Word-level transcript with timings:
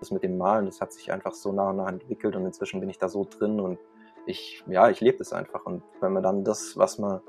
Das 0.00 0.10
mit 0.10 0.22
dem 0.22 0.36
Malen, 0.36 0.66
das 0.66 0.80
hat 0.80 0.92
sich 0.92 1.12
einfach 1.12 1.32
so 1.34 1.52
nah 1.52 1.70
und 1.70 1.76
nah 1.76 1.88
entwickelt 1.88 2.36
und 2.36 2.44
inzwischen 2.44 2.80
bin 2.80 2.88
ich 2.88 2.98
da 2.98 3.08
so 3.08 3.24
drin 3.24 3.60
und 3.60 3.78
ich, 4.26 4.64
ja, 4.66 4.88
ich 4.88 5.00
lebe 5.00 5.18
das 5.18 5.32
einfach. 5.32 5.66
Und 5.66 5.82
wenn 6.00 6.12
man 6.12 6.22
dann 6.22 6.44
das, 6.44 6.76
was 6.76 6.98
man 6.98 7.20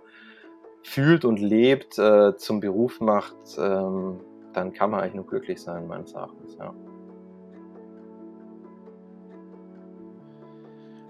fühlt 0.84 1.26
und 1.26 1.40
lebt, 1.40 1.98
äh, 1.98 2.36
zum 2.38 2.60
Beruf 2.60 3.02
macht, 3.02 3.36
ähm, 3.58 4.20
dann 4.54 4.72
kann 4.72 4.92
man 4.92 5.02
eigentlich 5.02 5.16
nur 5.16 5.28
glücklich 5.28 5.62
sein, 5.62 5.88
meines 5.88 6.14
Erachtens, 6.14 6.56
ja. 6.58 6.74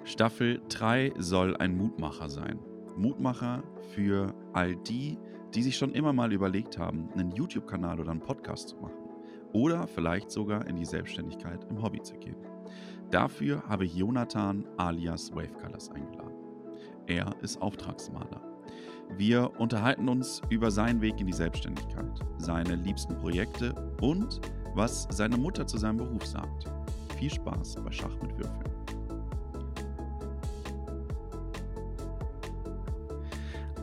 Staffel 0.03 0.61
3 0.69 1.13
soll 1.17 1.57
ein 1.57 1.75
Mutmacher 1.75 2.29
sein. 2.29 2.59
Mutmacher 2.95 3.63
für 3.93 4.33
all 4.53 4.75
die, 4.75 5.17
die 5.53 5.63
sich 5.63 5.77
schon 5.77 5.93
immer 5.93 6.13
mal 6.13 6.31
überlegt 6.31 6.77
haben, 6.77 7.09
einen 7.13 7.31
YouTube-Kanal 7.31 7.99
oder 7.99 8.11
einen 8.11 8.21
Podcast 8.21 8.69
zu 8.69 8.77
machen. 8.77 9.04
Oder 9.53 9.87
vielleicht 9.87 10.31
sogar 10.31 10.67
in 10.67 10.75
die 10.75 10.85
Selbstständigkeit 10.85 11.65
im 11.69 11.81
Hobby 11.81 12.01
zu 12.01 12.15
gehen. 12.15 12.35
Dafür 13.11 13.63
habe 13.67 13.85
ich 13.85 13.95
Jonathan 13.95 14.65
alias 14.77 15.33
Wavecolors 15.33 15.89
eingeladen. 15.91 16.33
Er 17.07 17.33
ist 17.41 17.61
Auftragsmaler. 17.61 18.41
Wir 19.17 19.51
unterhalten 19.59 20.09
uns 20.09 20.41
über 20.49 20.71
seinen 20.71 20.99
Weg 21.01 21.19
in 21.19 21.27
die 21.27 21.33
Selbstständigkeit, 21.33 22.19
seine 22.37 22.75
liebsten 22.75 23.15
Projekte 23.17 23.73
und 24.01 24.41
was 24.73 25.07
seine 25.11 25.37
Mutter 25.37 25.67
zu 25.67 25.77
seinem 25.77 25.97
Beruf 25.97 26.25
sagt. 26.25 26.65
Viel 27.17 27.31
Spaß 27.31 27.75
bei 27.83 27.91
Schach 27.91 28.17
mit 28.21 28.37
Würfeln. 28.37 28.75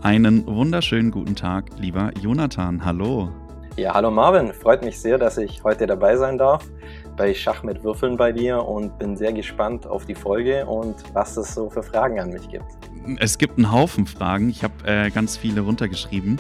Einen 0.03 0.45
wunderschönen 0.47 1.12
guten 1.12 1.37
Tag, 1.37 1.79
lieber 1.79 2.11
Jonathan. 2.20 2.84
Hallo. 2.84 3.31
Ja, 3.77 3.95
hallo 3.95 4.11
Marvin. 4.11 4.53
Freut 4.53 4.85
mich 4.85 5.01
sehr, 5.01 5.17
dass 5.17 5.39
ich 5.39 5.65
heute 5.65 5.87
dabei 5.87 6.15
sein 6.17 6.37
darf 6.37 6.62
bei 7.17 7.33
Schach 7.33 7.62
mit 7.62 7.83
Würfeln 7.83 8.19
bei 8.19 8.31
dir 8.31 8.62
und 8.62 8.98
bin 8.98 9.17
sehr 9.17 9.33
gespannt 9.33 9.87
auf 9.87 10.05
die 10.05 10.14
Folge 10.14 10.67
und 10.67 10.97
was 11.14 11.39
es 11.39 11.55
so 11.55 11.70
für 11.70 11.83
Fragen 11.83 12.20
an 12.20 12.31
mich 12.31 12.47
gibt. 12.51 12.67
Es 13.19 13.39
gibt 13.39 13.58
einen 13.58 13.72
Haufen 13.72 14.06
Fragen. 14.06 14.48
Ich 14.48 14.62
habe 14.62 14.75
äh, 14.84 15.11
ganz 15.11 15.36
viele 15.36 15.62
runtergeschrieben. 15.62 16.39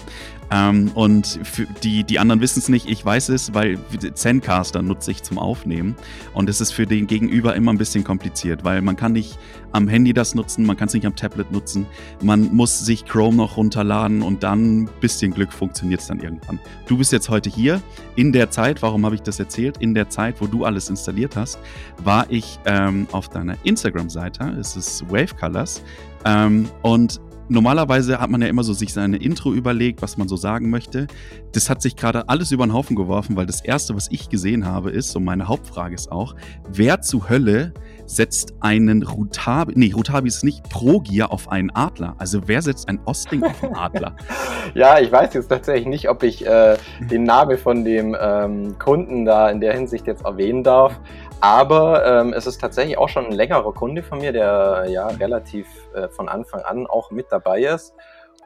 Ähm, 0.50 0.90
und 0.94 1.40
die, 1.82 2.04
die 2.04 2.18
anderen 2.18 2.40
wissen 2.40 2.58
es 2.58 2.68
nicht. 2.68 2.88
Ich 2.88 3.04
weiß 3.04 3.30
es, 3.30 3.54
weil 3.54 3.78
Zencaster 4.14 4.82
nutze 4.82 5.10
ich 5.10 5.22
zum 5.22 5.38
Aufnehmen. 5.38 5.96
Und 6.34 6.48
es 6.48 6.60
ist 6.60 6.72
für 6.72 6.86
den 6.86 7.06
Gegenüber 7.06 7.56
immer 7.56 7.72
ein 7.72 7.78
bisschen 7.78 8.04
kompliziert, 8.04 8.62
weil 8.64 8.82
man 8.82 8.96
kann 8.96 9.12
nicht 9.12 9.38
am 9.72 9.88
Handy 9.88 10.12
das 10.12 10.34
nutzen, 10.34 10.66
man 10.66 10.76
kann 10.76 10.88
es 10.88 10.94
nicht 10.94 11.06
am 11.06 11.16
Tablet 11.16 11.50
nutzen. 11.50 11.86
Man 12.22 12.54
muss 12.54 12.80
sich 12.80 13.06
Chrome 13.06 13.38
noch 13.38 13.56
runterladen 13.56 14.20
und 14.20 14.42
dann 14.42 14.82
ein 14.82 14.90
bisschen 15.00 15.32
Glück 15.32 15.52
funktioniert 15.52 16.00
es 16.00 16.08
dann 16.08 16.20
irgendwann. 16.20 16.60
Du 16.86 16.98
bist 16.98 17.12
jetzt 17.12 17.30
heute 17.30 17.48
hier. 17.48 17.80
In 18.14 18.32
der 18.32 18.50
Zeit, 18.50 18.82
warum 18.82 19.06
habe 19.06 19.14
ich 19.14 19.22
das 19.22 19.38
erzählt? 19.40 19.78
In 19.78 19.94
der 19.94 20.10
Zeit, 20.10 20.40
wo 20.40 20.46
du 20.46 20.66
alles 20.66 20.90
installiert 20.90 21.36
hast, 21.36 21.58
war 22.04 22.26
ich 22.28 22.58
ähm, 22.66 23.06
auf 23.12 23.30
deiner 23.30 23.56
Instagram-Seite. 23.64 24.54
Es 24.60 24.76
ist 24.76 25.10
Wave 25.10 25.34
Colors. 25.40 25.82
Ähm, 26.24 26.68
und 26.82 27.20
normalerweise 27.48 28.18
hat 28.20 28.30
man 28.30 28.40
ja 28.42 28.48
immer 28.48 28.64
so 28.64 28.72
sich 28.72 28.92
seine 28.92 29.16
Intro 29.16 29.52
überlegt, 29.52 30.02
was 30.02 30.16
man 30.16 30.28
so 30.28 30.36
sagen 30.36 30.70
möchte. 30.70 31.06
Das 31.52 31.68
hat 31.68 31.82
sich 31.82 31.96
gerade 31.96 32.28
alles 32.28 32.50
über 32.50 32.66
den 32.66 32.72
Haufen 32.72 32.96
geworfen, 32.96 33.36
weil 33.36 33.46
das 33.46 33.62
erste, 33.62 33.94
was 33.94 34.08
ich 34.10 34.28
gesehen 34.28 34.66
habe, 34.66 34.90
ist, 34.90 35.14
und 35.16 35.24
meine 35.24 35.48
Hauptfrage 35.48 35.94
ist 35.94 36.10
auch, 36.10 36.34
wer 36.68 37.02
zu 37.02 37.28
Hölle 37.28 37.72
setzt 38.06 38.54
einen 38.60 39.02
Rutabi, 39.02 39.72
nee, 39.76 39.92
Rutabi 39.94 40.28
ist 40.28 40.44
nicht 40.44 40.68
Progier 40.68 41.32
auf 41.32 41.50
einen 41.50 41.70
Adler. 41.74 42.14
Also 42.18 42.40
wer 42.46 42.60
setzt 42.60 42.88
ein 42.88 43.00
Ostling 43.06 43.42
auf 43.42 43.62
einen 43.62 43.74
Adler? 43.74 44.16
ja, 44.74 44.98
ich 44.98 45.10
weiß 45.10 45.32
jetzt 45.34 45.48
tatsächlich 45.48 45.86
nicht, 45.86 46.08
ob 46.08 46.22
ich 46.22 46.46
äh, 46.46 46.76
den 47.10 47.24
Namen 47.24 47.56
von 47.56 47.84
dem 47.84 48.16
ähm, 48.20 48.78
Kunden 48.78 49.24
da 49.24 49.50
in 49.50 49.60
der 49.60 49.72
Hinsicht 49.72 50.06
jetzt 50.06 50.24
erwähnen 50.24 50.62
darf. 50.62 50.98
Aber 51.42 52.06
ähm, 52.06 52.32
es 52.32 52.46
ist 52.46 52.60
tatsächlich 52.60 52.98
auch 52.98 53.08
schon 53.08 53.26
ein 53.26 53.32
längerer 53.32 53.74
Kunde 53.74 54.04
von 54.04 54.20
mir, 54.20 54.32
der 54.32 54.84
ja 54.88 55.08
relativ 55.08 55.66
äh, 55.92 56.08
von 56.08 56.28
Anfang 56.28 56.60
an 56.60 56.86
auch 56.86 57.10
mit 57.10 57.26
dabei 57.32 57.62
ist. 57.62 57.94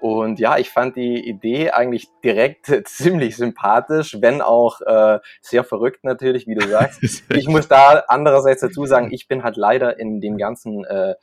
Und 0.00 0.38
ja, 0.38 0.56
ich 0.56 0.70
fand 0.70 0.96
die 0.96 1.28
Idee 1.28 1.72
eigentlich 1.72 2.08
direkt 2.24 2.72
ziemlich 2.88 3.36
sympathisch, 3.36 4.16
wenn 4.22 4.40
auch 4.40 4.80
äh, 4.80 5.18
sehr 5.42 5.62
verrückt 5.62 6.04
natürlich, 6.04 6.46
wie 6.46 6.54
du 6.54 6.66
sagst. 6.66 7.02
ich 7.34 7.46
muss 7.48 7.68
da 7.68 8.02
andererseits 8.08 8.62
dazu 8.62 8.86
sagen, 8.86 9.12
ich 9.12 9.28
bin 9.28 9.42
halt 9.42 9.58
leider 9.58 10.00
in 10.00 10.22
dem 10.22 10.38
ganzen, 10.38 10.86
äh, 10.86 11.16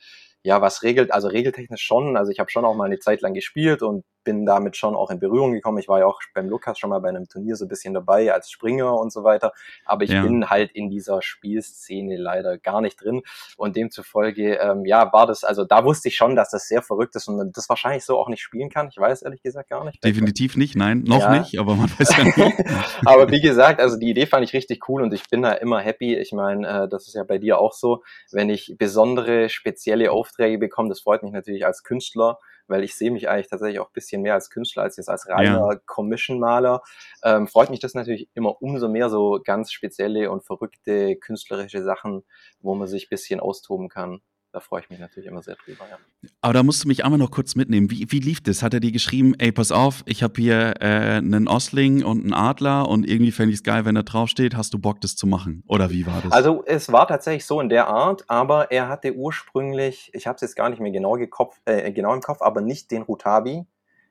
ja, 0.44 0.60
was 0.60 0.84
regelt, 0.84 1.12
also 1.12 1.26
regeltechnisch 1.26 1.82
schon. 1.82 2.16
Also 2.16 2.30
ich 2.30 2.38
habe 2.38 2.52
schon 2.52 2.64
auch 2.64 2.76
mal 2.76 2.84
eine 2.84 3.00
Zeit 3.00 3.20
lang 3.20 3.34
gespielt 3.34 3.82
und 3.82 4.04
bin 4.24 4.46
damit 4.46 4.76
schon 4.76 4.96
auch 4.96 5.10
in 5.10 5.20
Berührung 5.20 5.52
gekommen. 5.52 5.78
Ich 5.78 5.88
war 5.88 6.00
ja 6.00 6.06
auch 6.06 6.20
beim 6.34 6.48
Lukas 6.48 6.78
schon 6.78 6.90
mal 6.90 6.98
bei 6.98 7.10
einem 7.10 7.28
Turnier 7.28 7.56
so 7.56 7.66
ein 7.66 7.68
bisschen 7.68 7.94
dabei 7.94 8.32
als 8.32 8.50
Springer 8.50 8.98
und 8.98 9.12
so 9.12 9.22
weiter. 9.22 9.52
Aber 9.84 10.04
ich 10.04 10.10
ja. 10.10 10.22
bin 10.22 10.50
halt 10.50 10.72
in 10.72 10.90
dieser 10.90 11.22
Spielszene 11.22 12.16
leider 12.16 12.58
gar 12.58 12.80
nicht 12.80 13.02
drin. 13.02 13.22
Und 13.56 13.76
demzufolge, 13.76 14.54
ähm, 14.56 14.84
ja, 14.84 15.12
war 15.12 15.26
das, 15.26 15.44
also 15.44 15.64
da 15.64 15.84
wusste 15.84 16.08
ich 16.08 16.16
schon, 16.16 16.34
dass 16.36 16.50
das 16.50 16.66
sehr 16.68 16.82
verrückt 16.82 17.14
ist 17.16 17.28
und 17.28 17.56
das 17.56 17.68
wahrscheinlich 17.68 18.04
so 18.04 18.18
auch 18.18 18.28
nicht 18.28 18.42
spielen 18.42 18.70
kann. 18.70 18.88
Ich 18.88 18.98
weiß 18.98 19.22
ehrlich 19.22 19.42
gesagt 19.42 19.70
gar 19.70 19.84
nicht. 19.84 20.02
Definitiv 20.02 20.56
nicht, 20.56 20.76
nein, 20.76 21.04
noch 21.06 21.20
ja. 21.20 21.38
nicht, 21.38 21.58
aber 21.58 21.74
man 21.74 21.90
weiß 21.98 22.16
ja 22.16 22.24
nicht. 22.24 22.38
aber 23.04 23.30
wie 23.30 23.40
gesagt, 23.40 23.80
also 23.80 23.98
die 23.98 24.10
Idee 24.10 24.26
fand 24.26 24.44
ich 24.44 24.52
richtig 24.52 24.88
cool 24.88 25.02
und 25.02 25.12
ich 25.12 25.28
bin 25.28 25.42
da 25.42 25.52
immer 25.52 25.80
happy. 25.80 26.16
Ich 26.16 26.32
meine, 26.32 26.84
äh, 26.84 26.88
das 26.88 27.06
ist 27.06 27.14
ja 27.14 27.24
bei 27.24 27.38
dir 27.38 27.58
auch 27.58 27.72
so, 27.72 28.02
wenn 28.32 28.50
ich 28.50 28.74
besondere, 28.78 29.48
spezielle 29.48 30.10
Aufträge 30.10 30.58
bekomme, 30.58 30.88
das 30.88 31.00
freut 31.00 31.22
mich 31.22 31.32
natürlich 31.32 31.66
als 31.66 31.82
Künstler 31.82 32.38
weil 32.66 32.84
ich 32.84 32.96
sehe 32.96 33.10
mich 33.10 33.28
eigentlich 33.28 33.48
tatsächlich 33.48 33.80
auch 33.80 33.88
ein 33.88 33.94
bisschen 33.94 34.22
mehr 34.22 34.34
als 34.34 34.50
Künstler 34.50 34.82
als 34.82 34.96
jetzt 34.96 35.08
als 35.08 35.28
reiner 35.28 35.72
ja. 35.72 35.80
Commission-Maler. 35.86 36.82
Ähm, 37.22 37.48
freut 37.48 37.70
mich 37.70 37.80
das 37.80 37.94
natürlich 37.94 38.28
immer 38.34 38.60
umso 38.62 38.88
mehr, 38.88 39.10
so 39.10 39.40
ganz 39.44 39.72
spezielle 39.72 40.30
und 40.30 40.44
verrückte 40.44 41.16
künstlerische 41.16 41.82
Sachen, 41.82 42.24
wo 42.60 42.74
man 42.74 42.88
sich 42.88 43.06
ein 43.06 43.10
bisschen 43.10 43.40
austoben 43.40 43.88
kann 43.88 44.20
da 44.54 44.60
freue 44.60 44.82
ich 44.82 44.88
mich 44.88 45.00
natürlich 45.00 45.28
immer 45.28 45.42
sehr 45.42 45.56
drüber. 45.56 45.84
Ja. 45.90 45.98
Aber 46.40 46.54
da 46.54 46.62
musst 46.62 46.84
du 46.84 46.88
mich 46.88 47.04
einmal 47.04 47.18
noch 47.18 47.32
kurz 47.32 47.56
mitnehmen. 47.56 47.90
Wie, 47.90 48.06
wie 48.10 48.20
lief 48.20 48.40
das? 48.40 48.62
Hat 48.62 48.72
er 48.72 48.78
dir 48.78 48.92
geschrieben, 48.92 49.34
ey, 49.38 49.50
pass 49.50 49.72
auf, 49.72 50.04
ich 50.06 50.22
habe 50.22 50.40
hier 50.40 50.74
äh, 50.80 51.16
einen 51.16 51.48
Osling 51.48 52.04
und 52.04 52.22
einen 52.22 52.32
Adler 52.32 52.88
und 52.88 53.04
irgendwie 53.04 53.32
fände 53.32 53.50
ich 53.50 53.58
es 53.58 53.62
geil, 53.64 53.84
wenn 53.84 53.96
da 53.96 54.04
draufsteht, 54.04 54.56
hast 54.56 54.72
du 54.72 54.78
Bock, 54.78 55.00
das 55.00 55.16
zu 55.16 55.26
machen? 55.26 55.64
Oder 55.66 55.90
wie 55.90 56.06
war 56.06 56.20
das? 56.22 56.30
Also 56.30 56.62
es 56.66 56.92
war 56.92 57.08
tatsächlich 57.08 57.44
so 57.44 57.60
in 57.60 57.68
der 57.68 57.88
Art, 57.88 58.24
aber 58.28 58.70
er 58.70 58.88
hatte 58.88 59.12
ursprünglich, 59.14 60.10
ich 60.14 60.28
habe 60.28 60.36
es 60.36 60.42
jetzt 60.42 60.54
gar 60.54 60.70
nicht 60.70 60.80
mehr 60.80 60.92
genau, 60.92 61.14
gekopf, 61.14 61.60
äh, 61.64 61.90
genau 61.90 62.14
im 62.14 62.20
Kopf, 62.20 62.40
aber 62.40 62.60
nicht 62.60 62.92
den 62.92 63.02
Rutabi, 63.02 63.66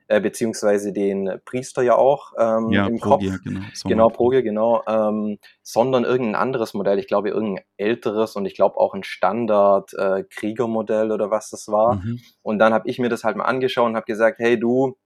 äh, 0.08 0.22
beziehungsweise 0.22 0.94
den 0.94 1.40
Priester 1.46 1.82
ja 1.82 1.96
auch 1.96 2.34
ähm, 2.38 2.70
ja, 2.72 2.86
im 2.88 3.00
Progier, 3.00 3.32
Kopf. 3.34 3.44
Genau, 3.44 3.62
so 3.74 3.90
genau 3.90 4.10
Progier, 4.10 4.44
genau. 4.44 4.84
Ähm, 4.88 5.40
sondern 5.62 6.04
irgendein 6.04 6.36
anderes 6.36 6.74
Modell. 6.74 7.00
Ich 7.00 7.08
glaube, 7.08 7.30
irgendein 7.30 7.64
älteres 7.78 8.36
und 8.36 8.46
ich 8.46 8.56
glaube 8.56 8.78
auch 8.78 8.94
ein 8.94 9.04
Standard-Kriegermodell 9.04 11.10
äh, 11.10 11.14
oder 11.14 11.32
was 11.32 11.50
das 11.50 11.68
war. 11.68 11.96
Mhm. 11.96 12.20
Und 12.42 12.60
dann 12.60 12.74
habe 12.74 12.90
ich 12.90 13.00
mir 13.00 13.10
das 13.10 13.24
halt 13.24 13.38
mal 13.38 13.46
angeschaut 13.46 13.88
und 13.88 13.96
habe 13.96 14.06
gesagt, 14.06 14.40
hey 14.40 14.60
du, 14.60 14.98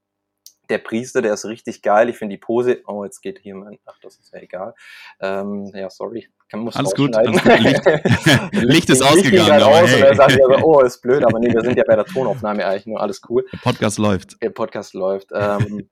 der 0.70 0.78
Priester, 0.80 1.22
der 1.22 1.34
ist 1.34 1.46
richtig 1.46 1.82
geil. 1.82 2.10
Ich 2.10 2.18
finde 2.18 2.36
die 2.36 2.40
Pose. 2.40 2.82
Oh, 2.88 3.04
jetzt 3.04 3.22
geht 3.22 3.40
hier 3.40 3.56
mein. 3.56 3.80
Ach, 3.86 3.98
das 4.02 4.18
ist 4.18 4.34
ja 4.34 4.40
egal. 4.40 4.74
Ähm, 5.20 5.72
ja, 5.74 5.90
sorry. 5.90 6.28
Kann, 6.50 6.62
muss 6.62 6.76
alles, 6.76 6.94
gut, 6.94 7.16
alles 7.16 7.42
gut. 7.44 7.60
Licht, 7.60 7.84
Licht 8.54 8.90
ist 8.90 9.02
ausgegangen. 9.02 9.50
Licht 9.50 9.64
aus 9.64 9.90
hey. 9.90 9.96
und 9.96 10.02
dann 10.02 10.16
sagt 10.16 10.32
er 10.40 10.60
so, 10.60 10.66
oh, 10.66 10.80
ist 10.82 11.02
blöd, 11.02 11.24
aber 11.26 11.40
nee, 11.40 11.54
wir 11.54 11.62
sind 11.62 11.78
ja 11.78 11.84
bei 11.86 11.96
der 11.96 12.06
Tonaufnahme 12.06 12.66
eigentlich 12.66 12.86
nur 12.86 13.02
alles 13.02 13.22
cool. 13.30 13.46
Der 13.52 13.58
Podcast 13.58 13.98
läuft. 13.98 14.42
Der 14.42 14.50
Podcast 14.50 14.94
läuft. 14.94 15.30
Ähm, 15.34 15.90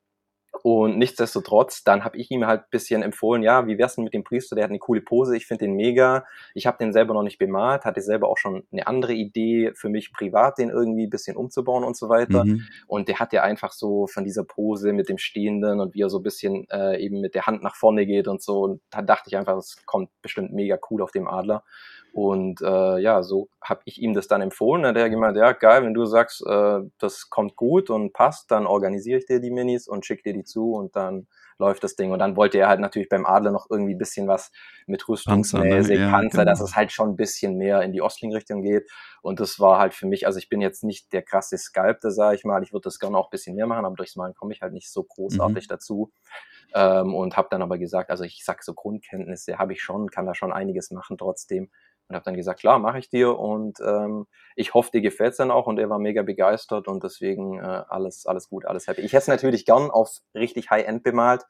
und 0.65 0.97
nichtsdestotrotz, 0.97 1.83
dann 1.83 2.03
habe 2.03 2.17
ich 2.17 2.31
ihm 2.31 2.47
halt 2.47 2.61
ein 2.61 2.69
bisschen 2.71 3.03
empfohlen, 3.03 3.43
ja, 3.43 3.67
wie 3.67 3.77
wär's 3.77 3.93
denn 3.93 4.03
mit 4.03 4.15
dem 4.15 4.23
Priester, 4.23 4.55
der 4.55 4.63
hat 4.63 4.71
eine 4.71 4.79
coole 4.79 4.99
Pose, 4.99 5.37
ich 5.37 5.45
finde 5.45 5.65
den 5.65 5.75
mega. 5.75 6.25
Ich 6.55 6.65
habe 6.65 6.79
den 6.79 6.91
selber 6.91 7.13
noch 7.13 7.21
nicht 7.21 7.37
bemalt, 7.37 7.85
hatte 7.85 8.01
selber 8.01 8.27
auch 8.29 8.39
schon 8.39 8.63
eine 8.71 8.87
andere 8.87 9.13
Idee 9.13 9.73
für 9.75 9.89
mich 9.89 10.11
privat, 10.11 10.57
den 10.57 10.71
irgendwie 10.71 11.05
ein 11.05 11.11
bisschen 11.11 11.37
umzubauen 11.37 11.83
und 11.83 11.95
so 11.95 12.09
weiter. 12.09 12.45
Mhm. 12.45 12.65
Und 12.87 13.09
der 13.09 13.19
hat 13.19 13.31
ja 13.31 13.43
einfach 13.43 13.73
so 13.73 14.07
von 14.07 14.23
dieser 14.23 14.43
Pose 14.43 14.91
mit 14.91 15.07
dem 15.07 15.19
Stehenden 15.19 15.79
und 15.79 15.93
wie 15.93 16.01
er 16.01 16.09
so 16.09 16.17
ein 16.17 16.23
bisschen 16.23 16.67
äh, 16.71 16.99
eben 16.99 17.21
mit 17.21 17.35
der 17.35 17.45
Hand 17.45 17.61
nach 17.61 17.75
vorne 17.75 18.07
geht 18.07 18.27
und 18.27 18.41
so. 18.41 18.61
Und 18.61 18.81
da 18.89 19.03
dachte 19.03 19.29
ich 19.29 19.37
einfach, 19.37 19.57
es 19.57 19.85
kommt 19.85 20.09
bestimmt 20.23 20.51
mega 20.51 20.79
cool 20.89 21.03
auf 21.03 21.11
dem 21.11 21.27
Adler. 21.27 21.63
Und 22.15 22.61
äh, 22.61 22.97
ja, 22.99 23.23
so 23.23 23.49
habe 23.61 23.81
ich 23.83 24.01
ihm 24.01 24.13
das 24.13 24.29
dann 24.29 24.39
empfohlen. 24.41 24.83
Dann 24.83 24.95
hat 24.95 25.01
er 25.01 25.09
gemeint, 25.09 25.35
ja, 25.35 25.51
geil, 25.51 25.83
wenn 25.83 25.93
du 25.93 26.05
sagst, 26.05 26.41
äh, 26.47 26.79
das 26.97 27.29
kommt 27.29 27.57
gut 27.57 27.89
und 27.89 28.13
passt, 28.13 28.51
dann 28.51 28.65
organisiere 28.67 29.19
ich 29.19 29.25
dir 29.25 29.41
die 29.41 29.51
Minis 29.51 29.85
und 29.85 30.05
schicke 30.05 30.23
dir 30.23 30.33
die 30.33 30.45
zu 30.45 30.71
und 30.75 30.95
dann 30.95 31.27
läuft 31.57 31.83
das 31.83 31.95
Ding. 31.95 32.11
Und 32.11 32.19
dann 32.19 32.35
wollte 32.35 32.57
er 32.57 32.67
halt 32.67 32.79
natürlich 32.79 33.09
beim 33.09 33.25
Adler 33.25 33.51
noch 33.51 33.67
irgendwie 33.69 33.95
ein 33.95 33.97
bisschen 33.97 34.27
was 34.27 34.51
mit 34.87 35.07
Rüstungsmäßig, 35.07 35.71
Panzer, 35.71 35.93
ne? 35.93 35.99
ja, 35.99 36.11
Panzer 36.11 36.37
genau. 36.39 36.51
dass 36.51 36.61
es 36.61 36.75
halt 36.75 36.91
schon 36.91 37.09
ein 37.09 37.15
bisschen 37.15 37.57
mehr 37.57 37.81
in 37.81 37.91
die 37.91 38.01
Ostling-Richtung 38.01 38.61
geht. 38.61 38.89
Und 39.21 39.39
das 39.39 39.59
war 39.59 39.79
halt 39.79 39.93
für 39.93 40.05
mich, 40.07 40.27
also 40.27 40.37
ich 40.37 40.49
bin 40.49 40.61
jetzt 40.61 40.83
nicht 40.83 41.11
der 41.13 41.23
krasse 41.23 41.57
Sculptor, 41.57 42.11
sage 42.11 42.35
ich 42.35 42.43
mal. 42.43 42.63
Ich 42.63 42.73
würde 42.73 42.83
das 42.83 42.99
gerne 42.99 43.17
auch 43.17 43.27
ein 43.27 43.31
bisschen 43.31 43.55
mehr 43.55 43.67
machen, 43.67 43.85
aber 43.85 43.95
durchs 43.95 44.15
Malen 44.15 44.35
komme 44.35 44.53
ich 44.53 44.61
halt 44.61 44.73
nicht 44.73 44.91
so 44.91 45.03
großartig 45.03 45.65
mhm. 45.65 45.69
dazu. 45.69 46.11
Ähm, 46.73 47.13
und 47.13 47.37
habe 47.37 47.47
dann 47.49 47.61
aber 47.61 47.77
gesagt, 47.77 48.09
also 48.09 48.23
ich 48.23 48.43
sag 48.43 48.63
so 48.63 48.73
Grundkenntnisse 48.73 49.57
habe 49.57 49.73
ich 49.73 49.81
schon, 49.81 50.09
kann 50.09 50.25
da 50.25 50.35
schon 50.35 50.51
einiges 50.51 50.91
machen 50.91 51.17
trotzdem 51.17 51.69
und 52.07 52.15
habe 52.15 52.25
dann 52.25 52.35
gesagt, 52.35 52.59
klar, 52.59 52.79
mache 52.79 52.99
ich 52.99 53.09
dir 53.09 53.37
und 53.37 53.79
ähm, 53.79 54.27
ich 54.55 54.73
hoffe, 54.73 54.91
dir 54.91 55.01
gefällt's 55.01 55.37
dann 55.37 55.51
auch 55.51 55.67
und 55.67 55.79
er 55.79 55.89
war 55.89 55.99
mega 55.99 56.21
begeistert 56.21 56.87
und 56.87 57.03
deswegen 57.03 57.59
äh, 57.59 57.83
alles, 57.89 58.25
alles 58.25 58.49
gut, 58.49 58.65
alles 58.65 58.87
happy. 58.87 59.01
Ich 59.01 59.13
hätte 59.13 59.23
es 59.23 59.27
natürlich 59.27 59.65
gern 59.65 59.89
auf 59.89 60.19
richtig 60.33 60.69
High-End 60.69 61.03
bemalt, 61.03 61.44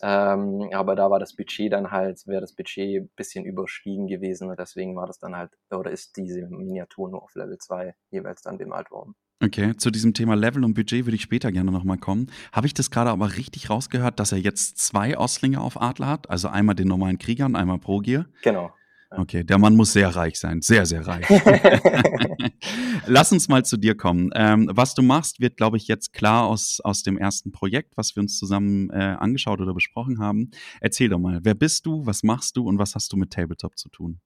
Ähm, 0.00 0.70
aber 0.72 0.94
da 0.94 1.10
war 1.10 1.18
das 1.18 1.34
Budget 1.34 1.72
dann 1.72 1.90
halt, 1.90 2.24
wäre 2.26 2.40
das 2.40 2.54
Budget 2.54 3.02
ein 3.02 3.10
bisschen 3.16 3.44
überstiegen 3.44 4.06
gewesen 4.06 4.48
und 4.48 4.58
deswegen 4.58 4.94
war 4.94 5.06
das 5.06 5.18
dann 5.18 5.36
halt, 5.36 5.50
oder 5.70 5.90
ist 5.90 6.16
diese 6.16 6.46
Miniatur 6.46 7.10
nur 7.10 7.22
auf 7.22 7.34
Level 7.34 7.58
2 7.58 7.94
jeweils 8.10 8.42
dann 8.42 8.58
bemalt 8.58 8.90
worden. 8.90 9.14
Okay, 9.40 9.76
zu 9.76 9.90
diesem 9.90 10.14
Thema 10.14 10.34
Level 10.34 10.64
und 10.64 10.74
Budget 10.74 11.06
würde 11.06 11.14
ich 11.14 11.22
später 11.22 11.52
gerne 11.52 11.70
nochmal 11.70 11.98
kommen. 11.98 12.30
Habe 12.52 12.66
ich 12.66 12.74
das 12.74 12.90
gerade 12.90 13.10
aber 13.10 13.36
richtig 13.36 13.70
rausgehört, 13.70 14.18
dass 14.18 14.32
er 14.32 14.38
jetzt 14.38 14.78
zwei 14.78 15.16
Ostlinge 15.16 15.60
auf 15.60 15.80
Adler 15.80 16.08
hat? 16.08 16.28
Also 16.28 16.48
einmal 16.48 16.74
den 16.74 16.88
normalen 16.88 17.18
Krieger 17.18 17.46
und 17.46 17.54
einmal 17.54 17.78
Pro-Gear? 17.78 18.26
Genau. 18.42 18.72
Okay, 19.10 19.42
der 19.42 19.58
Mann 19.58 19.74
muss 19.74 19.94
sehr 19.94 20.14
reich 20.14 20.38
sein, 20.38 20.60
sehr, 20.60 20.84
sehr 20.84 21.06
reich. 21.06 21.26
Lass 23.06 23.32
uns 23.32 23.48
mal 23.48 23.64
zu 23.64 23.78
dir 23.78 23.96
kommen. 23.96 24.30
Ähm, 24.34 24.70
was 24.72 24.94
du 24.94 25.02
machst, 25.02 25.40
wird, 25.40 25.56
glaube 25.56 25.78
ich, 25.78 25.88
jetzt 25.88 26.12
klar 26.12 26.44
aus, 26.44 26.80
aus 26.84 27.02
dem 27.02 27.16
ersten 27.16 27.50
Projekt, 27.50 27.96
was 27.96 28.14
wir 28.14 28.22
uns 28.22 28.38
zusammen 28.38 28.90
äh, 28.90 29.16
angeschaut 29.18 29.60
oder 29.60 29.72
besprochen 29.72 30.18
haben. 30.18 30.50
Erzähl 30.80 31.08
doch 31.08 31.18
mal, 31.18 31.40
wer 31.42 31.54
bist 31.54 31.86
du, 31.86 32.04
was 32.04 32.22
machst 32.22 32.56
du 32.56 32.68
und 32.68 32.78
was 32.78 32.94
hast 32.94 33.12
du 33.12 33.16
mit 33.16 33.32
Tabletop 33.32 33.78
zu 33.78 33.88
tun? 33.88 34.20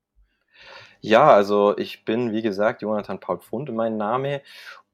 Ja, 1.00 1.32
also 1.32 1.76
ich 1.76 2.04
bin, 2.04 2.32
wie 2.32 2.42
gesagt, 2.42 2.82
Jonathan 2.82 3.18
Paul 3.18 3.40
Pfund, 3.40 3.72
mein 3.74 3.96
Name 3.96 4.40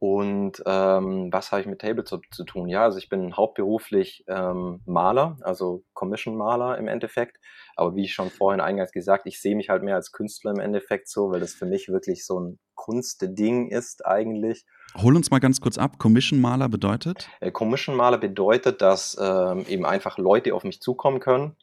und 0.00 0.62
ähm, 0.64 1.28
was 1.32 1.50
habe 1.50 1.60
ich 1.60 1.66
mit 1.66 1.80
Tabletop 1.80 2.22
zu 2.30 2.44
tun? 2.44 2.68
Ja, 2.68 2.84
also 2.84 2.98
ich 2.98 3.08
bin 3.08 3.36
hauptberuflich 3.36 4.24
ähm, 4.28 4.80
Maler, 4.86 5.36
also 5.40 5.82
Commission-Maler 5.94 6.78
im 6.78 6.86
Endeffekt. 6.86 7.38
Aber 7.74 7.96
wie 7.96 8.04
ich 8.04 8.14
schon 8.14 8.30
vorhin 8.30 8.60
eingangs 8.60 8.92
gesagt, 8.92 9.26
ich 9.26 9.40
sehe 9.40 9.56
mich 9.56 9.70
halt 9.70 9.82
mehr 9.82 9.96
als 9.96 10.12
Künstler 10.12 10.52
im 10.52 10.60
Endeffekt 10.60 11.08
so, 11.08 11.32
weil 11.32 11.40
das 11.40 11.54
für 11.54 11.66
mich 11.66 11.88
wirklich 11.88 12.24
so 12.24 12.38
ein 12.38 12.58
Kunstding 12.76 13.70
ist 13.70 14.06
eigentlich. 14.06 14.66
Hol 14.96 15.16
uns 15.16 15.32
mal 15.32 15.40
ganz 15.40 15.60
kurz 15.60 15.78
ab. 15.78 15.98
Commission-Maler 15.98 16.68
bedeutet? 16.68 17.28
Äh, 17.40 17.50
Commission-Maler 17.50 18.18
bedeutet, 18.18 18.80
dass 18.80 19.16
ähm, 19.20 19.66
eben 19.68 19.84
einfach 19.84 20.16
Leute 20.16 20.54
auf 20.54 20.62
mich 20.62 20.80
zukommen 20.80 21.18
können, 21.18 21.56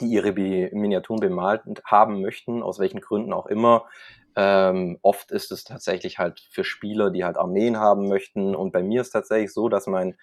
die 0.00 0.06
ihre 0.06 0.32
Miniaturen 0.32 1.20
bemalt 1.20 1.62
haben 1.84 2.20
möchten, 2.20 2.62
aus 2.62 2.78
welchen 2.78 3.00
Gründen 3.00 3.32
auch 3.32 3.46
immer, 3.46 3.84
ähm, 4.36 4.98
oft 5.02 5.30
ist 5.30 5.52
es 5.52 5.64
tatsächlich 5.64 6.18
halt 6.18 6.40
für 6.50 6.64
Spieler, 6.64 7.10
die 7.10 7.24
halt 7.24 7.36
Armeen 7.36 7.78
haben 7.78 8.08
möchten. 8.08 8.54
Und 8.54 8.72
bei 8.72 8.82
mir 8.82 9.00
ist 9.00 9.10
tatsächlich 9.10 9.52
so, 9.52 9.68
dass 9.68 9.86
mein 9.86 10.16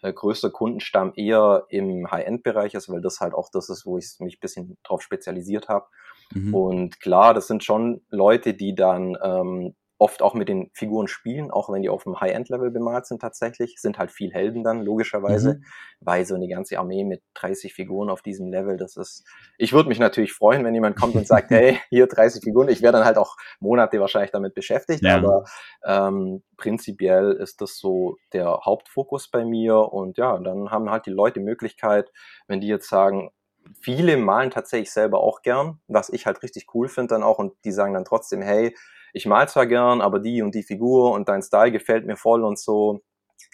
äh, 0.00 0.12
größter 0.12 0.50
Kundenstamm 0.50 1.12
eher 1.16 1.66
im 1.68 2.10
High-End-Bereich 2.10 2.74
ist, 2.74 2.88
weil 2.88 3.02
das 3.02 3.20
halt 3.20 3.34
auch 3.34 3.50
das 3.50 3.68
ist, 3.68 3.84
wo 3.84 3.98
ich 3.98 4.16
mich 4.20 4.36
ein 4.36 4.40
bisschen 4.40 4.78
drauf 4.84 5.02
spezialisiert 5.02 5.68
habe. 5.68 5.86
Mhm. 6.32 6.54
Und 6.54 7.00
klar, 7.00 7.34
das 7.34 7.46
sind 7.46 7.62
schon 7.62 8.00
Leute, 8.08 8.54
die 8.54 8.74
dann 8.74 9.16
ähm, 9.22 9.74
oft 9.98 10.22
auch 10.22 10.34
mit 10.34 10.48
den 10.48 10.70
Figuren 10.74 11.08
spielen, 11.08 11.50
auch 11.50 11.70
wenn 11.70 11.82
die 11.82 11.88
auf 11.88 12.04
dem 12.04 12.20
High-End-Level 12.20 12.70
bemalt 12.70 13.06
sind 13.06 13.20
tatsächlich, 13.20 13.76
sind 13.78 13.98
halt 13.98 14.12
viel 14.12 14.32
Helden 14.32 14.62
dann, 14.62 14.82
logischerweise, 14.82 15.54
mhm. 15.54 15.64
weil 16.00 16.24
so 16.24 16.34
eine 16.34 16.48
ganze 16.48 16.78
Armee 16.78 17.04
mit 17.04 17.22
30 17.34 17.74
Figuren 17.74 18.10
auf 18.10 18.22
diesem 18.22 18.48
Level, 18.48 18.76
das 18.76 18.96
ist, 18.96 19.26
ich 19.56 19.72
würde 19.72 19.88
mich 19.88 19.98
natürlich 19.98 20.32
freuen, 20.32 20.64
wenn 20.64 20.74
jemand 20.74 20.96
kommt 20.96 21.16
und 21.16 21.26
sagt, 21.26 21.50
hey, 21.50 21.78
hier 21.90 22.06
30 22.06 22.44
Figuren, 22.44 22.68
ich 22.68 22.82
wäre 22.82 22.92
dann 22.92 23.04
halt 23.04 23.18
auch 23.18 23.36
Monate 23.60 24.00
wahrscheinlich 24.00 24.30
damit 24.30 24.54
beschäftigt, 24.54 25.02
ja. 25.02 25.16
aber 25.16 25.44
ähm, 25.84 26.42
prinzipiell 26.56 27.32
ist 27.32 27.60
das 27.60 27.78
so 27.78 28.16
der 28.32 28.60
Hauptfokus 28.64 29.28
bei 29.30 29.44
mir 29.44 29.76
und 29.92 30.16
ja, 30.18 30.38
dann 30.38 30.70
haben 30.70 30.90
halt 30.90 31.06
die 31.06 31.10
Leute 31.10 31.38
die 31.38 31.44
Möglichkeit, 31.44 32.10
wenn 32.46 32.60
die 32.60 32.68
jetzt 32.68 32.88
sagen, 32.88 33.30
viele 33.80 34.16
malen 34.16 34.50
tatsächlich 34.50 34.92
selber 34.92 35.20
auch 35.20 35.42
gern, 35.42 35.80
was 35.88 36.08
ich 36.08 36.26
halt 36.26 36.42
richtig 36.42 36.66
cool 36.74 36.88
finde 36.88 37.14
dann 37.14 37.22
auch 37.22 37.38
und 37.38 37.54
die 37.64 37.72
sagen 37.72 37.94
dann 37.94 38.04
trotzdem, 38.04 38.42
hey, 38.42 38.74
ich 39.12 39.26
mal 39.26 39.48
zwar 39.48 39.66
gern, 39.66 40.00
aber 40.00 40.18
die 40.20 40.42
und 40.42 40.54
die 40.54 40.62
Figur 40.62 41.12
und 41.12 41.28
dein 41.28 41.42
Style 41.42 41.72
gefällt 41.72 42.06
mir 42.06 42.16
voll 42.16 42.44
und 42.44 42.58
so. 42.58 43.00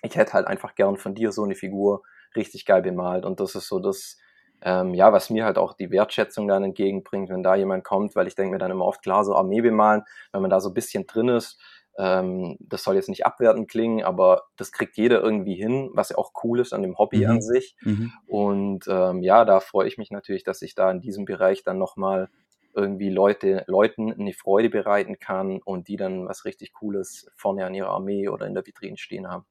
Ich 0.02 0.16
hätte 0.16 0.32
halt 0.32 0.46
einfach 0.46 0.74
gern 0.74 0.96
von 0.96 1.14
dir 1.14 1.32
so 1.32 1.44
eine 1.44 1.54
Figur 1.54 2.02
richtig 2.36 2.66
geil 2.66 2.82
bemalt. 2.82 3.24
Und 3.24 3.40
das 3.40 3.54
ist 3.54 3.68
so 3.68 3.78
das, 3.78 4.18
ähm, 4.62 4.94
ja, 4.94 5.12
was 5.12 5.30
mir 5.30 5.44
halt 5.44 5.58
auch 5.58 5.74
die 5.74 5.90
Wertschätzung 5.90 6.48
dann 6.48 6.64
entgegenbringt, 6.64 7.30
wenn 7.30 7.42
da 7.42 7.54
jemand 7.54 7.84
kommt, 7.84 8.16
weil 8.16 8.26
ich 8.26 8.34
denke 8.34 8.52
mir 8.52 8.58
dann 8.58 8.70
immer 8.70 8.84
oft, 8.84 9.02
klar, 9.02 9.24
so 9.24 9.34
Armee 9.34 9.60
bemalen, 9.60 10.02
wenn 10.32 10.42
man 10.42 10.50
da 10.50 10.60
so 10.60 10.70
ein 10.70 10.74
bisschen 10.74 11.06
drin 11.06 11.28
ist, 11.28 11.60
ähm, 11.96 12.56
das 12.60 12.82
soll 12.82 12.96
jetzt 12.96 13.08
nicht 13.08 13.24
abwertend 13.24 13.70
klingen, 13.70 14.04
aber 14.04 14.44
das 14.56 14.72
kriegt 14.72 14.96
jeder 14.96 15.22
irgendwie 15.22 15.54
hin, 15.54 15.90
was 15.92 16.08
ja 16.08 16.18
auch 16.18 16.32
cool 16.42 16.60
ist 16.60 16.72
an 16.72 16.82
dem 16.82 16.98
Hobby 16.98 17.24
mhm. 17.24 17.30
an 17.30 17.42
sich. 17.42 17.76
Mhm. 17.82 18.12
Und 18.26 18.84
ähm, 18.88 19.22
ja, 19.22 19.44
da 19.44 19.60
freue 19.60 19.86
ich 19.86 19.96
mich 19.96 20.10
natürlich, 20.10 20.42
dass 20.44 20.62
ich 20.62 20.74
da 20.74 20.90
in 20.90 21.00
diesem 21.00 21.24
Bereich 21.24 21.62
dann 21.62 21.78
nochmal 21.78 22.30
irgendwie 22.74 23.10
Leute, 23.10 23.64
Leuten 23.66 24.12
eine 24.12 24.32
Freude 24.32 24.70
bereiten 24.70 25.18
kann 25.18 25.60
und 25.64 25.88
die 25.88 25.96
dann 25.96 26.26
was 26.26 26.44
richtig 26.44 26.72
Cooles 26.72 27.30
vorne 27.36 27.64
an 27.64 27.74
ihrer 27.74 27.90
Armee 27.90 28.28
oder 28.28 28.46
in 28.46 28.54
der 28.54 28.66
Vitrine 28.66 28.96
stehen 28.96 29.28
haben. 29.28 29.44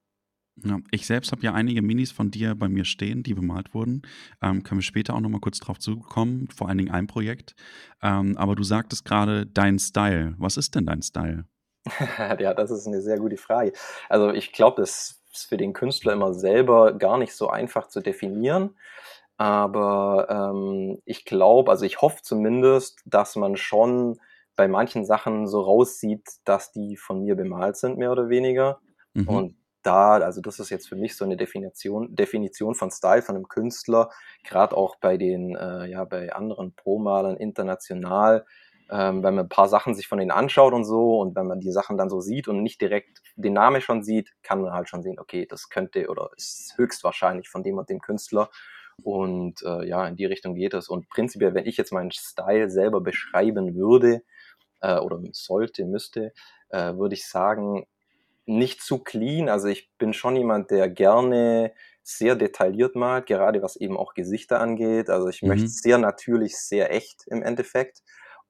Ja, 0.63 0.79
ich 0.91 1.07
selbst 1.07 1.31
habe 1.31 1.41
ja 1.41 1.53
einige 1.53 1.81
Minis 1.81 2.11
von 2.11 2.29
dir 2.29 2.53
bei 2.53 2.69
mir 2.69 2.85
stehen, 2.85 3.23
die 3.23 3.33
bemalt 3.33 3.73
wurden. 3.73 4.03
Ähm, 4.41 4.61
können 4.61 4.79
wir 4.79 4.83
später 4.83 5.15
auch 5.15 5.19
nochmal 5.19 5.41
kurz 5.41 5.59
drauf 5.59 5.79
zukommen, 5.79 6.47
vor 6.55 6.69
allen 6.69 6.77
Dingen 6.77 6.91
ein 6.91 7.07
Projekt. 7.07 7.55
Ähm, 8.03 8.37
aber 8.37 8.55
du 8.55 8.63
sagtest 8.63 9.03
gerade 9.03 9.47
dein 9.47 9.79
Style. 9.79 10.35
Was 10.37 10.57
ist 10.57 10.75
denn 10.75 10.85
dein 10.85 11.01
Style? 11.01 11.45
ja, 12.39 12.53
das 12.53 12.69
ist 12.69 12.85
eine 12.85 13.01
sehr 13.01 13.17
gute 13.17 13.37
Frage. 13.37 13.73
Also 14.09 14.31
ich 14.31 14.51
glaube, 14.51 14.79
das 14.81 15.23
ist 15.33 15.45
für 15.45 15.57
den 15.57 15.73
Künstler 15.73 16.13
immer 16.13 16.33
selber 16.33 16.93
gar 16.93 17.17
nicht 17.17 17.33
so 17.33 17.49
einfach 17.49 17.87
zu 17.87 17.99
definieren. 17.99 18.75
Aber 19.38 20.27
ähm, 20.30 21.00
ich 21.06 21.25
glaube, 21.25 21.71
also 21.71 21.85
ich 21.85 22.01
hoffe 22.01 22.21
zumindest, 22.21 23.01
dass 23.06 23.35
man 23.35 23.57
schon 23.57 24.19
bei 24.56 24.68
manchen 24.68 25.06
Sachen 25.06 25.47
so 25.47 25.62
raussieht, 25.62 26.27
dass 26.45 26.71
die 26.71 26.95
von 26.97 27.24
mir 27.24 27.35
bemalt 27.35 27.75
sind, 27.75 27.97
mehr 27.97 28.12
oder 28.12 28.30
weniger. 28.30 28.80
Mhm. 29.13 29.27
Und 29.27 29.56
da, 29.81 30.13
also 30.13 30.41
das 30.41 30.59
ist 30.59 30.69
jetzt 30.69 30.88
für 30.88 30.95
mich 30.95 31.15
so 31.15 31.25
eine 31.25 31.38
Definition, 31.38 32.15
Definition 32.15 32.75
von 32.75 32.89
Style 32.89 33.21
von 33.21 33.35
einem 33.35 33.47
Künstler, 33.47 34.09
gerade 34.44 34.75
auch 34.75 34.95
bei 34.95 35.18
den, 35.18 35.56
äh, 35.56 35.88
ja, 35.88 36.06
bei 36.06 36.33
anderen 36.33 36.74
Pro-Malern 36.74 37.38
international, 37.38 38.45
ähm, 38.89 39.24
wenn 39.24 39.36
man 39.36 39.45
ein 39.45 39.50
paar 39.50 39.68
Sachen 39.68 39.95
sich 39.95 40.07
von 40.07 40.19
denen 40.19 40.31
anschaut 40.31 40.74
und 40.74 40.86
so 40.86 41.19
und 41.19 41.36
wenn 41.36 41.47
man 41.47 41.59
die 41.59 41.71
Sachen 41.71 41.97
dann 41.97 42.09
so 42.09 42.21
sieht 42.21 42.47
und 42.47 42.62
nicht 42.62 42.81
direkt 42.81 43.21
den 43.36 43.53
Namen 43.53 43.81
schon 43.81 44.03
sieht, 44.03 44.33
kann 44.41 44.62
man 44.62 44.74
halt 44.74 44.89
schon 44.89 45.03
sehen, 45.03 45.19
okay, 45.19 45.45
das 45.45 45.69
könnte 45.69 46.07
oder 46.07 46.29
ist 46.38 46.74
höchstwahrscheinlich 46.77 47.50
von 47.50 47.63
dem 47.63 47.77
und 47.77 47.89
dem 47.89 48.00
Künstler. 48.00 48.50
Und 49.01 49.61
äh, 49.63 49.87
ja, 49.87 50.07
in 50.07 50.15
die 50.15 50.25
Richtung 50.25 50.55
geht 50.55 50.73
es. 50.73 50.89
Und 50.89 51.09
prinzipiell, 51.09 51.53
wenn 51.53 51.65
ich 51.65 51.77
jetzt 51.77 51.91
meinen 51.91 52.11
Style 52.11 52.69
selber 52.69 53.01
beschreiben 53.01 53.75
würde 53.75 54.23
äh, 54.81 54.97
oder 54.97 55.19
sollte, 55.31 55.85
müsste, 55.85 56.33
äh, 56.69 56.95
würde 56.95 57.15
ich 57.15 57.27
sagen, 57.27 57.85
nicht 58.45 58.81
zu 58.81 58.99
clean. 58.99 59.49
Also 59.49 59.67
ich 59.67 59.91
bin 59.97 60.13
schon 60.13 60.35
jemand, 60.35 60.71
der 60.71 60.89
gerne 60.89 61.73
sehr 62.03 62.35
detailliert 62.35 62.95
malt, 62.95 63.25
gerade 63.25 63.61
was 63.61 63.77
eben 63.77 63.97
auch 63.97 64.13
Gesichter 64.13 64.59
angeht. 64.59 65.09
Also 65.09 65.29
ich 65.29 65.41
mhm. 65.41 65.49
möchte 65.49 65.67
sehr 65.69 65.97
natürlich, 65.97 66.57
sehr 66.57 66.91
echt 66.91 67.25
im 67.27 67.41
Endeffekt. 67.41 68.03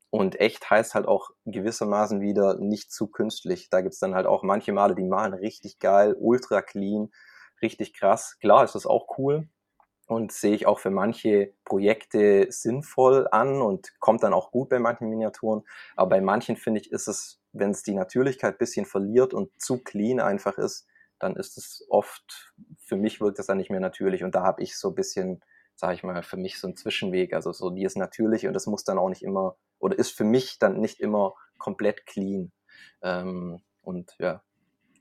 Und 0.10 0.40
echt 0.40 0.70
heißt 0.70 0.94
halt 0.94 1.08
auch 1.08 1.32
gewissermaßen 1.46 2.22
wieder 2.22 2.60
nicht 2.60 2.92
zu 2.92 3.08
künstlich. 3.08 3.70
Da 3.70 3.82
gibt's 3.82 4.00
dann 4.00 4.14
halt 4.14 4.28
auch 4.28 4.44
manche 4.44 4.72
Male, 4.72 4.94
die 4.94 5.04
malen 5.04 5.34
richtig 5.34 5.80
geil, 5.80 6.16
ultra 6.20 6.62
clean, 6.62 7.12
richtig 7.64 7.94
krass. 7.96 8.38
Klar 8.40 8.64
ist 8.64 8.76
das 8.76 8.86
auch 8.86 9.18
cool, 9.18 9.48
und 10.08 10.32
sehe 10.32 10.54
ich 10.54 10.66
auch 10.66 10.80
für 10.80 10.90
manche 10.90 11.54
Projekte 11.66 12.48
sinnvoll 12.50 13.28
an 13.32 13.62
und 13.62 14.00
kommt 14.00 14.24
dann 14.24 14.34
auch 14.34 14.52
gut 14.52 14.70
bei 14.70 14.80
manchen 14.80 15.10
Miniaturen. 15.10 15.64
Aber 15.96 16.10
bei 16.12 16.22
manchen 16.22 16.58
finde 16.58 16.82
ich, 16.82 16.92
ist 16.92 17.08
es, 17.08 17.42
wenn 17.54 17.72
es 17.72 17.84
die 17.84 17.94
Natürlichkeit 17.94 18.58
bisschen 18.58 18.86
verliert 18.86 19.34
und 19.34 19.50
zu 19.62 19.80
clean 19.80 20.20
einfach 20.20 20.58
ist, 20.58 20.88
dann 21.20 21.36
ist 21.36 21.58
es 21.58 21.86
oft, 21.90 22.54
für 22.80 22.98
mich 22.98 23.22
wirkt 23.22 23.40
das 23.40 23.46
dann 23.46 23.58
nicht 23.58 23.70
mehr 23.70 23.80
natürlich. 23.80 24.24
Und 24.24 24.36
da 24.36 24.44
habe 24.44 24.62
ich 24.62 24.78
so 24.78 24.90
ein 24.90 24.96
bisschen, 24.96 25.42
sage 25.76 25.96
ich 25.96 26.04
mal, 26.04 26.22
für 26.22 26.38
mich 26.38 26.60
so 26.60 26.68
ein 26.68 26.76
Zwischenweg. 26.76 27.34
Also 27.34 27.54
so, 27.54 27.70
die 27.70 27.84
ist 27.84 27.98
natürlich 27.98 28.46
und 28.48 28.56
es 28.56 28.68
muss 28.68 28.84
dann 28.84 28.98
auch 28.98 29.10
nicht 29.10 29.24
immer, 29.24 29.56
oder 29.80 29.98
ist 29.98 30.12
für 30.12 30.26
mich 30.26 30.60
dann 30.60 30.80
nicht 30.80 31.00
immer 31.00 31.34
komplett 31.58 32.06
clean. 32.06 32.52
Ähm, 33.02 33.62
und 33.82 34.16
ja, 34.20 34.44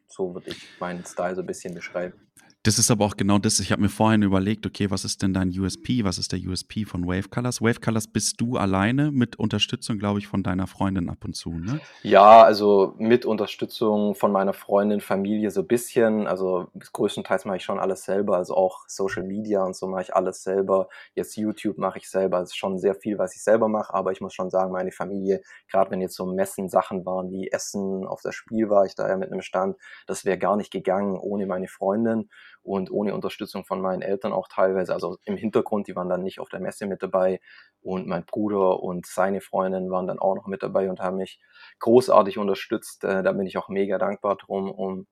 so 0.06 0.34
würde 0.34 0.50
ich 0.50 0.78
meinen 0.78 1.04
Style 1.04 1.34
so 1.34 1.40
ein 1.40 1.46
bisschen 1.46 1.74
beschreiben. 1.74 2.31
Das 2.64 2.78
ist 2.78 2.92
aber 2.92 3.04
auch 3.04 3.16
genau 3.16 3.38
das. 3.38 3.58
Ich 3.58 3.72
habe 3.72 3.82
mir 3.82 3.88
vorhin 3.88 4.22
überlegt, 4.22 4.64
okay, 4.66 4.88
was 4.88 5.04
ist 5.04 5.20
denn 5.20 5.34
dein 5.34 5.48
USP? 5.48 6.04
Was 6.04 6.16
ist 6.16 6.30
der 6.30 6.38
USP 6.38 6.84
von 6.84 7.08
Wave 7.08 7.28
Colors? 7.28 7.60
Wave 7.60 7.80
Colors 7.80 8.06
bist 8.06 8.40
du 8.40 8.56
alleine 8.56 9.10
mit 9.10 9.36
Unterstützung, 9.36 9.98
glaube 9.98 10.20
ich, 10.20 10.28
von 10.28 10.44
deiner 10.44 10.68
Freundin 10.68 11.08
ab 11.08 11.24
und 11.24 11.34
zu, 11.34 11.50
ne? 11.50 11.80
Ja, 12.04 12.44
also 12.44 12.94
mit 12.98 13.26
Unterstützung 13.26 14.14
von 14.14 14.30
meiner 14.30 14.52
Freundin, 14.52 15.00
Familie 15.00 15.50
so 15.50 15.62
ein 15.62 15.66
bisschen. 15.66 16.28
Also 16.28 16.68
größtenteils 16.92 17.46
mache 17.46 17.56
ich 17.56 17.64
schon 17.64 17.80
alles 17.80 18.04
selber, 18.04 18.36
also 18.36 18.54
auch 18.54 18.84
Social 18.86 19.24
Media 19.24 19.64
und 19.64 19.74
so 19.74 19.88
mache 19.88 20.02
ich 20.02 20.14
alles 20.14 20.44
selber. 20.44 20.88
Jetzt 21.16 21.36
YouTube 21.36 21.78
mache 21.78 21.98
ich 21.98 22.08
selber. 22.08 22.42
Es 22.42 22.50
ist 22.50 22.56
schon 22.58 22.78
sehr 22.78 22.94
viel, 22.94 23.18
was 23.18 23.34
ich 23.34 23.42
selber 23.42 23.66
mache, 23.66 23.92
aber 23.92 24.12
ich 24.12 24.20
muss 24.20 24.34
schon 24.34 24.50
sagen, 24.50 24.70
meine 24.70 24.92
Familie, 24.92 25.42
gerade 25.68 25.90
wenn 25.90 26.00
jetzt 26.00 26.14
so 26.14 26.26
Messen 26.26 26.68
Sachen 26.68 27.04
waren 27.04 27.32
wie 27.32 27.50
Essen, 27.50 28.06
auf 28.06 28.20
das 28.22 28.36
Spiel 28.36 28.70
war 28.70 28.86
ich 28.86 28.94
da 28.94 29.08
ja 29.08 29.16
mit 29.16 29.32
einem 29.32 29.42
Stand, 29.42 29.76
das 30.06 30.24
wäre 30.24 30.38
gar 30.38 30.56
nicht 30.56 30.70
gegangen 30.70 31.18
ohne 31.18 31.46
meine 31.46 31.66
Freundin 31.66 32.28
und 32.62 32.90
ohne 32.90 33.14
Unterstützung 33.14 33.64
von 33.64 33.80
meinen 33.80 34.02
Eltern 34.02 34.32
auch 34.32 34.48
teilweise. 34.48 34.92
Also 34.94 35.18
im 35.24 35.36
Hintergrund, 35.36 35.88
die 35.88 35.96
waren 35.96 36.08
dann 36.08 36.22
nicht 36.22 36.40
auf 36.40 36.48
der 36.48 36.60
Messe 36.60 36.86
mit 36.86 37.02
dabei 37.02 37.40
und 37.80 38.06
mein 38.06 38.24
Bruder 38.24 38.82
und 38.82 39.06
seine 39.06 39.40
Freundin 39.40 39.90
waren 39.90 40.06
dann 40.06 40.18
auch 40.18 40.34
noch 40.34 40.46
mit 40.46 40.62
dabei 40.62 40.88
und 40.88 41.00
haben 41.00 41.16
mich 41.16 41.40
großartig 41.80 42.38
unterstützt. 42.38 43.04
Äh, 43.04 43.22
da 43.22 43.32
bin 43.32 43.46
ich 43.46 43.58
auch 43.58 43.68
mega 43.68 43.98
dankbar 43.98 44.36
drum, 44.36 44.70
um 44.70 45.06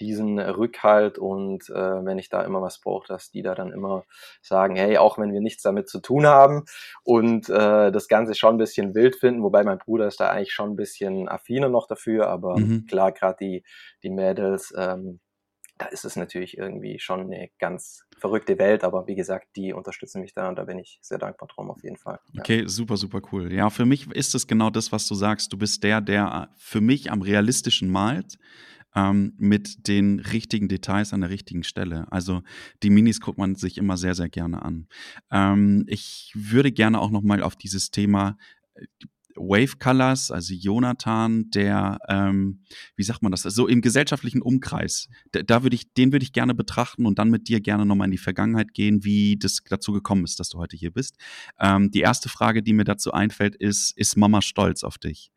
diesen 0.00 0.38
Rückhalt 0.38 1.18
und 1.18 1.68
äh, 1.68 2.04
wenn 2.04 2.18
ich 2.18 2.30
da 2.30 2.42
immer 2.42 2.62
was 2.62 2.80
brauche, 2.80 3.06
dass 3.06 3.30
die 3.30 3.42
da 3.42 3.54
dann 3.54 3.70
immer 3.70 4.04
sagen, 4.40 4.74
hey, 4.76 4.96
auch 4.96 5.18
wenn 5.18 5.32
wir 5.32 5.40
nichts 5.40 5.62
damit 5.62 5.88
zu 5.88 6.00
tun 6.00 6.26
haben 6.26 6.64
und 7.04 7.48
äh, 7.50 7.92
das 7.92 8.08
Ganze 8.08 8.34
schon 8.34 8.54
ein 8.54 8.58
bisschen 8.58 8.94
wild 8.94 9.16
finden, 9.16 9.42
wobei 9.42 9.62
mein 9.62 9.78
Bruder 9.78 10.06
ist 10.06 10.18
da 10.18 10.30
eigentlich 10.30 10.52
schon 10.52 10.70
ein 10.70 10.76
bisschen 10.76 11.28
affiner 11.28 11.68
noch 11.68 11.86
dafür, 11.86 12.28
aber 12.28 12.58
mhm. 12.58 12.86
klar, 12.86 13.12
gerade 13.12 13.36
die, 13.40 13.64
die 14.02 14.10
Mädels, 14.10 14.72
ähm, 14.76 15.20
da 15.80 15.86
ist 15.86 16.04
es 16.04 16.14
natürlich 16.14 16.58
irgendwie 16.58 16.98
schon 16.98 17.20
eine 17.20 17.48
ganz 17.58 18.04
verrückte 18.18 18.58
Welt, 18.58 18.84
aber 18.84 19.06
wie 19.06 19.14
gesagt, 19.14 19.48
die 19.56 19.72
unterstützen 19.72 20.20
mich 20.20 20.34
da 20.34 20.50
und 20.50 20.56
da 20.56 20.64
bin 20.64 20.78
ich 20.78 20.98
sehr 21.00 21.16
dankbar 21.16 21.48
drum 21.48 21.70
auf 21.70 21.82
jeden 21.82 21.96
Fall. 21.96 22.20
Ja. 22.32 22.42
Okay, 22.42 22.64
super, 22.66 22.98
super 22.98 23.22
cool. 23.32 23.50
Ja, 23.50 23.70
für 23.70 23.86
mich 23.86 24.06
ist 24.12 24.34
es 24.34 24.46
genau 24.46 24.68
das, 24.68 24.92
was 24.92 25.08
du 25.08 25.14
sagst. 25.14 25.54
Du 25.54 25.56
bist 25.56 25.82
der, 25.82 26.02
der 26.02 26.50
für 26.58 26.82
mich 26.82 27.10
am 27.10 27.22
realistischen 27.22 27.90
malt. 27.90 28.38
Ähm, 28.92 29.34
mit 29.38 29.86
den 29.86 30.18
richtigen 30.18 30.66
Details 30.66 31.12
an 31.12 31.20
der 31.20 31.30
richtigen 31.30 31.62
Stelle. 31.62 32.08
Also 32.10 32.42
die 32.82 32.90
Minis 32.90 33.20
guckt 33.20 33.38
man 33.38 33.54
sich 33.54 33.78
immer 33.78 33.96
sehr, 33.96 34.16
sehr 34.16 34.28
gerne 34.28 34.62
an. 34.62 34.88
Ähm, 35.30 35.84
ich 35.86 36.32
würde 36.34 36.72
gerne 36.72 37.00
auch 37.00 37.12
noch 37.12 37.22
mal 37.22 37.44
auf 37.44 37.54
dieses 37.54 37.92
Thema 37.92 38.36
äh, 38.74 38.86
Wave 39.40 39.78
Colors, 39.78 40.30
also 40.30 40.54
Jonathan, 40.54 41.50
der, 41.50 41.98
ähm, 42.08 42.62
wie 42.96 43.02
sagt 43.02 43.22
man 43.22 43.32
das, 43.32 43.42
so 43.42 43.48
also 43.48 43.66
im 43.66 43.80
gesellschaftlichen 43.80 44.42
Umkreis, 44.42 45.08
da, 45.32 45.42
da 45.42 45.62
würde 45.62 45.74
ich, 45.74 45.92
den 45.94 46.12
würde 46.12 46.24
ich 46.24 46.32
gerne 46.32 46.54
betrachten 46.54 47.06
und 47.06 47.18
dann 47.18 47.30
mit 47.30 47.48
dir 47.48 47.60
gerne 47.60 47.86
nochmal 47.86 48.06
in 48.06 48.12
die 48.12 48.18
Vergangenheit 48.18 48.74
gehen, 48.74 49.04
wie 49.04 49.36
das 49.38 49.58
dazu 49.68 49.92
gekommen 49.92 50.24
ist, 50.24 50.38
dass 50.38 50.50
du 50.50 50.58
heute 50.58 50.76
hier 50.76 50.92
bist. 50.92 51.16
Ähm, 51.58 51.90
die 51.90 52.00
erste 52.00 52.28
Frage, 52.28 52.62
die 52.62 52.72
mir 52.72 52.84
dazu 52.84 53.12
einfällt, 53.12 53.56
ist, 53.56 53.96
ist 53.96 54.16
Mama 54.16 54.42
stolz 54.42 54.84
auf 54.84 54.98
dich? 54.98 55.32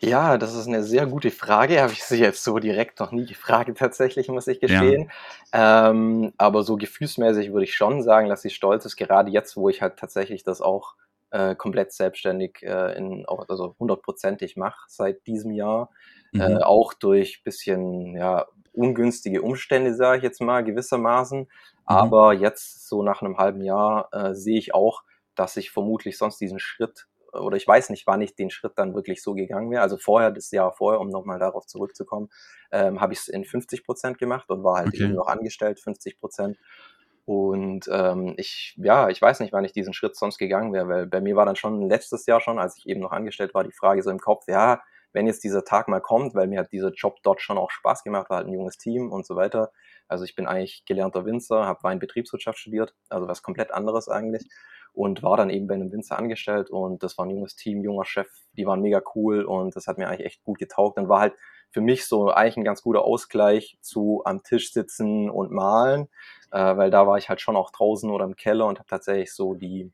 Ja, 0.00 0.38
das 0.38 0.54
ist 0.54 0.68
eine 0.68 0.84
sehr 0.84 1.06
gute 1.06 1.32
Frage. 1.32 1.82
Habe 1.82 1.92
ich 1.92 2.04
sie 2.04 2.18
jetzt 2.18 2.44
so 2.44 2.58
direkt 2.60 3.00
noch 3.00 3.10
nie 3.10 3.26
gefragt, 3.26 3.76
tatsächlich, 3.78 4.28
muss 4.28 4.46
ich 4.46 4.60
gestehen. 4.60 5.10
Ja. 5.52 5.90
Ähm, 5.90 6.32
aber 6.36 6.62
so 6.62 6.76
gefühlsmäßig 6.76 7.52
würde 7.52 7.64
ich 7.64 7.74
schon 7.74 8.02
sagen, 8.02 8.28
dass 8.28 8.42
sie 8.42 8.50
stolz 8.50 8.84
ist, 8.84 8.96
gerade 8.96 9.30
jetzt, 9.30 9.56
wo 9.56 9.68
ich 9.68 9.82
halt 9.82 9.96
tatsächlich 9.96 10.44
das 10.44 10.60
auch 10.60 10.94
äh, 11.30 11.54
komplett 11.54 11.92
selbstständig 11.92 12.62
äh, 12.62 12.96
in, 12.96 13.24
also 13.26 13.74
hundertprozentig 13.78 14.56
mache 14.56 14.86
seit 14.88 15.26
diesem 15.26 15.52
Jahr. 15.52 15.90
Äh, 16.32 16.36
mhm. 16.36 16.40
Äh, 16.40 16.62
auch 16.62 16.94
durch 16.94 17.42
bisschen 17.42 18.16
ja, 18.16 18.46
ungünstige 18.72 19.42
Umstände, 19.42 19.94
sage 19.94 20.18
ich 20.18 20.22
jetzt 20.22 20.40
mal, 20.40 20.64
gewissermaßen. 20.64 21.40
Mhm. 21.40 21.46
Aber 21.84 22.32
jetzt, 22.32 22.88
so 22.88 23.02
nach 23.02 23.22
einem 23.22 23.38
halben 23.38 23.62
Jahr, 23.62 24.08
äh, 24.12 24.34
sehe 24.34 24.58
ich 24.58 24.74
auch, 24.74 25.02
dass 25.34 25.56
ich 25.56 25.70
vermutlich 25.70 26.18
sonst 26.18 26.40
diesen 26.40 26.58
Schritt 26.58 27.06
oder 27.32 27.56
ich 27.56 27.66
weiß 27.66 27.90
nicht, 27.90 28.06
wann 28.06 28.22
ich 28.22 28.34
den 28.34 28.50
Schritt 28.50 28.72
dann 28.76 28.94
wirklich 28.94 29.22
so 29.22 29.34
gegangen 29.34 29.70
wäre. 29.70 29.82
Also 29.82 29.98
vorher, 29.98 30.30
das 30.30 30.50
Jahr 30.50 30.72
vorher, 30.72 31.00
um 31.00 31.08
nochmal 31.08 31.38
darauf 31.38 31.66
zurückzukommen, 31.66 32.28
ähm, 32.72 33.00
habe 33.00 33.12
ich 33.12 33.20
es 33.20 33.28
in 33.28 33.44
50 33.44 33.84
Prozent 33.84 34.18
gemacht 34.18 34.48
und 34.50 34.64
war 34.64 34.78
halt 34.78 34.88
okay. 34.88 35.04
eben 35.04 35.14
noch 35.14 35.26
angestellt, 35.26 35.80
50 35.80 36.18
Prozent. 36.18 36.58
Und 37.28 37.90
ähm, 37.92 38.32
ich, 38.38 38.74
ja, 38.78 39.10
ich 39.10 39.20
weiß 39.20 39.40
nicht, 39.40 39.52
wann 39.52 39.62
ich 39.62 39.74
diesen 39.74 39.92
Schritt 39.92 40.16
sonst 40.16 40.38
gegangen 40.38 40.72
wäre, 40.72 40.88
weil 40.88 41.06
bei 41.06 41.20
mir 41.20 41.36
war 41.36 41.44
dann 41.44 41.56
schon 41.56 41.86
letztes 41.86 42.24
Jahr 42.24 42.40
schon, 42.40 42.58
als 42.58 42.78
ich 42.78 42.86
eben 42.88 43.00
noch 43.00 43.12
angestellt 43.12 43.52
war, 43.52 43.64
die 43.64 43.72
Frage 43.72 44.02
so 44.02 44.08
im 44.08 44.18
Kopf, 44.18 44.44
ja, 44.48 44.80
wenn 45.12 45.26
jetzt 45.26 45.44
dieser 45.44 45.62
Tag 45.62 45.88
mal 45.88 46.00
kommt, 46.00 46.34
weil 46.34 46.46
mir 46.46 46.60
hat 46.60 46.72
dieser 46.72 46.90
Job 46.90 47.18
dort 47.22 47.42
schon 47.42 47.58
auch 47.58 47.70
Spaß 47.70 48.02
gemacht, 48.02 48.30
war 48.30 48.38
halt 48.38 48.46
ein 48.46 48.54
junges 48.54 48.78
Team 48.78 49.12
und 49.12 49.26
so 49.26 49.36
weiter. 49.36 49.72
Also 50.08 50.24
ich 50.24 50.36
bin 50.36 50.46
eigentlich 50.46 50.86
gelernter 50.86 51.26
Winzer, 51.26 51.66
habe 51.66 51.82
Weinbetriebswirtschaft 51.82 52.60
studiert, 52.60 52.94
also 53.10 53.28
was 53.28 53.42
komplett 53.42 53.72
anderes 53.72 54.08
eigentlich 54.08 54.48
und 54.98 55.22
war 55.22 55.36
dann 55.36 55.48
eben 55.48 55.68
bei 55.68 55.74
einem 55.74 55.92
Winzer 55.92 56.18
angestellt 56.18 56.70
und 56.70 57.04
das 57.04 57.16
war 57.16 57.24
ein 57.24 57.30
junges 57.30 57.54
Team, 57.54 57.84
junger 57.84 58.04
Chef, 58.04 58.26
die 58.56 58.66
waren 58.66 58.82
mega 58.82 59.00
cool 59.14 59.44
und 59.44 59.76
das 59.76 59.86
hat 59.86 59.96
mir 59.96 60.08
eigentlich 60.08 60.26
echt 60.26 60.42
gut 60.42 60.58
getaugt. 60.58 60.98
Dann 60.98 61.08
war 61.08 61.20
halt 61.20 61.34
für 61.70 61.80
mich 61.80 62.06
so 62.06 62.30
eigentlich 62.30 62.56
ein 62.56 62.64
ganz 62.64 62.82
guter 62.82 63.04
Ausgleich 63.04 63.78
zu 63.80 64.22
am 64.24 64.42
Tisch 64.42 64.72
sitzen 64.72 65.30
und 65.30 65.52
malen, 65.52 66.08
äh, 66.50 66.76
weil 66.76 66.90
da 66.90 67.06
war 67.06 67.16
ich 67.16 67.28
halt 67.28 67.40
schon 67.40 67.54
auch 67.54 67.70
draußen 67.70 68.10
oder 68.10 68.24
im 68.24 68.34
Keller 68.34 68.66
und 68.66 68.80
habe 68.80 68.88
tatsächlich 68.88 69.32
so 69.32 69.54
die 69.54 69.92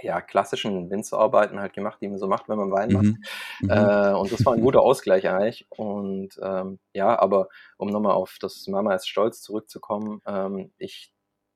ja, 0.00 0.22
klassischen 0.22 0.90
Winzerarbeiten 0.90 1.60
halt 1.60 1.74
gemacht, 1.74 1.98
die 2.00 2.08
man 2.08 2.18
so 2.18 2.26
macht, 2.26 2.48
wenn 2.48 2.56
man 2.56 2.72
Wein 2.72 2.92
macht. 2.92 3.04
Mhm. 3.04 3.22
mhm. 3.60 3.70
Äh, 3.70 4.14
und 4.14 4.32
das 4.32 4.46
war 4.46 4.54
ein 4.54 4.62
guter 4.62 4.80
Ausgleich 4.80 5.28
eigentlich. 5.28 5.66
Und 5.68 6.40
ähm, 6.42 6.78
ja, 6.94 7.18
aber 7.20 7.48
um 7.76 7.90
nochmal 7.90 8.14
auf 8.14 8.38
das 8.40 8.66
Mama 8.66 8.94
ist 8.94 9.06
stolz 9.06 9.42
zurückzukommen, 9.42 10.22
ähm, 10.26 10.72
ich 10.78 11.12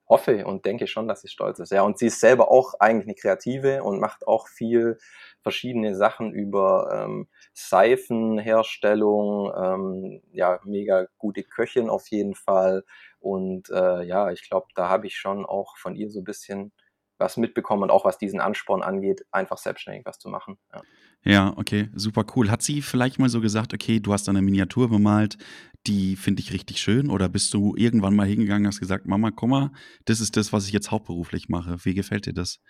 hoffe 0.08 0.46
und 0.46 0.64
denke 0.64 0.86
schon, 0.86 1.08
dass 1.08 1.22
sie 1.22 1.28
stolz 1.28 1.58
ist. 1.58 1.72
Ja, 1.72 1.82
und 1.82 1.98
sie 1.98 2.06
ist 2.06 2.20
selber 2.20 2.50
auch 2.50 2.74
eigentlich 2.78 3.06
eine 3.06 3.14
Kreative 3.14 3.82
und 3.82 4.00
macht 4.00 4.26
auch 4.26 4.48
viel 4.48 4.98
verschiedene 5.42 5.96
Sachen 5.96 6.32
über 6.32 6.90
ähm, 6.92 7.28
Seifenherstellung, 7.52 9.52
ähm, 9.56 10.22
ja, 10.32 10.60
mega 10.64 11.06
gute 11.18 11.42
Köchin 11.42 11.88
auf 11.88 12.08
jeden 12.08 12.34
Fall. 12.34 12.84
Und 13.20 13.70
äh, 13.70 14.02
ja, 14.02 14.30
ich 14.30 14.48
glaube, 14.48 14.68
da 14.74 14.88
habe 14.88 15.06
ich 15.06 15.16
schon 15.16 15.44
auch 15.44 15.76
von 15.76 15.96
ihr 15.96 16.10
so 16.10 16.20
ein 16.20 16.24
bisschen 16.24 16.72
was 17.18 17.36
mitbekommen 17.36 17.84
und 17.84 17.90
auch 17.90 18.04
was 18.04 18.18
diesen 18.18 18.40
Ansporn 18.40 18.82
angeht, 18.82 19.24
einfach 19.30 19.58
selbstständig 19.58 20.04
was 20.04 20.18
zu 20.18 20.28
machen. 20.28 20.58
Ja. 20.72 20.82
Ja, 21.28 21.52
okay, 21.56 21.88
super 21.92 22.24
cool. 22.36 22.50
Hat 22.52 22.62
sie 22.62 22.82
vielleicht 22.82 23.18
mal 23.18 23.28
so 23.28 23.40
gesagt, 23.40 23.74
okay, 23.74 23.98
du 23.98 24.12
hast 24.12 24.28
eine 24.28 24.42
Miniatur 24.42 24.88
bemalt, 24.88 25.36
die 25.84 26.14
finde 26.14 26.40
ich 26.40 26.52
richtig 26.52 26.80
schön? 26.80 27.10
Oder 27.10 27.28
bist 27.28 27.52
du 27.52 27.74
irgendwann 27.76 28.14
mal 28.14 28.28
hingegangen 28.28 28.64
und 28.64 28.68
hast 28.68 28.78
gesagt, 28.78 29.06
Mama, 29.06 29.32
komm 29.32 29.50
mal, 29.50 29.72
das 30.04 30.20
ist 30.20 30.36
das, 30.36 30.52
was 30.52 30.68
ich 30.68 30.72
jetzt 30.72 30.92
hauptberuflich 30.92 31.48
mache. 31.48 31.84
Wie 31.84 31.94
gefällt 31.94 32.26
dir 32.26 32.32
das? 32.32 32.60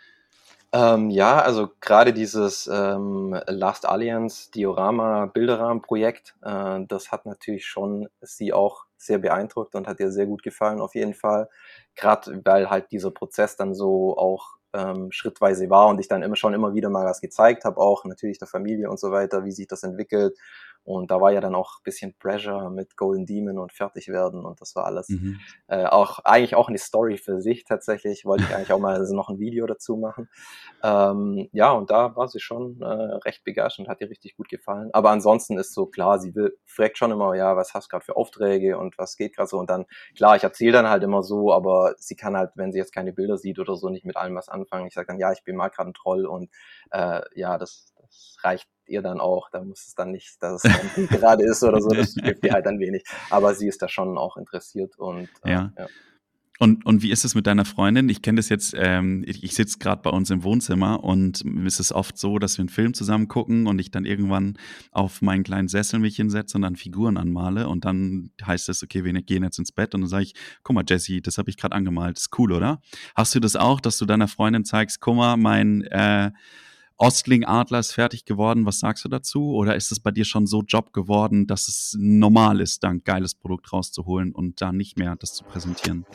Ähm, 0.72 1.10
ja, 1.10 1.38
also 1.40 1.70
gerade 1.80 2.12
dieses 2.12 2.66
ähm, 2.66 3.38
Last 3.46 3.86
Alliance 3.88 4.50
Diorama 4.50 5.26
Bilderrahmenprojekt, 5.26 6.34
äh, 6.42 6.80
das 6.88 7.12
hat 7.12 7.24
natürlich 7.24 7.66
schon 7.66 8.08
sie 8.20 8.52
auch 8.52 8.84
sehr 8.98 9.18
beeindruckt 9.18 9.74
und 9.74 9.86
hat 9.86 10.00
ihr 10.00 10.10
sehr 10.10 10.26
gut 10.26 10.42
gefallen 10.42 10.80
auf 10.80 10.94
jeden 10.94 11.14
Fall. 11.14 11.48
Gerade 11.94 12.42
weil 12.44 12.68
halt 12.68 12.90
dieser 12.90 13.10
Prozess 13.10 13.56
dann 13.56 13.74
so 13.74 14.16
auch 14.18 14.56
ähm, 14.72 15.10
schrittweise 15.12 15.70
war 15.70 15.86
und 15.88 16.00
ich 16.00 16.08
dann 16.08 16.22
immer 16.22 16.36
schon 16.36 16.52
immer 16.54 16.74
wieder 16.74 16.90
mal 16.90 17.06
was 17.06 17.20
gezeigt 17.20 17.64
habe, 17.64 17.78
auch 17.80 18.04
natürlich 18.04 18.38
der 18.38 18.48
Familie 18.48 18.90
und 18.90 18.98
so 18.98 19.12
weiter, 19.12 19.44
wie 19.44 19.52
sich 19.52 19.68
das 19.68 19.82
entwickelt 19.84 20.36
und 20.86 21.10
da 21.10 21.20
war 21.20 21.32
ja 21.32 21.40
dann 21.40 21.56
auch 21.56 21.80
bisschen 21.82 22.14
Pressure 22.16 22.70
mit 22.70 22.96
Golden 22.96 23.26
Demon 23.26 23.58
und 23.58 23.72
fertig 23.72 24.06
werden 24.08 24.44
und 24.44 24.60
das 24.60 24.76
war 24.76 24.84
alles 24.84 25.08
mhm. 25.08 25.40
äh, 25.66 25.84
auch 25.84 26.20
eigentlich 26.20 26.54
auch 26.54 26.68
eine 26.68 26.78
Story 26.78 27.18
für 27.18 27.40
sich 27.40 27.64
tatsächlich. 27.64 28.24
Wollte 28.24 28.44
ich 28.44 28.54
eigentlich 28.54 28.72
auch 28.72 28.78
mal 28.78 28.94
also 28.94 29.14
noch 29.14 29.28
ein 29.28 29.40
Video 29.40 29.66
dazu 29.66 29.96
machen. 29.96 30.28
Ähm, 30.84 31.48
ja, 31.52 31.72
und 31.72 31.90
da 31.90 32.14
war 32.14 32.28
sie 32.28 32.38
schon 32.38 32.80
äh, 32.80 32.86
recht 32.86 33.42
begeistert 33.42 33.86
und 33.86 33.90
hat 33.90 34.00
ihr 34.00 34.08
richtig 34.08 34.36
gut 34.36 34.48
gefallen. 34.48 34.90
Aber 34.92 35.10
ansonsten 35.10 35.58
ist 35.58 35.74
so 35.74 35.86
klar, 35.86 36.20
sie 36.20 36.36
will, 36.36 36.56
fragt 36.64 36.98
schon 36.98 37.10
immer, 37.10 37.34
ja, 37.34 37.56
was 37.56 37.74
hast 37.74 37.86
du 37.86 37.88
gerade 37.90 38.04
für 38.04 38.16
Aufträge 38.16 38.78
und 38.78 38.96
was 38.96 39.16
geht 39.16 39.34
gerade 39.34 39.48
so. 39.48 39.58
Und 39.58 39.68
dann, 39.68 39.86
klar, 40.14 40.36
ich 40.36 40.44
erzähle 40.44 40.72
dann 40.72 40.88
halt 40.88 41.02
immer 41.02 41.24
so, 41.24 41.52
aber 41.52 41.94
sie 41.98 42.14
kann 42.14 42.36
halt, 42.36 42.52
wenn 42.54 42.70
sie 42.70 42.78
jetzt 42.78 42.94
keine 42.94 43.12
Bilder 43.12 43.38
sieht 43.38 43.58
oder 43.58 43.74
so, 43.74 43.88
nicht 43.88 44.04
mit 44.04 44.16
allem 44.16 44.36
was 44.36 44.48
anfangen. 44.48 44.86
Ich 44.86 44.94
sage 44.94 45.08
dann, 45.08 45.18
ja, 45.18 45.32
ich 45.32 45.42
bin 45.42 45.56
mal 45.56 45.68
gerade 45.68 45.90
ein 45.90 45.94
Troll 45.94 46.26
und 46.26 46.48
äh, 46.92 47.22
ja, 47.34 47.58
das 47.58 47.92
reicht 48.42 48.68
ihr 48.86 49.02
dann 49.02 49.20
auch. 49.20 49.50
Da 49.50 49.62
muss 49.62 49.86
es 49.86 49.94
dann 49.94 50.12
nicht, 50.12 50.36
dass 50.40 50.64
es 50.64 50.72
dann 50.72 51.06
gerade 51.08 51.44
ist 51.44 51.62
oder 51.62 51.80
so, 51.80 51.90
das 51.90 52.14
hilft 52.14 52.44
ihr 52.44 52.52
halt 52.52 52.66
dann 52.66 52.78
wenig. 52.78 53.04
Aber 53.30 53.54
sie 53.54 53.68
ist 53.68 53.82
da 53.82 53.88
schon 53.88 54.18
auch 54.18 54.36
interessiert 54.36 54.98
und 54.98 55.28
äh, 55.44 55.50
ja. 55.50 55.72
ja. 55.76 55.86
Und, 56.58 56.86
und 56.86 57.02
wie 57.02 57.10
ist 57.10 57.24
es 57.24 57.34
mit 57.34 57.46
deiner 57.46 57.64
Freundin? 57.64 58.08
Ich 58.08 58.22
kenne 58.22 58.36
das 58.36 58.48
jetzt, 58.48 58.74
ähm, 58.78 59.24
ich, 59.26 59.44
ich 59.44 59.54
sitze 59.54 59.78
gerade 59.78 60.02
bei 60.02 60.10
uns 60.10 60.30
im 60.30 60.42
Wohnzimmer 60.42 61.04
und 61.04 61.44
es 61.66 61.80
ist 61.80 61.92
oft 61.92 62.16
so, 62.16 62.38
dass 62.38 62.56
wir 62.56 62.62
einen 62.62 62.70
Film 62.70 62.94
zusammen 62.94 63.28
gucken 63.28 63.66
und 63.66 63.78
ich 63.78 63.90
dann 63.90 64.06
irgendwann 64.06 64.56
auf 64.90 65.20
meinen 65.20 65.44
kleinen 65.44 65.68
Sessel 65.68 66.00
mich 66.00 66.16
hinsetze 66.16 66.56
und 66.56 66.62
dann 66.62 66.76
Figuren 66.76 67.18
anmale 67.18 67.68
und 67.68 67.84
dann 67.84 68.30
heißt 68.44 68.68
es, 68.70 68.82
okay, 68.82 69.04
wir 69.04 69.12
gehen 69.12 69.42
jetzt 69.42 69.58
ins 69.58 69.72
Bett 69.72 69.94
und 69.94 70.02
dann 70.02 70.08
sage 70.08 70.24
ich, 70.24 70.34
guck 70.62 70.74
mal, 70.74 70.84
Jesse, 70.88 71.20
das 71.20 71.36
habe 71.36 71.50
ich 71.50 71.58
gerade 71.58 71.74
angemalt, 71.74 72.18
ist 72.18 72.38
cool, 72.38 72.52
oder? 72.52 72.80
Hast 73.14 73.34
du 73.34 73.40
das 73.40 73.56
auch, 73.56 73.80
dass 73.80 73.98
du 73.98 74.06
deiner 74.06 74.28
Freundin 74.28 74.64
zeigst, 74.64 75.00
guck 75.00 75.16
mal, 75.16 75.36
mein 75.36 75.82
äh, 75.82 76.30
Ostling 76.98 77.44
Adler 77.44 77.80
ist 77.80 77.92
fertig 77.92 78.24
geworden. 78.24 78.64
Was 78.64 78.80
sagst 78.80 79.04
du 79.04 79.10
dazu? 79.10 79.54
Oder 79.54 79.76
ist 79.76 79.92
es 79.92 80.00
bei 80.00 80.10
dir 80.10 80.24
schon 80.24 80.46
so 80.46 80.62
Job 80.62 80.94
geworden, 80.94 81.46
dass 81.46 81.68
es 81.68 81.94
normal 81.98 82.60
ist, 82.60 82.84
da 82.84 82.88
ein 82.88 83.04
geiles 83.04 83.34
Produkt 83.34 83.70
rauszuholen 83.70 84.34
und 84.34 84.62
da 84.62 84.72
nicht 84.72 84.98
mehr 84.98 85.14
das 85.16 85.34
zu 85.34 85.44
präsentieren? 85.44 86.06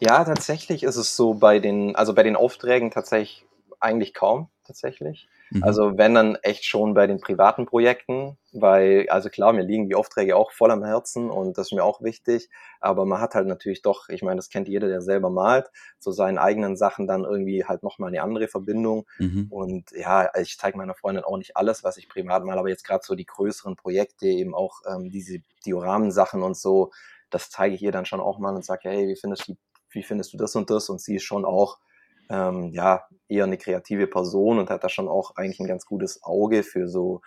Ja, 0.00 0.24
tatsächlich 0.24 0.82
ist 0.82 0.96
es 0.96 1.14
so 1.14 1.34
bei 1.34 1.60
den, 1.60 1.94
also 1.94 2.12
bei 2.12 2.24
den 2.24 2.34
Aufträgen 2.34 2.90
tatsächlich 2.90 3.46
eigentlich 3.78 4.14
kaum, 4.14 4.48
tatsächlich. 4.64 5.28
Mhm. 5.50 5.62
Also 5.62 5.96
wenn 5.96 6.14
dann 6.14 6.36
echt 6.36 6.64
schon 6.64 6.94
bei 6.94 7.06
den 7.06 7.20
privaten 7.20 7.66
Projekten, 7.66 8.36
weil, 8.52 9.06
also 9.10 9.28
klar, 9.28 9.52
mir 9.52 9.62
liegen 9.62 9.88
die 9.88 9.94
Aufträge 9.94 10.36
auch 10.36 10.50
voll 10.50 10.70
am 10.70 10.84
Herzen 10.84 11.30
und 11.30 11.58
das 11.58 11.68
ist 11.68 11.72
mir 11.72 11.84
auch 11.84 12.02
wichtig, 12.02 12.48
aber 12.80 13.04
man 13.04 13.20
hat 13.20 13.34
halt 13.34 13.46
natürlich 13.46 13.82
doch, 13.82 14.08
ich 14.08 14.22
meine, 14.22 14.36
das 14.36 14.48
kennt 14.48 14.68
jeder, 14.68 14.88
der 14.88 15.02
selber 15.02 15.30
malt, 15.30 15.70
zu 15.98 16.12
seinen 16.12 16.38
eigenen 16.38 16.76
Sachen 16.76 17.06
dann 17.06 17.24
irgendwie 17.24 17.64
halt 17.64 17.82
nochmal 17.82 18.08
eine 18.08 18.22
andere 18.22 18.48
Verbindung. 18.48 19.06
Mhm. 19.18 19.46
Und 19.50 19.90
ja, 19.92 20.30
ich 20.36 20.58
zeige 20.58 20.78
meiner 20.78 20.94
Freundin 20.94 21.24
auch 21.24 21.36
nicht 21.36 21.56
alles, 21.56 21.84
was 21.84 21.96
ich 21.96 22.08
privat 22.08 22.44
mal, 22.44 22.58
aber 22.58 22.68
jetzt 22.68 22.84
gerade 22.84 23.04
so 23.04 23.14
die 23.14 23.26
größeren 23.26 23.76
Projekte, 23.76 24.26
eben 24.26 24.54
auch 24.54 24.80
ähm, 24.88 25.10
diese 25.10 25.38
Dioramen-Sachen 25.64 26.42
und 26.42 26.56
so, 26.56 26.90
das 27.30 27.50
zeige 27.50 27.74
ich 27.74 27.82
ihr 27.82 27.92
dann 27.92 28.06
schon 28.06 28.20
auch 28.20 28.38
mal 28.38 28.54
und 28.54 28.64
sage, 28.64 28.88
hey, 28.88 29.08
wie 29.08 29.16
findest 29.16 29.48
du, 29.48 29.56
wie 29.90 30.02
findest 30.02 30.32
du 30.32 30.36
das 30.36 30.56
und 30.56 30.70
das? 30.70 30.88
Und 30.88 31.00
sie 31.00 31.16
ist 31.16 31.24
schon 31.24 31.44
auch 31.44 31.78
ähm, 32.28 32.72
ja, 32.72 33.06
eher 33.28 33.44
eine 33.44 33.58
kreative 33.58 34.06
Person 34.06 34.58
und 34.58 34.70
hat 34.70 34.84
da 34.84 34.88
schon 34.88 35.08
auch 35.08 35.36
eigentlich 35.36 35.60
ein 35.60 35.66
ganz 35.66 35.86
gutes 35.86 36.22
Auge 36.22 36.62
für 36.62 36.88
so 36.88 37.22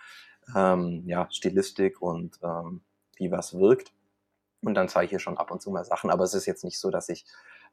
ähm, 0.54 1.02
ja, 1.06 1.28
Stilistik 1.30 2.00
und 2.00 2.38
ähm, 2.42 2.82
wie 3.16 3.30
was 3.30 3.58
wirkt. 3.58 3.92
Und 4.62 4.74
dann 4.74 4.88
zeige 4.88 5.06
ich 5.06 5.10
hier 5.10 5.18
schon 5.20 5.38
ab 5.38 5.50
und 5.50 5.62
zu 5.62 5.70
mal 5.70 5.84
Sachen, 5.84 6.10
aber 6.10 6.24
es 6.24 6.34
ist 6.34 6.46
jetzt 6.46 6.64
nicht 6.64 6.78
so, 6.78 6.90
dass 6.90 7.08
ich 7.08 7.24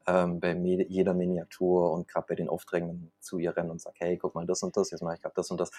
ähm, 0.06 0.40
bei 0.40 0.52
jeder 0.54 1.12
Miniatur 1.12 1.92
und 1.92 2.08
gerade 2.08 2.26
bei 2.28 2.34
den 2.34 2.48
Aufträgen 2.48 3.12
zu 3.20 3.38
ihr 3.38 3.56
renne 3.56 3.70
und 3.70 3.80
sage, 3.80 3.96
hey, 3.98 4.16
guck 4.16 4.34
mal 4.34 4.46
das 4.46 4.62
und 4.62 4.76
das, 4.76 4.90
jetzt 4.90 5.02
mache 5.02 5.16
ich 5.16 5.22
gerade 5.22 5.34
das 5.34 5.50
und 5.50 5.60
das. 5.60 5.70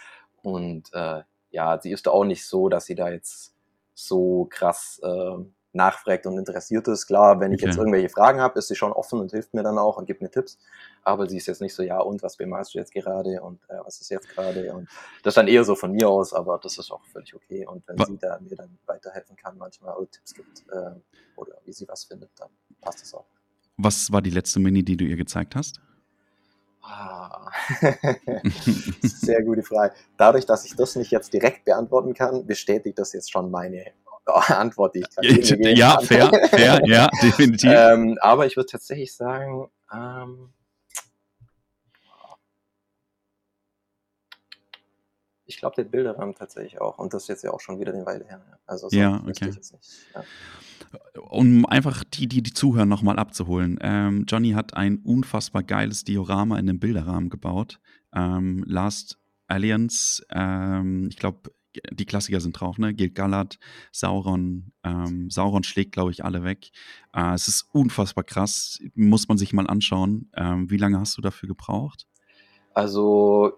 Und 0.44 0.94
äh, 0.94 1.24
ja, 1.52 1.80
sie 1.82 1.92
ist 1.92 2.06
da 2.06 2.12
auch 2.12 2.26
nicht 2.26 2.46
so, 2.46 2.70
dass 2.70 2.86
sie 2.86 2.96
da 2.96 3.10
jetzt 3.10 3.56
so 3.96 4.46
krass 4.50 5.00
äh, 5.04 5.38
nachfragt 5.74 6.26
und 6.26 6.38
interessiert 6.38 6.88
ist. 6.88 7.08
Klar, 7.08 7.40
wenn 7.40 7.52
ich 7.52 7.62
okay. 7.62 7.68
jetzt 7.70 7.78
irgendwelche 7.78 8.10
Fragen 8.10 8.42
habe, 8.42 8.58
ist 8.58 8.68
sie 8.68 8.76
schon 8.76 8.92
offen 8.92 9.20
und 9.20 9.32
hilft 9.32 9.54
mir 9.54 9.64
dann 9.64 9.78
auch 9.78 9.98
und 9.98 10.06
gibt 10.06 10.22
mir 10.22 10.30
Tipps. 10.30 10.58
Aber 11.04 11.28
sie 11.28 11.38
ist 11.38 11.48
jetzt 11.48 11.62
nicht 11.62 11.76
so, 11.76 11.84
ja, 11.84 12.00
und 12.00 12.24
was 12.24 12.38
bemalst 12.38 12.74
du 12.74 12.80
jetzt 12.80 12.94
gerade 12.94 13.42
und 13.42 13.60
äh, 13.70 13.78
was 13.84 14.02
ist 14.02 14.10
jetzt 14.10 14.30
gerade? 14.30 14.74
Und 14.74 14.90
das 15.24 15.32
ist 15.32 15.38
dann 15.38 15.48
eher 15.48 15.64
so 15.64 15.76
von 15.76 15.92
mir 15.92 16.10
aus, 16.10 16.34
aber 16.34 16.60
das 16.62 16.78
ist 16.78 16.92
auch 16.92 17.04
völlig 17.06 17.36
okay. 17.36 17.66
Und 17.66 17.88
wenn 17.88 18.00
was? 18.00 18.08
sie 18.08 18.18
da 18.18 18.40
mir 18.40 18.56
dann 18.56 18.78
weiterhelfen 18.86 19.36
kann, 19.36 19.58
manchmal 19.58 19.96
oder 19.96 20.10
Tipps 20.10 20.34
gibt 20.34 20.64
äh, 20.72 20.92
oder 21.36 21.54
wie 21.66 21.74
sie 21.74 21.88
was 21.88 22.06
findet, 22.06 22.32
dann 22.38 22.50
passt 22.82 23.02
das 23.02 23.14
auch. 23.14 23.26
Was 23.78 24.12
war 24.12 24.22
die 24.22 24.32
letzte 24.32 24.60
Mini, 24.60 24.84
die 24.84 24.98
du 24.98 25.06
ihr 25.06 25.18
gezeigt 25.18 25.56
hast? 25.56 25.80
Ah. 26.82 27.52
Sehr 29.02 29.44
gute 29.44 29.64
Frage. 29.64 29.94
Dadurch, 30.18 30.46
dass 30.46 30.66
ich 30.66 30.76
das 30.76 30.96
nicht 30.96 31.12
jetzt 31.12 31.32
direkt 31.34 31.66
beantworten 31.66 32.14
kann, 32.14 32.46
bestätigt 32.46 32.98
das 32.98 33.14
jetzt 33.14 33.32
schon 33.32 33.52
meine 33.52 33.86
Antwort, 34.50 34.96
die 34.96 35.00
ich 35.00 35.10
gerade 35.10 35.74
Ja, 35.74 35.96
kann. 35.96 36.06
fair, 36.06 36.32
fair, 36.50 36.82
ja, 36.86 37.10
definitiv. 37.22 37.70
ähm, 37.74 38.18
aber 38.22 38.46
ich 38.46 38.56
würde 38.56 38.68
tatsächlich 38.72 39.14
sagen, 39.16 39.70
ähm, 39.94 40.50
ich 45.46 45.58
glaube, 45.58 45.76
der 45.76 45.84
Bilderrahmen 45.86 46.36
tatsächlich 46.36 46.80
auch. 46.80 47.00
Und 47.00 47.14
das 47.14 47.24
ist 47.24 47.28
jetzt 47.30 47.44
ja 47.44 47.52
auch 47.52 47.60
schon 47.60 47.80
wieder 47.80 47.92
eine 47.94 48.06
Weile 48.06 48.24
her. 48.26 48.42
Also 48.68 48.88
so 48.90 48.96
ja, 48.96 49.22
okay. 49.28 49.52
Ja. 50.14 50.24
Um 51.30 51.66
einfach 51.66 52.04
die, 52.04 52.28
die, 52.28 52.44
die 52.44 52.54
zuhören, 52.54 52.88
nochmal 52.88 53.18
abzuholen. 53.18 53.78
Ähm, 53.82 54.26
Johnny 54.28 54.52
hat 54.52 54.76
ein 54.76 55.00
unfassbar 55.04 55.64
geiles 55.64 56.04
Diorama 56.04 56.60
in 56.60 56.68
dem 56.68 56.80
Bilderrahmen 56.80 57.30
gebaut. 57.30 57.80
Ähm, 58.14 58.64
Last 58.68 59.18
Alliance, 59.48 60.24
ähm, 60.32 61.08
ich 61.10 61.18
glaube, 61.18 61.52
die 61.92 62.06
Klassiker 62.06 62.40
sind 62.40 62.60
drauf, 62.60 62.78
ne? 62.78 62.94
Gilt 62.94 63.16
Galad, 63.16 63.60
Sauron. 63.92 64.72
Ähm, 64.84 65.30
Sauron 65.30 65.64
schlägt, 65.64 65.92
glaube 65.92 66.12
ich, 66.12 66.24
alle 66.24 66.44
weg. 66.44 66.72
Äh, 67.14 67.34
es 67.34 67.48
ist 67.48 67.68
unfassbar 67.72 68.24
krass. 68.24 68.80
Muss 68.96 69.28
man 69.28 69.38
sich 69.38 69.54
mal 69.54 69.68
anschauen. 69.68 70.30
Ähm, 70.36 70.70
wie 70.70 70.78
lange 70.78 71.00
hast 71.00 71.18
du 71.18 71.22
dafür 71.22 71.48
gebraucht? 71.48 72.08
Also 72.74 73.54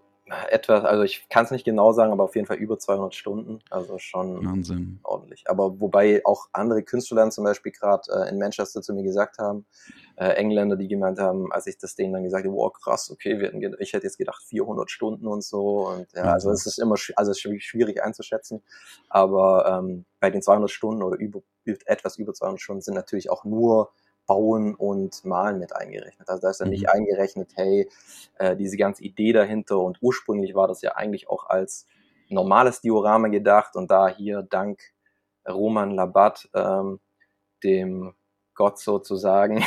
etwas, 0.50 0.83
also 0.85 1.03
ich 1.03 1.27
kann 1.29 1.45
es 1.45 1.51
nicht 1.51 1.65
genau 1.65 1.91
sagen, 1.91 2.11
aber 2.11 2.23
auf 2.23 2.35
jeden 2.35 2.47
Fall 2.47 2.57
über 2.57 2.77
200 2.79 3.13
Stunden, 3.13 3.59
also 3.69 3.97
schon 3.97 4.45
Wahnsinn. 4.45 5.00
ordentlich. 5.03 5.43
Aber 5.47 5.79
wobei 5.79 6.21
auch 6.25 6.47
andere 6.53 6.83
Künstler 6.83 7.17
dann 7.17 7.31
zum 7.31 7.43
Beispiel 7.43 7.71
gerade 7.71 8.03
äh, 8.11 8.29
in 8.29 8.39
Manchester 8.39 8.81
zu 8.81 8.93
mir 8.93 9.03
gesagt 9.03 9.39
haben, 9.39 9.65
äh, 10.15 10.29
Engländer, 10.29 10.75
die 10.75 10.88
gemeint 10.88 11.19
haben, 11.19 11.51
als 11.51 11.67
ich 11.67 11.77
das 11.77 11.95
denen 11.95 12.13
dann 12.13 12.23
gesagt 12.23 12.45
habe, 12.45 12.55
wow 12.55 12.71
krass, 12.71 13.11
okay, 13.11 13.39
wir 13.39 13.47
hätten, 13.47 13.75
ich 13.79 13.93
hätte 13.93 14.05
jetzt 14.05 14.17
gedacht 14.17 14.43
400 14.43 14.89
Stunden 14.89 15.27
und 15.27 15.43
so 15.43 15.88
und 15.89 16.07
ja, 16.13 16.23
also 16.23 16.51
es 16.51 16.65
ist 16.65 16.79
immer, 16.79 16.95
also 17.15 17.31
es 17.31 17.43
ist 17.43 17.63
schwierig 17.63 18.03
einzuschätzen, 18.03 18.63
aber 19.09 19.79
ähm, 19.79 20.05
bei 20.19 20.29
den 20.29 20.41
200 20.41 20.69
Stunden 20.69 21.03
oder 21.03 21.17
über, 21.17 21.41
etwas 21.85 22.17
über 22.17 22.33
200 22.33 22.61
Stunden 22.61 22.81
sind 22.81 22.93
natürlich 22.93 23.29
auch 23.29 23.43
nur 23.43 23.91
Bauen 24.31 24.75
und 24.75 25.25
Malen 25.25 25.59
mit 25.59 25.75
eingerechnet. 25.75 26.29
Also 26.29 26.43
da 26.43 26.51
ist 26.51 26.61
ja 26.61 26.65
mhm. 26.65 26.71
nicht 26.71 26.89
eingerechnet, 26.89 27.50
hey, 27.55 27.89
äh, 28.39 28.55
diese 28.55 28.77
ganze 28.77 29.03
Idee 29.03 29.33
dahinter 29.33 29.79
und 29.79 29.97
ursprünglich 30.00 30.55
war 30.55 30.69
das 30.69 30.81
ja 30.81 30.95
eigentlich 30.95 31.29
auch 31.29 31.50
als 31.50 31.85
normales 32.29 32.79
Diorama 32.79 33.27
gedacht 33.27 33.75
und 33.75 33.91
da 33.91 34.07
hier 34.07 34.41
dank 34.41 34.79
Roman 35.45 35.91
Labat, 35.91 36.47
ähm, 36.53 37.01
dem 37.65 38.13
Gott 38.62 38.77
sozusagen, 38.77 39.63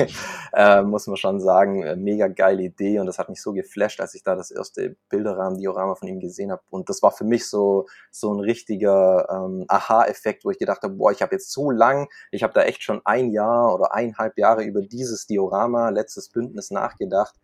äh, 0.54 0.80
muss 0.80 1.06
man 1.06 1.18
schon 1.18 1.38
sagen, 1.38 1.82
äh, 1.82 1.96
mega 1.96 2.28
geile 2.28 2.62
Idee 2.62 2.98
und 2.98 3.04
das 3.04 3.18
hat 3.18 3.28
mich 3.28 3.42
so 3.42 3.52
geflasht, 3.52 4.00
als 4.00 4.14
ich 4.14 4.22
da 4.22 4.34
das 4.34 4.50
erste 4.50 4.96
Bilderrahmen-Diorama 5.10 5.96
von 5.96 6.08
ihm 6.08 6.18
gesehen 6.18 6.50
habe 6.50 6.62
und 6.70 6.88
das 6.88 7.02
war 7.02 7.12
für 7.12 7.24
mich 7.24 7.46
so 7.46 7.84
so 8.10 8.32
ein 8.32 8.40
richtiger 8.40 9.28
ähm, 9.30 9.66
Aha-Effekt, 9.68 10.46
wo 10.46 10.50
ich 10.50 10.58
gedacht 10.58 10.82
habe, 10.82 10.94
boah, 10.94 11.12
ich 11.12 11.20
habe 11.20 11.34
jetzt 11.34 11.52
so 11.52 11.70
lang, 11.70 12.08
ich 12.30 12.42
habe 12.42 12.54
da 12.54 12.62
echt 12.62 12.82
schon 12.82 13.02
ein 13.04 13.32
Jahr 13.32 13.74
oder 13.74 13.92
eineinhalb 13.92 14.38
Jahre 14.38 14.64
über 14.64 14.80
dieses 14.80 15.26
Diorama, 15.26 15.90
letztes 15.90 16.30
Bündnis 16.30 16.70
nachgedacht 16.70 17.34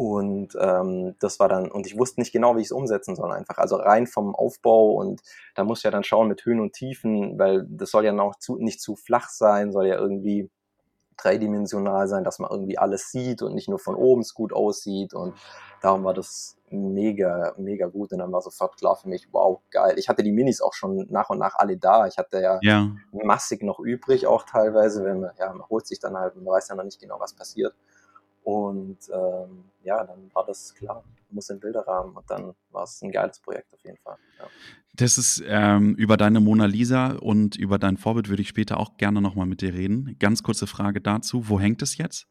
und 0.00 0.56
ähm, 0.58 1.14
das 1.20 1.40
war 1.40 1.50
dann, 1.50 1.70
und 1.70 1.86
ich 1.86 1.98
wusste 1.98 2.22
nicht 2.22 2.32
genau, 2.32 2.56
wie 2.56 2.62
ich 2.62 2.68
es 2.68 2.72
umsetzen 2.72 3.16
soll, 3.16 3.32
einfach. 3.32 3.58
Also 3.58 3.76
rein 3.76 4.06
vom 4.06 4.34
Aufbau 4.34 4.92
und 4.92 5.20
da 5.54 5.62
muss 5.62 5.82
ja 5.82 5.90
dann 5.90 6.04
schauen 6.04 6.26
mit 6.26 6.42
Höhen 6.46 6.58
und 6.58 6.72
Tiefen, 6.72 7.38
weil 7.38 7.66
das 7.68 7.90
soll 7.90 8.06
ja 8.06 8.12
noch 8.12 8.36
zu, 8.36 8.56
nicht 8.56 8.80
zu 8.80 8.96
flach 8.96 9.28
sein, 9.28 9.72
soll 9.72 9.88
ja 9.88 9.96
irgendwie 9.96 10.48
dreidimensional 11.18 12.08
sein, 12.08 12.24
dass 12.24 12.38
man 12.38 12.50
irgendwie 12.50 12.78
alles 12.78 13.10
sieht 13.10 13.42
und 13.42 13.54
nicht 13.54 13.68
nur 13.68 13.78
von 13.78 13.94
oben 13.94 14.22
es 14.22 14.32
gut 14.32 14.54
aussieht. 14.54 15.12
Und 15.12 15.34
darum 15.82 16.02
war 16.02 16.14
das 16.14 16.56
mega, 16.70 17.52
mega 17.58 17.86
gut. 17.86 18.12
Und 18.12 18.20
dann 18.20 18.32
war 18.32 18.40
sofort 18.40 18.78
klar 18.78 18.96
für 18.96 19.06
mich, 19.06 19.28
wow, 19.32 19.60
geil. 19.70 19.98
Ich 19.98 20.08
hatte 20.08 20.22
die 20.22 20.32
Minis 20.32 20.62
auch 20.62 20.72
schon 20.72 21.08
nach 21.10 21.28
und 21.28 21.36
nach 21.36 21.56
alle 21.56 21.76
da. 21.76 22.06
Ich 22.06 22.16
hatte 22.16 22.40
ja, 22.40 22.58
ja. 22.62 22.90
massig 23.12 23.62
noch 23.62 23.78
übrig, 23.78 24.26
auch 24.26 24.44
teilweise, 24.44 25.04
wenn 25.04 25.20
man, 25.20 25.32
ja, 25.38 25.52
man 25.52 25.68
holt 25.68 25.86
sich 25.86 25.98
dann 25.98 26.16
halt, 26.16 26.36
man 26.36 26.46
weiß 26.46 26.68
ja 26.68 26.74
noch 26.74 26.84
nicht 26.84 26.98
genau, 26.98 27.20
was 27.20 27.34
passiert. 27.34 27.74
Und 28.50 28.98
ähm, 29.12 29.64
ja, 29.84 30.02
dann 30.04 30.28
war 30.32 30.44
das 30.44 30.74
klar, 30.74 31.04
muss 31.30 31.50
ein 31.50 31.60
Bilderrahmen 31.60 32.16
und 32.16 32.28
dann 32.28 32.52
war 32.70 32.82
es 32.82 33.00
ein 33.00 33.12
geiles 33.12 33.38
Projekt 33.38 33.72
auf 33.72 33.78
jeden 33.84 33.98
Fall. 33.98 34.16
Ja. 34.40 34.46
Das 34.94 35.18
ist 35.18 35.40
ähm, 35.46 35.94
über 35.94 36.16
deine 36.16 36.40
Mona 36.40 36.66
Lisa 36.66 37.12
und 37.12 37.54
über 37.54 37.78
dein 37.78 37.96
Vorbild 37.96 38.28
würde 38.28 38.42
ich 38.42 38.48
später 38.48 38.80
auch 38.80 38.96
gerne 38.96 39.20
nochmal 39.20 39.46
mit 39.46 39.60
dir 39.60 39.72
reden. 39.72 40.16
Ganz 40.18 40.42
kurze 40.42 40.66
Frage 40.66 41.00
dazu, 41.00 41.48
wo 41.48 41.60
hängt 41.60 41.80
es 41.80 41.96
jetzt? 41.96 42.26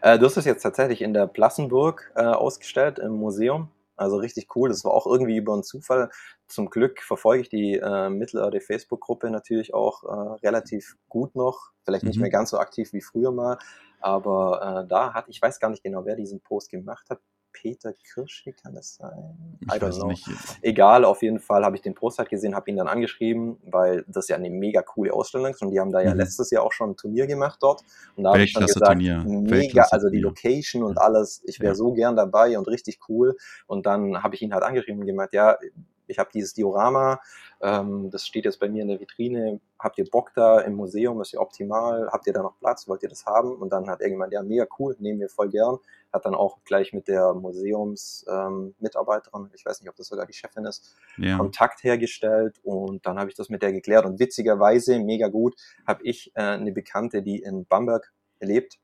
Äh, 0.00 0.18
das 0.18 0.38
ist 0.38 0.46
jetzt 0.46 0.62
tatsächlich 0.62 1.02
in 1.02 1.12
der 1.12 1.26
Plassenburg 1.26 2.10
äh, 2.16 2.22
ausgestellt 2.22 2.98
im 2.98 3.12
Museum. 3.12 3.68
Also 3.98 4.16
richtig 4.16 4.54
cool. 4.56 4.68
Das 4.68 4.84
war 4.84 4.92
auch 4.92 5.06
irgendwie 5.06 5.36
über 5.36 5.52
einen 5.52 5.64
Zufall. 5.64 6.10
Zum 6.46 6.70
Glück 6.70 7.02
verfolge 7.02 7.42
ich 7.42 7.48
die 7.48 7.74
äh, 7.74 8.08
Mittelerde 8.08 8.60
Facebook-Gruppe 8.60 9.30
natürlich 9.30 9.74
auch 9.74 10.04
äh, 10.04 10.46
relativ 10.46 10.96
gut 11.08 11.34
noch. 11.34 11.72
Vielleicht 11.84 12.04
nicht 12.04 12.16
mhm. 12.16 12.22
mehr 12.22 12.30
ganz 12.30 12.50
so 12.50 12.58
aktiv 12.58 12.92
wie 12.92 13.02
früher 13.02 13.32
mal. 13.32 13.58
Aber 14.00 14.84
äh, 14.84 14.88
da 14.88 15.12
hat, 15.14 15.28
ich 15.28 15.42
weiß 15.42 15.58
gar 15.58 15.70
nicht 15.70 15.82
genau, 15.82 16.04
wer 16.04 16.16
diesen 16.16 16.40
Post 16.40 16.70
gemacht 16.70 17.10
hat. 17.10 17.20
Peter 17.60 17.92
Kirsche 17.92 18.52
kann 18.52 18.74
das 18.74 18.94
sein? 18.94 19.58
Ich 19.60 19.68
I 19.68 19.78
don't 19.78 19.96
know. 19.96 20.08
Nicht. 20.08 20.28
Egal, 20.62 21.04
auf 21.04 21.22
jeden 21.22 21.40
Fall 21.40 21.64
habe 21.64 21.76
ich 21.76 21.82
den 21.82 21.94
Post 21.94 22.18
halt 22.18 22.28
gesehen, 22.28 22.54
habe 22.54 22.70
ihn 22.70 22.76
dann 22.76 22.86
angeschrieben, 22.86 23.58
weil 23.64 24.04
das 24.06 24.28
ja 24.28 24.36
eine 24.36 24.50
mega 24.50 24.82
coole 24.82 25.12
Ausstellung 25.12 25.50
ist 25.50 25.62
und 25.62 25.70
die 25.70 25.80
haben 25.80 25.90
da 25.90 26.00
ja 26.00 26.12
mhm. 26.12 26.18
letztes 26.18 26.50
Jahr 26.50 26.62
auch 26.62 26.72
schon 26.72 26.90
ein 26.90 26.96
Turnier 26.96 27.26
gemacht 27.26 27.58
dort. 27.60 27.82
Und 28.16 28.24
da 28.24 28.30
habe 28.30 28.42
ich 28.42 28.52
dann 28.52 28.66
gesagt, 28.66 28.86
Turnier. 28.86 29.24
mega, 29.24 29.82
also 29.90 30.08
die 30.08 30.20
Location 30.20 30.82
und 30.84 30.98
alles, 30.98 31.42
ich 31.46 31.58
wäre 31.60 31.72
ja. 31.72 31.74
so 31.74 31.92
gern 31.92 32.14
dabei 32.14 32.56
und 32.56 32.68
richtig 32.68 33.00
cool. 33.08 33.36
Und 33.66 33.86
dann 33.86 34.22
habe 34.22 34.34
ich 34.36 34.42
ihn 34.42 34.54
halt 34.54 34.62
angeschrieben 34.62 35.00
und 35.00 35.06
gemeint, 35.06 35.32
ja, 35.32 35.56
ich 36.08 36.18
habe 36.18 36.30
dieses 36.32 36.54
Diorama, 36.54 37.20
ähm, 37.60 38.10
das 38.10 38.26
steht 38.26 38.44
jetzt 38.44 38.60
bei 38.60 38.68
mir 38.68 38.82
in 38.82 38.88
der 38.88 39.00
Vitrine, 39.00 39.60
habt 39.78 39.98
ihr 39.98 40.08
Bock 40.10 40.32
da 40.34 40.60
im 40.60 40.74
Museum, 40.74 41.20
ist 41.20 41.32
ja 41.32 41.40
optimal, 41.40 42.08
habt 42.10 42.26
ihr 42.26 42.32
da 42.32 42.42
noch 42.42 42.58
Platz, 42.58 42.88
wollt 42.88 43.02
ihr 43.02 43.08
das 43.08 43.26
haben? 43.26 43.56
Und 43.56 43.70
dann 43.70 43.88
hat 43.88 44.00
irgendjemand, 44.00 44.32
ja, 44.32 44.42
mega 44.42 44.66
cool, 44.78 44.96
nehmen 44.98 45.20
wir 45.20 45.28
voll 45.28 45.48
gern, 45.48 45.78
hat 46.12 46.24
dann 46.24 46.34
auch 46.34 46.58
gleich 46.64 46.92
mit 46.92 47.06
der 47.08 47.34
Museumsmitarbeiterin, 47.34 49.42
ähm, 49.42 49.50
ich 49.54 49.64
weiß 49.64 49.80
nicht, 49.80 49.90
ob 49.90 49.96
das 49.96 50.08
sogar 50.08 50.26
die 50.26 50.32
Chefin 50.32 50.64
ist, 50.64 50.96
ja. 51.16 51.36
Kontakt 51.36 51.84
hergestellt. 51.84 52.58
Und 52.62 53.06
dann 53.06 53.18
habe 53.18 53.30
ich 53.30 53.36
das 53.36 53.48
mit 53.48 53.62
der 53.62 53.72
geklärt. 53.72 54.06
Und 54.06 54.18
witzigerweise, 54.18 54.98
mega 54.98 55.28
gut, 55.28 55.54
habe 55.86 56.02
ich 56.04 56.32
äh, 56.34 56.40
eine 56.40 56.72
Bekannte, 56.72 57.22
die 57.22 57.38
in 57.38 57.64
Bamberg 57.66 58.12
lebt, 58.40 58.78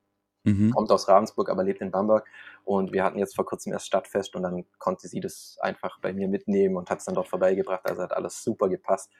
mhm. 0.44 0.70
kommt 0.70 0.90
aus 0.90 1.08
Ravensburg, 1.08 1.50
aber 1.50 1.64
lebt 1.64 1.80
in 1.80 1.90
Bamberg. 1.90 2.26
Und 2.64 2.92
wir 2.92 3.04
hatten 3.04 3.18
jetzt 3.18 3.34
vor 3.34 3.44
kurzem 3.44 3.72
erst 3.72 3.86
Stadtfest 3.86 4.34
und 4.36 4.42
dann 4.42 4.64
konnte 4.78 5.08
sie 5.08 5.20
das 5.20 5.58
einfach 5.60 5.98
bei 6.00 6.12
mir 6.12 6.28
mitnehmen 6.28 6.76
und 6.76 6.88
hat 6.88 7.00
es 7.00 7.04
dann 7.04 7.14
dort 7.14 7.28
vorbeigebracht. 7.28 7.84
Also 7.84 8.02
hat 8.02 8.12
alles 8.12 8.42
super 8.42 8.68
gepasst. 8.68 9.10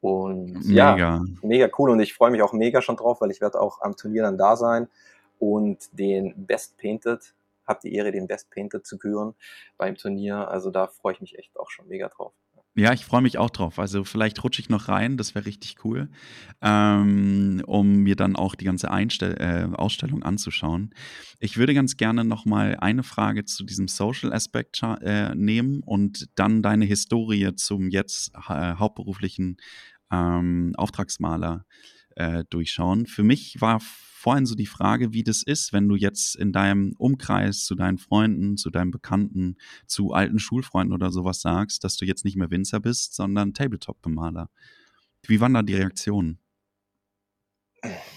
Und 0.00 0.66
mega. 0.66 0.96
ja, 0.96 1.20
mega 1.42 1.68
cool. 1.78 1.90
Und 1.90 2.00
ich 2.00 2.14
freue 2.14 2.30
mich 2.30 2.42
auch 2.42 2.52
mega 2.52 2.80
schon 2.80 2.96
drauf, 2.96 3.20
weil 3.20 3.30
ich 3.30 3.40
werde 3.40 3.60
auch 3.60 3.80
am 3.82 3.96
Turnier 3.96 4.22
dann 4.22 4.38
da 4.38 4.56
sein 4.56 4.88
und 5.38 5.98
den 5.98 6.46
Best 6.46 6.76
Painted, 6.78 7.34
habe 7.66 7.80
die 7.82 7.94
Ehre, 7.94 8.12
den 8.12 8.26
Best 8.26 8.50
Painted 8.50 8.86
zu 8.86 8.98
küren 8.98 9.34
beim 9.76 9.96
Turnier. 9.96 10.48
Also 10.48 10.70
da 10.70 10.86
freue 10.86 11.14
ich 11.14 11.20
mich 11.20 11.38
echt 11.38 11.58
auch 11.58 11.70
schon 11.70 11.88
mega 11.88 12.08
drauf. 12.08 12.32
Ja, 12.78 12.92
ich 12.92 13.06
freue 13.06 13.22
mich 13.22 13.38
auch 13.38 13.48
drauf. 13.48 13.78
Also 13.78 14.04
vielleicht 14.04 14.42
rutsche 14.44 14.60
ich 14.60 14.68
noch 14.68 14.88
rein, 14.88 15.16
das 15.16 15.34
wäre 15.34 15.46
richtig 15.46 15.76
cool, 15.84 16.10
ähm, 16.60 17.62
um 17.66 18.02
mir 18.02 18.16
dann 18.16 18.36
auch 18.36 18.54
die 18.54 18.66
ganze 18.66 18.90
Einstell 18.90 19.34
äh, 19.40 19.74
Ausstellung 19.74 20.22
anzuschauen. 20.22 20.90
Ich 21.40 21.56
würde 21.56 21.72
ganz 21.72 21.96
gerne 21.96 22.22
noch 22.22 22.44
mal 22.44 22.76
eine 22.78 23.02
Frage 23.02 23.46
zu 23.46 23.64
diesem 23.64 23.88
Social-Aspekt 23.88 24.82
äh, 25.00 25.34
nehmen 25.34 25.80
und 25.84 26.28
dann 26.34 26.62
deine 26.62 26.84
Historie 26.84 27.54
zum 27.56 27.88
jetzt 27.88 28.32
äh, 28.34 28.74
hauptberuflichen 28.74 29.56
ähm, 30.12 30.74
Auftragsmaler 30.76 31.64
äh, 32.16 32.44
durchschauen. 32.50 33.06
Für 33.06 33.22
mich 33.22 33.60
war 33.60 33.80
vorhin 33.80 34.46
so 34.46 34.56
die 34.56 34.66
Frage, 34.66 35.12
wie 35.12 35.22
das 35.22 35.42
ist, 35.42 35.72
wenn 35.72 35.88
du 35.88 35.94
jetzt 35.94 36.34
in 36.34 36.52
deinem 36.52 36.94
Umkreis 36.98 37.64
zu 37.64 37.76
deinen 37.76 37.98
Freunden, 37.98 38.56
zu 38.56 38.70
deinen 38.70 38.90
Bekannten, 38.90 39.56
zu 39.86 40.12
alten 40.12 40.40
Schulfreunden 40.40 40.92
oder 40.92 41.12
sowas 41.12 41.40
sagst, 41.40 41.84
dass 41.84 41.96
du 41.96 42.04
jetzt 42.04 42.24
nicht 42.24 42.36
mehr 42.36 42.50
Winzer 42.50 42.80
bist, 42.80 43.14
sondern 43.14 43.54
Tabletop-Bemaler. 43.54 44.50
Wie 45.26 45.40
waren 45.40 45.54
da 45.54 45.62
die 45.62 45.76
Reaktionen? 45.76 46.40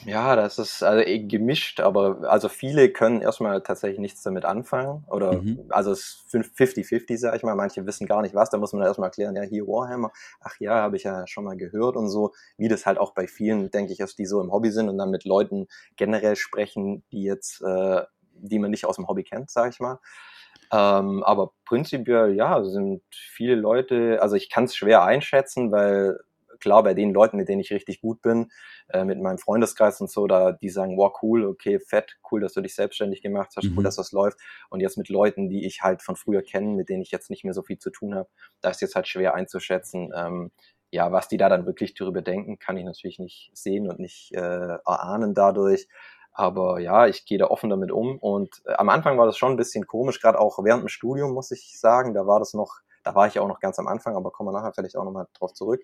Ja, 0.06 0.36
das 0.36 0.58
ist 0.58 0.82
also 0.82 1.04
eh 1.06 1.19
gemischt, 1.19 1.80
aber 1.82 2.22
also 2.30 2.48
viele 2.50 2.89
können 2.89 3.22
erstmal 3.22 3.62
tatsächlich 3.62 4.00
nichts 4.00 4.24
damit 4.24 4.45
anfangen 4.45 5.04
oder 5.08 5.41
Mhm. 5.41 5.65
also 5.69 5.91
es 5.91 6.00
ist 6.00 6.32
50-50, 6.32 7.19
sage 7.19 7.38
ich 7.38 7.43
mal. 7.43 7.56
Manche 7.56 7.86
wissen 7.86 8.08
gar 8.08 8.22
nicht 8.22 8.34
was, 8.34 8.50
da 8.50 8.58
muss 8.58 8.74
man 8.74 8.82
erstmal 8.84 9.08
erklären, 9.10 9.36
ja, 9.36 9.43
hier 9.43 9.67
Warhammer, 9.67 10.12
ach 10.39 10.56
ja, 10.60 10.76
habe 10.76 10.95
ich 10.95 11.04
ja 11.04 11.28
schon 11.28 11.43
mal 11.43 11.58
gehört 11.58 11.98
und 11.98 12.10
so, 12.10 12.34
wie 12.58 12.67
das 12.69 12.86
halt 12.86 12.98
auch 12.98 13.13
bei 13.13 13.28
vielen, 13.28 13.69
denke 13.72 13.91
ich, 13.93 14.00
ist, 14.00 14.17
die 14.17 14.26
so 14.26 14.41
im 14.41 14.52
Hobby 14.52 14.72
sind 14.72 14.89
und 14.89 14.98
dann 14.98 15.12
mit 15.12 15.26
Leuten 15.26 15.67
generell 15.98 16.36
sprechen, 16.38 17.04
die 17.12 17.24
jetzt, 17.24 17.62
äh, 17.62 18.04
die 18.34 18.60
man 18.60 18.72
nicht 18.72 18.86
aus 18.86 18.95
dem 18.95 19.08
Hobby 19.08 19.24
kennt, 19.24 19.52
sage 19.52 19.69
ich 19.72 19.80
mal. 19.80 20.00
Ähm, 20.72 21.24
aber 21.24 21.52
prinzipiell, 21.65 22.34
ja, 22.36 22.63
sind 22.63 23.02
viele 23.12 23.56
Leute, 23.56 24.19
also 24.22 24.36
ich 24.36 24.50
kann 24.50 24.65
es 24.65 24.76
schwer 24.76 25.04
einschätzen, 25.04 25.72
weil 25.72 26.19
klar, 26.60 26.84
bei 26.84 26.93
den 26.93 27.13
Leuten, 27.13 27.38
mit 27.38 27.50
denen 27.50 27.62
ich 27.62 27.72
richtig 27.72 28.02
gut 28.02 28.22
bin, 28.22 28.52
äh, 28.89 29.04
mit 29.06 29.19
meinem 29.19 29.38
Freundeskreis 29.38 30.02
und 30.02 30.10
so, 30.10 30.28
da 30.28 30.52
die 30.52 30.69
sagen, 30.69 30.98
wow, 30.98 31.13
cool, 31.22 31.45
okay, 31.45 31.80
fett, 31.80 32.17
cool, 32.32 32.41
dass 32.41 32.54
du 32.54 32.62
dich 32.62 32.76
selbstständig 32.76 33.22
gemacht 33.22 33.54
hast, 33.58 33.69
Mhm. 33.69 33.78
cool, 33.78 33.84
dass 33.84 33.95
das 33.95 34.12
läuft. 34.12 34.39
Und 34.69 34.80
jetzt 34.82 34.98
mit 34.98 35.10
Leuten, 35.10 35.50
die 35.50 35.65
ich 35.65 35.82
halt 35.82 36.02
von 36.02 36.15
früher 36.15 36.41
kenne, 36.41 36.76
mit 36.76 36.89
denen 36.89 37.02
ich 37.02 37.12
jetzt 37.12 37.30
nicht 37.30 37.43
mehr 37.43 37.54
so 37.54 37.63
viel 37.63 37.78
zu 37.80 37.89
tun 37.91 38.15
habe, 38.15 38.30
da 38.62 38.69
ist 38.69 38.82
jetzt 38.82 38.95
halt 38.95 39.08
schwer 39.08 39.34
einzuschätzen. 39.36 40.12
Ähm, 40.15 40.52
ja, 40.91 41.12
was 41.12 41.28
die 41.28 41.38
da 41.38 41.50
dann 41.50 41.65
wirklich 41.65 41.93
darüber 41.93 42.22
denken, 42.22 42.58
kann 42.60 42.78
ich 42.78 42.86
natürlich 42.86 43.19
nicht 43.19 43.52
sehen 43.54 43.89
und 43.89 44.00
nicht 44.00 44.34
äh, 44.34 44.39
erahnen 44.39 45.34
dadurch. 45.36 45.88
Aber 46.32 46.80
ja, 46.80 47.06
ich 47.08 47.26
gehe 47.26 47.38
da 47.38 47.48
offen 47.48 47.69
damit 47.69 47.91
um. 47.91 48.17
Und 48.17 48.62
äh, 48.65 48.74
am 48.74 48.89
Anfang 48.89 49.17
war 49.17 49.26
das 49.26 49.38
schon 49.38 49.52
ein 49.52 49.58
bisschen 49.58 49.86
komisch, 49.88 50.22
gerade 50.22 50.39
auch 50.39 50.63
während 50.63 50.84
dem 50.84 50.88
Studium, 50.89 51.34
muss 51.34 51.52
ich 51.52 51.80
sagen. 51.80 52.13
Da 52.13 52.26
war 52.28 52.39
das 52.39 52.54
noch, 52.54 52.80
da 53.04 53.13
war 53.15 53.28
ich 53.28 53.39
auch 53.39 53.48
noch 53.48 53.60
ganz 53.60 53.78
am 53.80 53.88
Anfang, 53.88 54.15
aber 54.15 54.32
kommen 54.32 54.50
wir 54.50 54.54
nachher 54.60 54.74
vielleicht 54.74 54.95
auch 54.98 55.04
nochmal 55.04 55.28
drauf 55.34 55.54
zurück. 55.54 55.82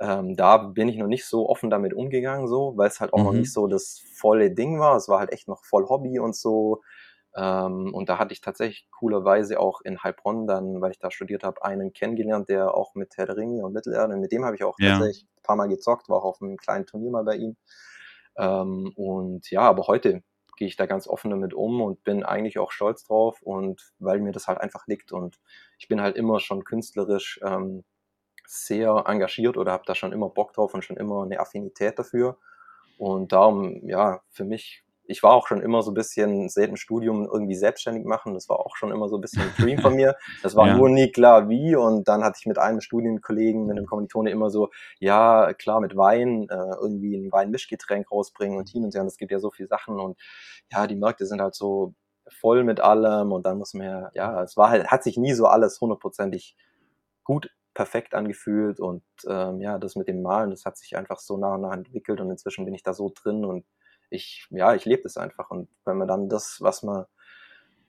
Ähm, 0.00 0.36
da 0.36 0.58
bin 0.58 0.88
ich 0.88 0.96
noch 0.98 1.06
nicht 1.06 1.24
so 1.26 1.48
offen 1.48 1.70
damit 1.70 1.94
umgegangen, 1.94 2.48
so, 2.48 2.74
weil 2.76 2.88
es 2.88 3.00
halt 3.00 3.12
auch 3.14 3.24
noch 3.24 3.32
Mhm. 3.32 3.34
nicht 3.34 3.52
so 3.52 3.66
das 3.66 4.02
volle 4.14 4.50
Ding 4.50 4.78
war. 4.80 4.96
Es 4.96 5.08
war 5.08 5.20
halt 5.20 5.32
echt 5.32 5.48
noch 5.48 5.64
voll 5.64 5.88
Hobby 5.88 6.18
und 6.18 6.36
so. 6.36 6.82
Ähm, 7.36 7.94
und 7.94 8.08
da 8.08 8.18
hatte 8.18 8.32
ich 8.32 8.40
tatsächlich 8.40 8.88
coolerweise 8.90 9.60
auch 9.60 9.80
in 9.82 10.02
Heilbronn 10.02 10.46
dann, 10.46 10.80
weil 10.80 10.92
ich 10.92 10.98
da 10.98 11.10
studiert 11.10 11.44
habe, 11.44 11.64
einen 11.64 11.92
kennengelernt, 11.92 12.48
der 12.48 12.74
auch 12.74 12.94
mit 12.94 13.16
Herr 13.16 13.26
der 13.26 13.36
Ringe 13.36 13.64
und 13.64 13.72
Mittelerde, 13.74 14.16
mit 14.16 14.32
dem 14.32 14.44
habe 14.44 14.56
ich 14.56 14.64
auch 14.64 14.78
Ja. 14.78 15.06
tatsächlich 15.06 15.26
ein 15.38 15.42
paar 15.42 15.56
Mal 15.56 15.68
gezockt, 15.68 16.08
war 16.08 16.18
auch 16.18 16.24
auf 16.24 16.42
einem 16.42 16.56
kleinen 16.56 16.86
Turnier 16.86 17.10
mal 17.10 17.24
bei 17.24 17.36
ihm. 17.36 17.56
Ähm, 18.36 18.92
und 18.96 19.50
ja, 19.50 19.62
aber 19.62 19.86
heute 19.86 20.22
gehe 20.56 20.68
ich 20.68 20.76
da 20.76 20.86
ganz 20.86 21.06
offen 21.08 21.30
damit 21.30 21.52
um 21.54 21.80
und 21.82 22.02
bin 22.04 22.22
eigentlich 22.22 22.58
auch 22.58 22.72
stolz 22.72 23.04
drauf 23.04 23.42
und 23.42 23.92
weil 23.98 24.20
mir 24.20 24.32
das 24.32 24.48
halt 24.48 24.58
einfach 24.58 24.86
liegt 24.86 25.12
und 25.12 25.38
ich 25.78 25.88
bin 25.88 26.00
halt 26.00 26.16
immer 26.16 26.40
schon 26.40 26.64
künstlerisch 26.64 27.40
ähm, 27.44 27.84
sehr 28.46 29.04
engagiert 29.06 29.56
oder 29.56 29.72
habe 29.72 29.84
da 29.86 29.94
schon 29.94 30.12
immer 30.12 30.28
Bock 30.28 30.52
drauf 30.52 30.74
und 30.74 30.84
schon 30.84 30.96
immer 30.96 31.22
eine 31.22 31.40
Affinität 31.40 31.98
dafür. 31.98 32.38
Und 32.98 33.32
darum, 33.32 33.86
ja, 33.86 34.20
für 34.30 34.44
mich, 34.44 34.82
ich 35.08 35.22
war 35.22 35.34
auch 35.34 35.46
schon 35.46 35.60
immer 35.60 35.82
so 35.82 35.90
ein 35.90 35.94
bisschen 35.94 36.48
seit 36.48 36.68
dem 36.68 36.76
Studium 36.76 37.26
irgendwie 37.30 37.54
selbstständig 37.54 38.04
machen. 38.04 38.34
Das 38.34 38.48
war 38.48 38.58
auch 38.58 38.76
schon 38.76 38.90
immer 38.90 39.08
so 39.08 39.16
ein 39.18 39.20
bisschen 39.20 39.42
ein 39.42 39.54
Dream 39.62 39.78
von 39.78 39.94
mir. 39.94 40.16
Das 40.42 40.56
war 40.56 40.66
Ja. 40.68 40.76
nur 40.76 40.88
nie 40.88 41.12
klar 41.12 41.48
wie. 41.48 41.76
Und 41.76 42.08
dann 42.08 42.24
hatte 42.24 42.38
ich 42.40 42.46
mit 42.46 42.58
einem 42.58 42.80
Studienkollegen, 42.80 43.66
mit 43.66 43.76
einem 43.76 43.86
Kommilitone 43.86 44.30
immer 44.30 44.50
so, 44.50 44.70
ja, 44.98 45.52
klar, 45.54 45.80
mit 45.80 45.96
Wein, 45.96 46.48
äh, 46.50 46.54
irgendwie 46.80 47.16
ein 47.16 47.30
Weinmischgetränk 47.30 48.10
rausbringen 48.10 48.58
und 48.58 48.68
hin 48.70 48.84
und 48.84 48.94
her. 48.94 49.02
Und 49.02 49.08
es 49.08 49.18
gibt 49.18 49.30
ja 49.30 49.38
so 49.38 49.50
viele 49.50 49.68
Sachen. 49.68 50.00
Und 50.00 50.18
ja, 50.72 50.86
die 50.86 50.96
Märkte 50.96 51.26
sind 51.26 51.40
halt 51.40 51.54
so 51.54 51.94
voll 52.28 52.64
mit 52.64 52.80
allem. 52.80 53.30
Und 53.32 53.46
dann 53.46 53.58
muss 53.58 53.74
man 53.74 53.86
ja, 53.86 54.10
ja, 54.14 54.42
es 54.42 54.56
war 54.56 54.70
halt, 54.70 54.88
hat 54.88 55.04
sich 55.04 55.16
nie 55.18 55.34
so 55.34 55.46
alles 55.46 55.80
hundertprozentig 55.80 56.56
gut 57.22 57.50
perfekt 57.76 58.14
angefühlt 58.14 58.80
und 58.80 59.02
ähm, 59.28 59.60
ja, 59.60 59.78
das 59.78 59.96
mit 59.96 60.08
dem 60.08 60.22
Malen, 60.22 60.48
das 60.48 60.64
hat 60.64 60.78
sich 60.78 60.96
einfach 60.96 61.20
so 61.20 61.36
nach 61.36 61.56
und 61.56 61.60
nach 61.60 61.74
entwickelt 61.74 62.22
und 62.22 62.30
inzwischen 62.30 62.64
bin 62.64 62.72
ich 62.72 62.82
da 62.82 62.94
so 62.94 63.12
drin 63.14 63.44
und 63.44 63.66
ich, 64.08 64.46
ja, 64.48 64.74
ich 64.74 64.86
lebe 64.86 65.02
das 65.02 65.18
einfach 65.18 65.50
und 65.50 65.68
wenn 65.84 65.98
man 65.98 66.08
dann 66.08 66.30
das, 66.30 66.56
was 66.62 66.82
man 66.82 67.04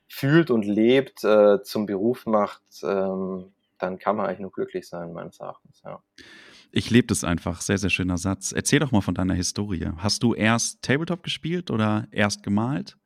fühlt 0.06 0.50
und 0.50 0.66
lebt, 0.66 1.24
äh, 1.24 1.62
zum 1.62 1.86
Beruf 1.86 2.26
macht, 2.26 2.62
ähm, 2.82 3.54
dann 3.78 3.98
kann 3.98 4.16
man 4.16 4.26
eigentlich 4.26 4.40
nur 4.40 4.52
glücklich 4.52 4.86
sein, 4.86 5.14
meines 5.14 5.40
Erachtens, 5.40 5.80
ja. 5.82 6.02
Ich 6.70 6.90
lebe 6.90 7.06
das 7.06 7.24
einfach. 7.24 7.62
Sehr, 7.62 7.78
sehr 7.78 7.88
schöner 7.88 8.18
Satz. 8.18 8.52
Erzähl 8.52 8.80
doch 8.80 8.92
mal 8.92 9.00
von 9.00 9.14
deiner 9.14 9.32
Historie. 9.32 9.90
Hast 9.96 10.22
du 10.22 10.34
erst 10.34 10.82
Tabletop 10.82 11.22
gespielt 11.22 11.70
oder 11.70 12.06
erst 12.10 12.42
gemalt? 12.42 12.98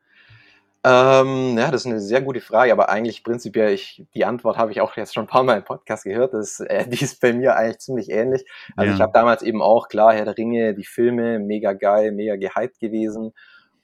Ähm, 0.84 1.56
ja, 1.56 1.70
das 1.70 1.82
ist 1.82 1.86
eine 1.86 2.00
sehr 2.00 2.20
gute 2.22 2.40
Frage, 2.40 2.72
aber 2.72 2.88
eigentlich 2.88 3.22
prinzipiell, 3.22 3.72
ich, 3.72 4.04
die 4.14 4.24
Antwort 4.24 4.58
habe 4.58 4.72
ich 4.72 4.80
auch 4.80 4.96
jetzt 4.96 5.14
schon 5.14 5.24
ein 5.24 5.28
paar 5.28 5.44
Mal 5.44 5.58
im 5.58 5.64
Podcast 5.64 6.02
gehört. 6.04 6.34
Das, 6.34 6.58
äh, 6.58 6.86
die 6.88 7.02
ist 7.04 7.20
bei 7.20 7.32
mir 7.32 7.54
eigentlich 7.56 7.78
ziemlich 7.78 8.10
ähnlich. 8.10 8.44
Also 8.76 8.88
Ja. 8.90 8.94
ich 8.96 9.00
habe 9.00 9.12
damals 9.12 9.42
eben 9.42 9.62
auch, 9.62 9.88
klar, 9.88 10.12
Herr 10.12 10.24
der 10.24 10.36
Ringe, 10.36 10.74
die 10.74 10.84
Filme, 10.84 11.38
mega 11.38 11.72
geil, 11.72 12.10
mega 12.10 12.34
gehypt 12.36 12.80
gewesen. 12.80 13.32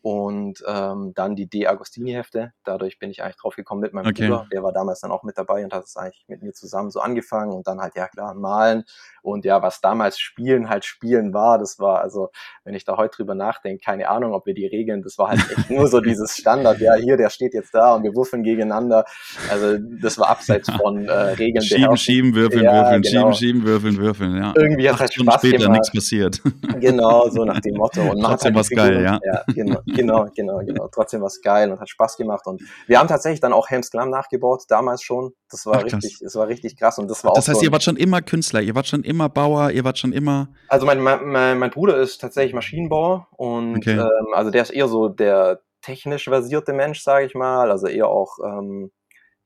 Und 0.08 0.64
ähm, 0.66 1.12
dann 1.14 1.36
die 1.36 1.48
De 1.50 1.66
Agostini-Hefte. 1.66 2.52
Dadurch 2.64 2.98
bin 2.98 3.10
ich 3.10 3.22
eigentlich 3.22 3.36
drauf 3.36 3.56
gekommen 3.56 3.82
mit 3.82 3.92
meinem 3.92 4.06
Okay. 4.06 4.26
Bruder. 4.28 4.46
Der 4.50 4.62
war 4.62 4.72
damals 4.72 5.00
dann 5.00 5.10
auch 5.10 5.22
mit 5.22 5.36
dabei 5.36 5.62
und 5.64 5.74
hat 5.74 5.84
es 5.84 5.96
eigentlich 5.98 6.24
mit 6.28 6.42
mir 6.42 6.54
zusammen 6.54 6.90
so 6.90 7.00
angefangen. 7.00 7.52
Und 7.52 7.66
dann 7.66 7.78
halt, 7.80 7.94
ja 7.94 8.08
klar, 8.08 8.32
malen. 8.34 8.84
Und 9.20 9.44
ja, 9.44 9.60
was 9.60 9.82
damals 9.82 10.18
Spielen 10.18 10.70
halt 10.70 10.86
Spielen 10.86 11.34
war, 11.34 11.58
das 11.58 11.78
war, 11.78 12.00
also, 12.00 12.30
wenn 12.64 12.72
ich 12.72 12.86
da 12.86 12.96
heute 12.96 13.16
drüber 13.16 13.34
nachdenke, 13.34 13.84
keine 13.84 14.08
Ahnung, 14.08 14.32
ob 14.32 14.46
wir 14.46 14.54
die 14.54 14.64
Regeln, 14.66 15.02
das 15.02 15.18
war 15.18 15.28
halt 15.28 15.40
echt 15.54 15.68
nur 15.68 15.86
so 15.88 16.00
dieses 16.00 16.34
Standard, 16.36 16.78
ja, 16.80 16.94
hier, 16.94 17.18
der 17.18 17.28
steht 17.28 17.52
jetzt 17.52 17.74
da 17.74 17.94
und 17.94 18.02
wir 18.02 18.14
würfeln 18.14 18.42
gegeneinander. 18.42 19.04
Also, 19.50 19.76
das 20.00 20.16
war 20.18 20.30
abseits 20.30 20.70
von 20.70 21.04
äh, 21.06 21.12
Regeln 21.12 21.62
Schieben, 21.62 21.96
schieben, 21.98 22.34
würfeln, 22.34 22.64
Ja, 22.64 22.84
würfeln, 22.84 23.02
genau. 23.02 23.32
schieben, 23.32 23.34
schieben, 23.34 23.64
würfeln, 23.64 23.96
würfeln. 23.98 24.36
Ja. 24.36 24.52
Irgendwie 24.56 24.88
hat 24.88 24.94
Acht 24.94 25.00
halt 25.00 25.14
Spaß 25.14 25.34
später 25.42 25.58
gemacht. 25.58 25.72
nichts 25.72 25.92
passiert. 25.92 26.40
Genau, 26.80 27.28
so 27.28 27.44
nach 27.44 27.60
dem 27.60 27.74
Motto. 27.76 28.00
Und 28.00 28.22
man 28.22 28.30
Trotzdem 28.30 28.54
halt 28.54 28.60
was 28.60 28.70
geil, 28.70 29.02
ja. 29.02 29.18
ja 29.24 29.42
genau, 29.52 29.80
genau, 30.00 30.26
genau, 30.34 30.58
genau. 30.58 30.88
Trotzdem 30.88 31.22
was 31.22 31.40
geil 31.40 31.70
und 31.70 31.80
hat 31.80 31.88
Spaß 31.88 32.16
gemacht. 32.16 32.46
Und 32.46 32.62
wir 32.86 32.98
haben 32.98 33.08
tatsächlich 33.08 33.40
dann 33.40 33.52
auch 33.52 33.68
Helms 33.68 33.90
Klamm 33.90 34.10
nachgebaut, 34.10 34.64
damals 34.68 35.02
schon. 35.02 35.32
Das 35.50 35.66
war 35.66 35.78
Ach, 35.78 35.84
richtig, 35.84 36.18
das 36.20 36.34
war 36.34 36.48
richtig 36.48 36.76
krass. 36.76 36.98
Und 36.98 37.08
das 37.10 37.24
war 37.24 37.32
Das 37.34 37.44
auch 37.44 37.48
heißt, 37.48 37.60
so 37.60 37.66
ihr 37.66 37.72
wart 37.72 37.82
schon 37.82 37.96
immer 37.96 38.22
Künstler, 38.22 38.60
ihr 38.60 38.74
wart 38.74 38.86
schon 38.86 39.04
immer 39.04 39.28
Bauer, 39.28 39.70
ihr 39.70 39.84
wart 39.84 39.98
schon 39.98 40.12
immer. 40.12 40.48
Also 40.68 40.86
mein, 40.86 41.00
mein, 41.00 41.58
mein 41.58 41.70
Bruder 41.70 41.96
ist 41.98 42.20
tatsächlich 42.20 42.54
Maschinenbauer 42.54 43.28
und 43.36 43.76
Okay. 43.78 43.98
ähm, 43.98 44.34
also 44.34 44.50
der 44.50 44.62
ist 44.62 44.70
eher 44.70 44.88
so 44.88 45.08
der 45.08 45.60
technisch 45.82 46.24
versierte 46.24 46.72
Mensch, 46.72 47.00
sage 47.02 47.26
ich 47.26 47.34
mal. 47.34 47.70
Also 47.70 47.86
eher 47.86 48.08
auch 48.08 48.38
ähm, 48.44 48.90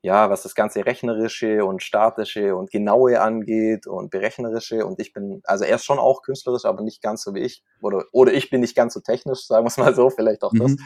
ja, 0.02 0.30
was 0.30 0.42
das 0.42 0.56
ganze 0.56 0.84
rechnerische 0.84 1.64
und 1.64 1.80
statische 1.80 2.56
und 2.56 2.72
genaue 2.72 3.20
angeht 3.20 3.86
und 3.86 4.10
berechnerische. 4.10 4.84
Und 4.84 4.98
ich 5.00 5.12
bin, 5.12 5.42
also 5.44 5.64
er 5.64 5.76
ist 5.76 5.84
schon 5.84 6.00
auch 6.00 6.22
künstlerisch, 6.22 6.64
aber 6.64 6.82
nicht 6.82 7.02
ganz 7.02 7.22
so 7.22 7.34
wie 7.34 7.40
ich. 7.40 7.62
Oder, 7.80 8.04
oder 8.10 8.32
ich 8.32 8.50
bin 8.50 8.60
nicht 8.60 8.74
ganz 8.74 8.94
so 8.94 9.00
technisch, 9.00 9.46
sagen 9.46 9.64
wir 9.64 9.68
es 9.68 9.78
mal 9.78 9.94
so, 9.94 10.10
vielleicht 10.10 10.42
auch 10.42 10.52
das. 10.58 10.72
Mhm. 10.72 10.78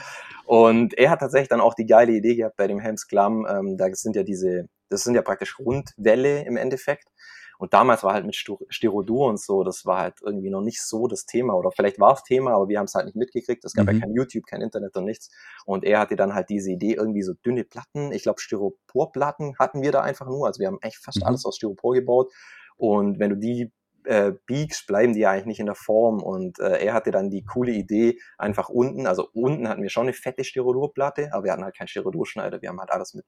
Und 0.45 0.99
er 0.99 1.11
hat 1.11 1.21
tatsächlich 1.21 1.49
dann 1.49 1.63
auch 1.63 1.73
die 1.73 1.87
geile 1.87 2.13
Idee 2.13 2.37
gehabt 2.37 2.57
bei 2.57 2.67
dem 2.67 2.79
Helms 2.79 3.09
Klamm. 3.09 3.47
Ähm, 3.49 3.79
da 3.79 3.87
sind 3.93 4.17
ja 4.17 4.23
diese, 4.23 4.69
das 4.91 5.05
sind 5.05 5.15
ja 5.15 5.23
praktisch 5.23 5.59
Rundwälle 5.59 6.45
im 6.45 6.59
Endeffekt. 6.59 7.09
Und 7.59 7.73
damals 7.73 8.03
war 8.05 8.14
halt 8.14 8.27
mit 8.27 8.37
Styrodur 8.37 9.27
und 9.29 9.40
so, 9.40 9.64
das 9.64 9.87
war 9.87 9.99
halt 10.01 10.14
irgendwie 10.23 10.51
noch 10.51 10.61
nicht 10.61 10.83
so 10.83 11.07
das 11.07 11.27
Thema. 11.27 11.55
Oder 11.55 11.71
vielleicht 11.73 11.99
war 11.99 12.14
es 12.14 12.23
Thema, 12.23 12.53
aber 12.55 12.69
wir 12.69 12.79
haben 12.79 12.87
es 12.87 12.95
halt 12.95 13.07
nicht 13.07 13.16
mitgekriegt. 13.16 13.64
Es 13.64 13.73
gab 13.75 13.87
Mhm. 13.87 13.92
ja 13.95 14.01
kein 14.01 14.14
YouTube, 14.14 14.47
kein 14.47 14.61
Internet 14.62 14.97
und 14.97 15.05
nichts. 15.05 15.31
Und 15.64 15.85
er 15.85 16.01
hatte 16.01 16.16
dann 16.16 16.35
halt 16.35 16.49
diese 16.51 16.71
Idee, 16.71 16.95
irgendwie 16.95 17.23
so 17.23 17.33
dünne 17.45 17.64
Platten, 17.64 18.12
ich 18.12 18.23
glaube 18.23 18.40
Styroporplatten 18.40 19.59
hatten 19.59 19.83
wir 19.83 19.92
da 19.92 20.03
einfach 20.03 20.27
nur. 20.27 20.47
Also 20.47 20.61
wir 20.61 20.66
haben 20.69 20.79
echt 20.83 20.99
fast 20.99 21.19
Mhm. 21.21 21.27
alles 21.27 21.45
aus 21.47 21.57
Styropor 21.57 21.95
gebaut. 21.95 22.33
Und 22.77 23.19
wenn 23.19 23.31
du 23.31 23.37
die 23.37 23.73
äh, 24.05 24.35
biegst, 24.47 24.87
bleiben 24.87 25.14
die 25.14 25.21
ja 25.21 25.31
eigentlich 25.33 25.47
nicht 25.47 25.59
in 25.61 25.66
der 25.66 25.75
Form. 25.75 26.23
Und 26.23 26.61
äh, 26.61 26.79
er 26.85 26.95
hatte 26.95 27.11
dann 27.11 27.29
die 27.29 27.45
coole 27.45 27.73
Idee, 27.73 28.21
einfach 28.38 28.69
unten, 28.69 29.05
also 29.07 29.29
unten 29.33 29.69
hatten 29.69 29.83
wir 29.83 29.90
schon 29.90 30.05
eine 30.05 30.12
fette 30.12 30.45
Styrodurplatte, 30.45 31.31
aber 31.33 31.45
wir 31.45 31.53
hatten 31.53 31.64
halt 31.64 31.77
keinen 31.77 31.88
Styrodurschneider. 31.88 32.62
Wir 32.62 32.69
haben 32.69 32.79
halt 32.79 32.92
alles 32.92 33.14
mit 33.14 33.25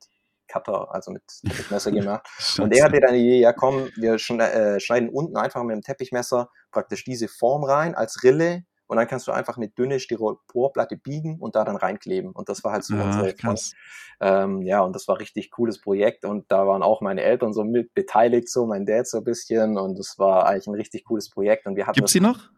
Cutter, 0.48 0.92
also 0.92 1.10
mit 1.10 1.22
Teppichmesser 1.46 1.92
gemacht. 1.92 2.26
Und 2.58 2.74
er 2.74 2.84
hatte 2.84 3.00
dann 3.00 3.14
die 3.14 3.20
Idee, 3.20 3.40
ja 3.40 3.52
komm, 3.52 3.90
wir 3.96 4.14
äh, 4.14 4.80
schneiden 4.80 5.08
unten 5.08 5.36
einfach 5.36 5.62
mit 5.62 5.76
dem 5.76 5.82
Teppichmesser 5.82 6.48
praktisch 6.70 7.04
diese 7.04 7.28
Form 7.28 7.64
rein 7.64 7.94
als 7.94 8.22
Rille 8.22 8.64
und 8.88 8.96
dann 8.96 9.06
kannst 9.06 9.28
du 9.28 9.32
einfach 9.32 9.58
eine 9.58 9.68
dünne 9.68 10.00
Styroporplatte 10.00 10.96
biegen 10.96 11.38
und 11.38 11.54
da 11.54 11.64
dann 11.64 11.76
reinkleben. 11.76 12.32
Und 12.32 12.48
das 12.48 12.64
war 12.64 12.72
halt 12.72 12.84
so 12.84 12.94
Ach, 12.96 13.04
unsere 13.04 13.34
krass. 13.34 13.74
ähm, 14.20 14.62
ja, 14.62 14.80
und 14.80 14.96
das 14.96 15.06
war 15.06 15.20
richtig 15.20 15.50
cooles 15.50 15.80
Projekt 15.80 16.24
und 16.24 16.50
da 16.50 16.66
waren 16.66 16.82
auch 16.82 17.02
meine 17.02 17.22
Eltern 17.22 17.52
so 17.52 17.64
mit 17.64 17.94
beteiligt, 17.94 18.48
so 18.48 18.66
mein 18.66 18.86
Dad 18.86 19.06
so 19.06 19.18
ein 19.18 19.24
bisschen 19.24 19.76
und 19.76 19.98
das 19.98 20.18
war 20.18 20.46
eigentlich 20.46 20.66
ein 20.66 20.74
richtig 20.74 21.04
cooles 21.04 21.28
Projekt 21.30 21.66
und 21.66 21.76
wir 21.76 21.86
hatten 21.86 21.96
Gibt's 21.96 22.12
das 22.12 22.18
die 22.18 22.26
noch? 22.26 22.50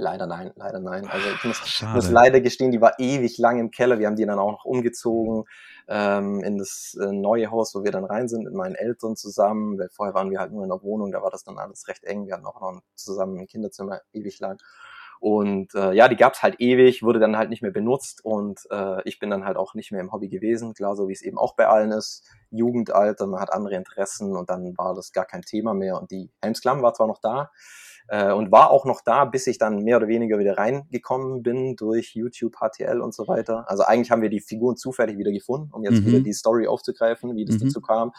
Leider 0.00 0.26
nein, 0.26 0.52
leider 0.56 0.80
nein. 0.80 1.08
Also 1.08 1.28
ich 1.28 1.44
muss, 1.44 1.82
muss 1.94 2.10
leider 2.10 2.40
gestehen, 2.40 2.72
die 2.72 2.80
war 2.80 2.98
ewig 2.98 3.38
lang 3.38 3.58
im 3.58 3.70
Keller. 3.70 3.98
Wir 3.98 4.06
haben 4.06 4.16
die 4.16 4.26
dann 4.26 4.38
auch 4.38 4.52
noch 4.52 4.64
umgezogen 4.64 5.44
ähm, 5.88 6.42
in 6.42 6.58
das 6.58 6.96
äh, 7.00 7.12
neue 7.12 7.50
Haus, 7.50 7.74
wo 7.74 7.84
wir 7.84 7.92
dann 7.92 8.04
rein 8.04 8.28
sind 8.28 8.44
mit 8.44 8.54
meinen 8.54 8.74
Eltern 8.74 9.16
zusammen, 9.16 9.78
weil 9.78 9.88
vorher 9.90 10.14
waren 10.14 10.30
wir 10.30 10.40
halt 10.40 10.52
nur 10.52 10.62
in 10.62 10.70
der 10.70 10.82
Wohnung, 10.82 11.12
da 11.12 11.22
war 11.22 11.30
das 11.30 11.44
dann 11.44 11.58
alles 11.58 11.86
recht 11.88 12.04
eng. 12.04 12.26
Wir 12.26 12.34
hatten 12.34 12.46
auch 12.46 12.60
noch 12.60 12.80
zusammen 12.94 13.38
ein 13.38 13.46
Kinderzimmer 13.46 14.00
ewig 14.12 14.40
lang. 14.40 14.58
Und 15.20 15.74
äh, 15.74 15.92
ja, 15.92 16.08
die 16.08 16.16
gab's 16.16 16.42
halt 16.42 16.60
ewig, 16.60 17.02
wurde 17.02 17.18
dann 17.18 17.36
halt 17.36 17.50
nicht 17.50 17.60
mehr 17.60 17.70
benutzt 17.70 18.24
und 18.24 18.60
äh, 18.70 19.06
ich 19.06 19.18
bin 19.18 19.28
dann 19.28 19.44
halt 19.44 19.58
auch 19.58 19.74
nicht 19.74 19.92
mehr 19.92 20.00
im 20.00 20.12
Hobby 20.12 20.30
gewesen, 20.30 20.72
klar, 20.72 20.96
so 20.96 21.08
wie 21.08 21.12
es 21.12 21.20
eben 21.20 21.36
auch 21.36 21.54
bei 21.56 21.68
allen 21.68 21.92
ist. 21.92 22.24
Jugendalter, 22.50 23.26
man 23.26 23.38
hat 23.38 23.52
andere 23.52 23.74
Interessen 23.74 24.34
und 24.34 24.48
dann 24.48 24.78
war 24.78 24.94
das 24.94 25.12
gar 25.12 25.26
kein 25.26 25.42
Thema 25.42 25.74
mehr. 25.74 26.00
Und 26.00 26.10
die 26.10 26.30
Helmsklamm 26.40 26.80
war 26.80 26.94
zwar 26.94 27.06
noch 27.06 27.20
da, 27.20 27.50
Äh, 28.12 28.32
und 28.32 28.50
war 28.50 28.72
auch 28.72 28.86
noch 28.86 29.02
da, 29.02 29.24
bis 29.24 29.46
ich 29.46 29.56
dann 29.56 29.84
mehr 29.84 29.96
oder 29.96 30.08
weniger 30.08 30.40
wieder 30.40 30.58
reingekommen 30.58 31.44
bin 31.44 31.76
durch 31.76 32.16
YouTube, 32.16 32.56
HTL 32.56 33.00
und 33.00 33.14
so 33.14 33.28
weiter. 33.28 33.70
Also 33.70 33.84
eigentlich 33.84 34.10
haben 34.10 34.20
wir 34.20 34.30
die 34.30 34.40
Figuren 34.40 34.76
zufällig 34.76 35.16
wieder 35.16 35.30
gefunden, 35.30 35.70
um 35.72 35.84
jetzt 35.84 36.00
mhm. 36.00 36.06
wieder 36.06 36.18
die 36.18 36.32
Story 36.32 36.66
aufzugreifen, 36.66 37.36
wie 37.36 37.44
das 37.44 37.60
mhm. 37.60 37.66
dazu 37.66 37.80
kam. 37.80 38.12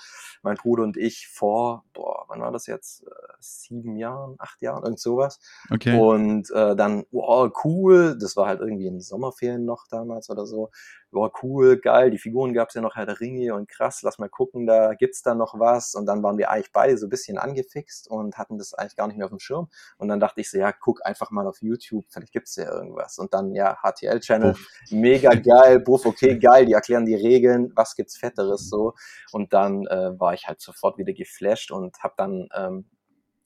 Mein 0.44 0.56
Bruder 0.56 0.84
und 0.84 0.96
ich 0.96 1.28
vor, 1.28 1.84
boah, 1.94 2.24
wann 2.30 2.40
war 2.40 2.54
das 2.54 2.68
jetzt? 2.68 3.04
Äh, 3.04 3.10
sieben 3.42 3.98
Jahren, 3.98 4.36
acht 4.40 4.62
Jahren, 4.62 4.82
irgend 4.84 5.02
sowas. 5.02 5.42
Okay. 5.70 6.00
Und 6.00 6.50
äh, 6.52 6.74
dann, 6.78 7.04
wow, 7.12 7.52
cool, 7.66 8.18
das 8.18 8.38
war 8.38 8.48
halt 8.48 8.62
irgendwie 8.62 8.88
in 8.88 9.02
Sommerferien 9.02 9.66
noch 9.66 9.88
damals 9.90 10.30
oder 10.30 10.46
so 10.46 10.70
boah, 11.12 11.32
cool, 11.44 11.78
geil, 11.78 12.10
die 12.10 12.18
Figuren 12.18 12.54
gab's 12.54 12.74
ja 12.74 12.82
noch 12.82 12.96
Herr 12.96 13.06
der 13.06 13.20
Ringe 13.20 13.54
und 13.54 13.70
krass, 13.70 14.02
lass 14.02 14.18
mal 14.18 14.30
gucken, 14.30 14.66
da 14.66 14.94
gibt's 14.94 15.22
da 15.22 15.36
noch 15.36 15.60
was. 15.60 15.94
Und 15.94 16.06
dann 16.06 16.24
waren 16.24 16.38
wir 16.38 16.50
eigentlich 16.50 16.72
beide 16.72 16.98
so 16.98 17.06
ein 17.08 17.10
bisschen 17.10 17.38
angefixt 17.38 18.10
und 18.10 18.38
hatten 18.38 18.58
das 18.58 18.74
eigentlich 18.74 18.96
gar 18.96 19.08
nicht 19.08 19.18
mehr 19.18 19.26
auf 19.26 19.32
dem 19.32 19.40
Schirm. 19.40 19.70
Und 19.98 20.08
dann 20.08 20.20
dachte 20.20 20.42
ich 20.42 20.50
so, 20.50 20.58
ja, 20.58 20.72
guck 20.72 21.06
einfach 21.06 21.32
mal 21.32 21.48
auf 21.48 21.62
YouTube, 21.62 22.06
vielleicht 22.10 22.32
gibt's 22.32 22.56
ja 22.56 22.72
irgendwas. 22.72 23.18
Und 23.18 23.34
dann, 23.34 23.54
ja, 23.54 23.78
HTL-Channel, 23.84 24.56
mega 24.90 25.30
geil, 25.36 25.80
Buff, 25.80 26.06
okay, 26.06 26.40
geil, 26.40 26.66
die 26.66 26.74
erklären 26.74 27.06
die 27.06 27.16
Regeln, 27.16 27.72
was 27.76 27.96
gibt's 27.96 28.18
Fetteres 28.18 28.70
so. 28.70 28.94
Und 29.32 29.54
dann 29.54 29.86
äh, 29.88 30.20
war 30.20 30.34
ich 30.34 30.48
halt 30.48 30.62
sofort 30.62 30.98
wieder 30.98 31.14
geflasht 31.14 31.72
und 31.72 32.02
habe 32.02 32.14
dann 32.18 32.48
ähm, 32.56 32.86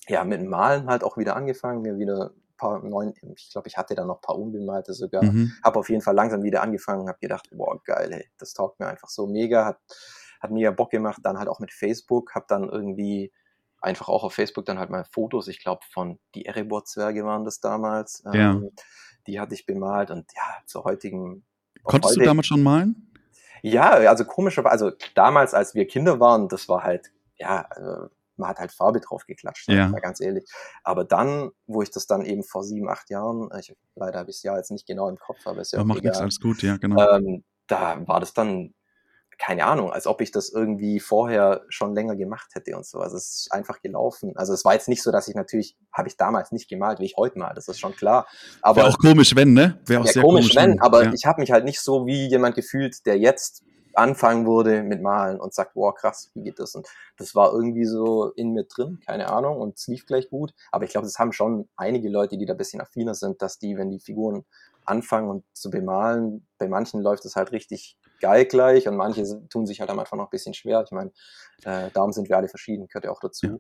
ja 0.07 0.23
mit 0.23 0.43
Malen 0.43 0.87
halt 0.87 1.03
auch 1.03 1.17
wieder 1.17 1.35
angefangen, 1.35 1.81
mir 1.81 1.97
wieder 1.97 2.31
paar 2.57 2.83
neun, 2.83 3.13
ich 3.35 3.49
glaube, 3.51 3.67
ich 3.67 3.77
hatte 3.77 3.95
da 3.95 4.05
noch 4.05 4.17
ein 4.17 4.21
paar 4.21 4.37
unbemalte 4.37 4.93
sogar. 4.93 5.23
Mhm. 5.23 5.53
Habe 5.63 5.79
auf 5.79 5.89
jeden 5.89 6.01
Fall 6.01 6.15
langsam 6.15 6.43
wieder 6.43 6.61
angefangen, 6.61 7.07
habe 7.07 7.19
gedacht, 7.19 7.49
boah, 7.51 7.81
geil, 7.83 8.09
hey, 8.11 8.29
das 8.37 8.53
taugt 8.53 8.79
mir 8.79 8.87
einfach 8.87 9.09
so 9.09 9.27
mega, 9.27 9.65
hat, 9.65 9.79
hat 10.39 10.51
mega 10.51 10.71
Bock 10.71 10.91
gemacht. 10.91 11.19
Dann 11.23 11.37
halt 11.37 11.49
auch 11.49 11.59
mit 11.59 11.73
Facebook, 11.73 12.35
habe 12.35 12.45
dann 12.47 12.69
irgendwie 12.69 13.31
einfach 13.81 14.09
auch 14.09 14.23
auf 14.23 14.33
Facebook 14.33 14.65
dann 14.65 14.79
halt 14.79 14.89
mal 14.89 15.05
Fotos, 15.05 15.47
ich 15.47 15.61
glaube, 15.61 15.81
von 15.91 16.19
die 16.33 16.45
Erebor-Zwerge 16.45 17.23
waren 17.23 17.45
das 17.45 17.59
damals. 17.59 18.23
Ja. 18.25 18.51
Ähm, 18.51 18.71
die 19.27 19.39
hatte 19.39 19.55
ich 19.55 19.65
bemalt 19.65 20.11
und 20.11 20.25
ja, 20.35 20.65
zur 20.65 20.83
heutigen. 20.83 21.45
Konntest 21.83 22.13
heute, 22.13 22.21
du 22.21 22.25
damals 22.25 22.47
schon 22.47 22.63
malen? 22.63 23.11
Ja, 23.61 23.91
also 23.91 24.25
komischerweise, 24.25 24.85
also 24.85 24.91
damals, 25.15 25.53
als 25.53 25.73
wir 25.73 25.87
Kinder 25.87 26.19
waren, 26.19 26.47
das 26.47 26.69
war 26.69 26.83
halt, 26.83 27.11
ja, 27.37 27.65
also 27.69 28.09
man 28.37 28.49
hat 28.49 28.59
halt 28.59 28.71
Farbe 28.71 28.99
drauf 28.99 29.25
geklatscht, 29.25 29.67
ja. 29.69 29.87
mal 29.87 30.01
ganz 30.01 30.19
ehrlich. 30.19 30.45
Aber 30.83 31.03
dann, 31.03 31.51
wo 31.67 31.81
ich 31.81 31.91
das 31.91 32.07
dann 32.07 32.25
eben 32.25 32.43
vor 32.43 32.63
sieben, 32.63 32.89
acht 32.89 33.09
Jahren, 33.09 33.49
ich, 33.59 33.75
leider 33.95 34.19
habe 34.19 34.29
ich 34.29 34.37
das 34.37 34.43
Jahr 34.43 34.57
jetzt 34.57 34.71
nicht 34.71 34.87
genau 34.87 35.09
im 35.09 35.17
Kopf, 35.17 35.39
aber 35.45 35.61
ist 35.61 35.73
ja, 35.73 35.79
ja 35.79 35.85
macht 35.85 36.03
nichts, 36.03 36.19
alles 36.19 36.39
gut, 36.39 36.61
ja, 36.61 36.77
genau. 36.77 37.01
Ähm, 37.15 37.43
da 37.67 38.01
war 38.07 38.19
das 38.19 38.33
dann, 38.33 38.73
keine 39.37 39.65
Ahnung, 39.65 39.91
als 39.91 40.07
ob 40.07 40.21
ich 40.21 40.31
das 40.31 40.49
irgendwie 40.49 40.99
vorher 40.99 41.63
schon 41.69 41.93
länger 41.93 42.15
gemacht 42.15 42.51
hätte 42.53 42.75
und 42.75 42.85
so. 42.85 42.99
Also 42.99 43.17
es 43.17 43.41
ist 43.41 43.51
einfach 43.51 43.81
gelaufen. 43.81 44.33
Also 44.35 44.53
es 44.53 44.63
war 44.63 44.73
jetzt 44.73 44.87
nicht 44.87 45.03
so, 45.03 45.11
dass 45.11 45.27
ich 45.27 45.35
natürlich, 45.35 45.75
habe 45.91 46.07
ich 46.07 46.15
damals 46.15 46.51
nicht 46.51 46.69
gemalt, 46.69 46.99
wie 46.99 47.05
ich 47.05 47.17
heute 47.17 47.39
mal, 47.39 47.53
das 47.53 47.67
ist 47.67 47.79
schon 47.79 47.95
klar. 47.95 48.27
Aber 48.61 48.77
Wäre 48.77 48.87
auch 48.87 48.97
komisch, 48.97 49.35
wenn, 49.35 49.53
ne? 49.53 49.79
Wäre 49.85 50.01
auch 50.01 50.07
sehr 50.07 50.23
komisch, 50.23 50.53
komisch 50.53 50.55
wenn, 50.55 50.79
aber 50.79 51.05
ja. 51.05 51.13
ich 51.13 51.25
habe 51.25 51.41
mich 51.41 51.51
halt 51.51 51.65
nicht 51.65 51.81
so 51.81 52.05
wie 52.05 52.27
jemand 52.27 52.55
gefühlt, 52.55 53.05
der 53.05 53.17
jetzt 53.17 53.63
anfangen 53.97 54.45
würde 54.45 54.83
mit 54.83 55.01
Malen 55.01 55.39
und 55.39 55.53
sagt, 55.53 55.75
wow, 55.75 55.93
krass, 55.93 56.31
wie 56.33 56.43
geht 56.43 56.59
das? 56.59 56.75
Und 56.75 56.87
das 57.17 57.35
war 57.35 57.53
irgendwie 57.53 57.85
so 57.85 58.31
in 58.31 58.53
mir 58.53 58.63
drin, 58.63 58.99
keine 59.05 59.29
Ahnung, 59.29 59.59
und 59.59 59.77
es 59.77 59.87
lief 59.87 60.05
gleich 60.05 60.29
gut. 60.29 60.53
Aber 60.71 60.85
ich 60.85 60.91
glaube, 60.91 61.07
das 61.07 61.19
haben 61.19 61.31
schon 61.31 61.67
einige 61.75 62.09
Leute, 62.09 62.37
die 62.37 62.45
da 62.45 62.53
ein 62.53 62.57
bisschen 62.57 62.81
affiner 62.81 63.15
sind, 63.15 63.41
dass 63.41 63.59
die, 63.59 63.77
wenn 63.77 63.91
die 63.91 63.99
Figuren 63.99 64.45
anfangen 64.85 65.29
und 65.29 65.43
zu 65.53 65.69
bemalen, 65.69 66.45
bei 66.57 66.67
manchen 66.67 67.01
läuft 67.01 67.25
es 67.25 67.35
halt 67.35 67.51
richtig 67.51 67.97
geil 68.19 68.45
gleich 68.45 68.87
und 68.87 68.95
manche 68.95 69.23
tun 69.49 69.65
sich 69.65 69.79
halt 69.79 69.89
am 69.89 69.99
Anfang 69.99 70.17
noch 70.17 70.27
ein 70.27 70.31
bisschen 70.31 70.53
schwer. 70.53 70.83
Ich 70.85 70.91
meine, 70.91 71.11
äh, 71.63 71.89
darum 71.93 72.11
sind 72.11 72.29
wir 72.29 72.37
alle 72.37 72.47
verschieden, 72.47 72.87
gehört 72.87 73.05
ja 73.05 73.11
auch 73.11 73.19
dazu. 73.19 73.45
Ja. 73.47 73.57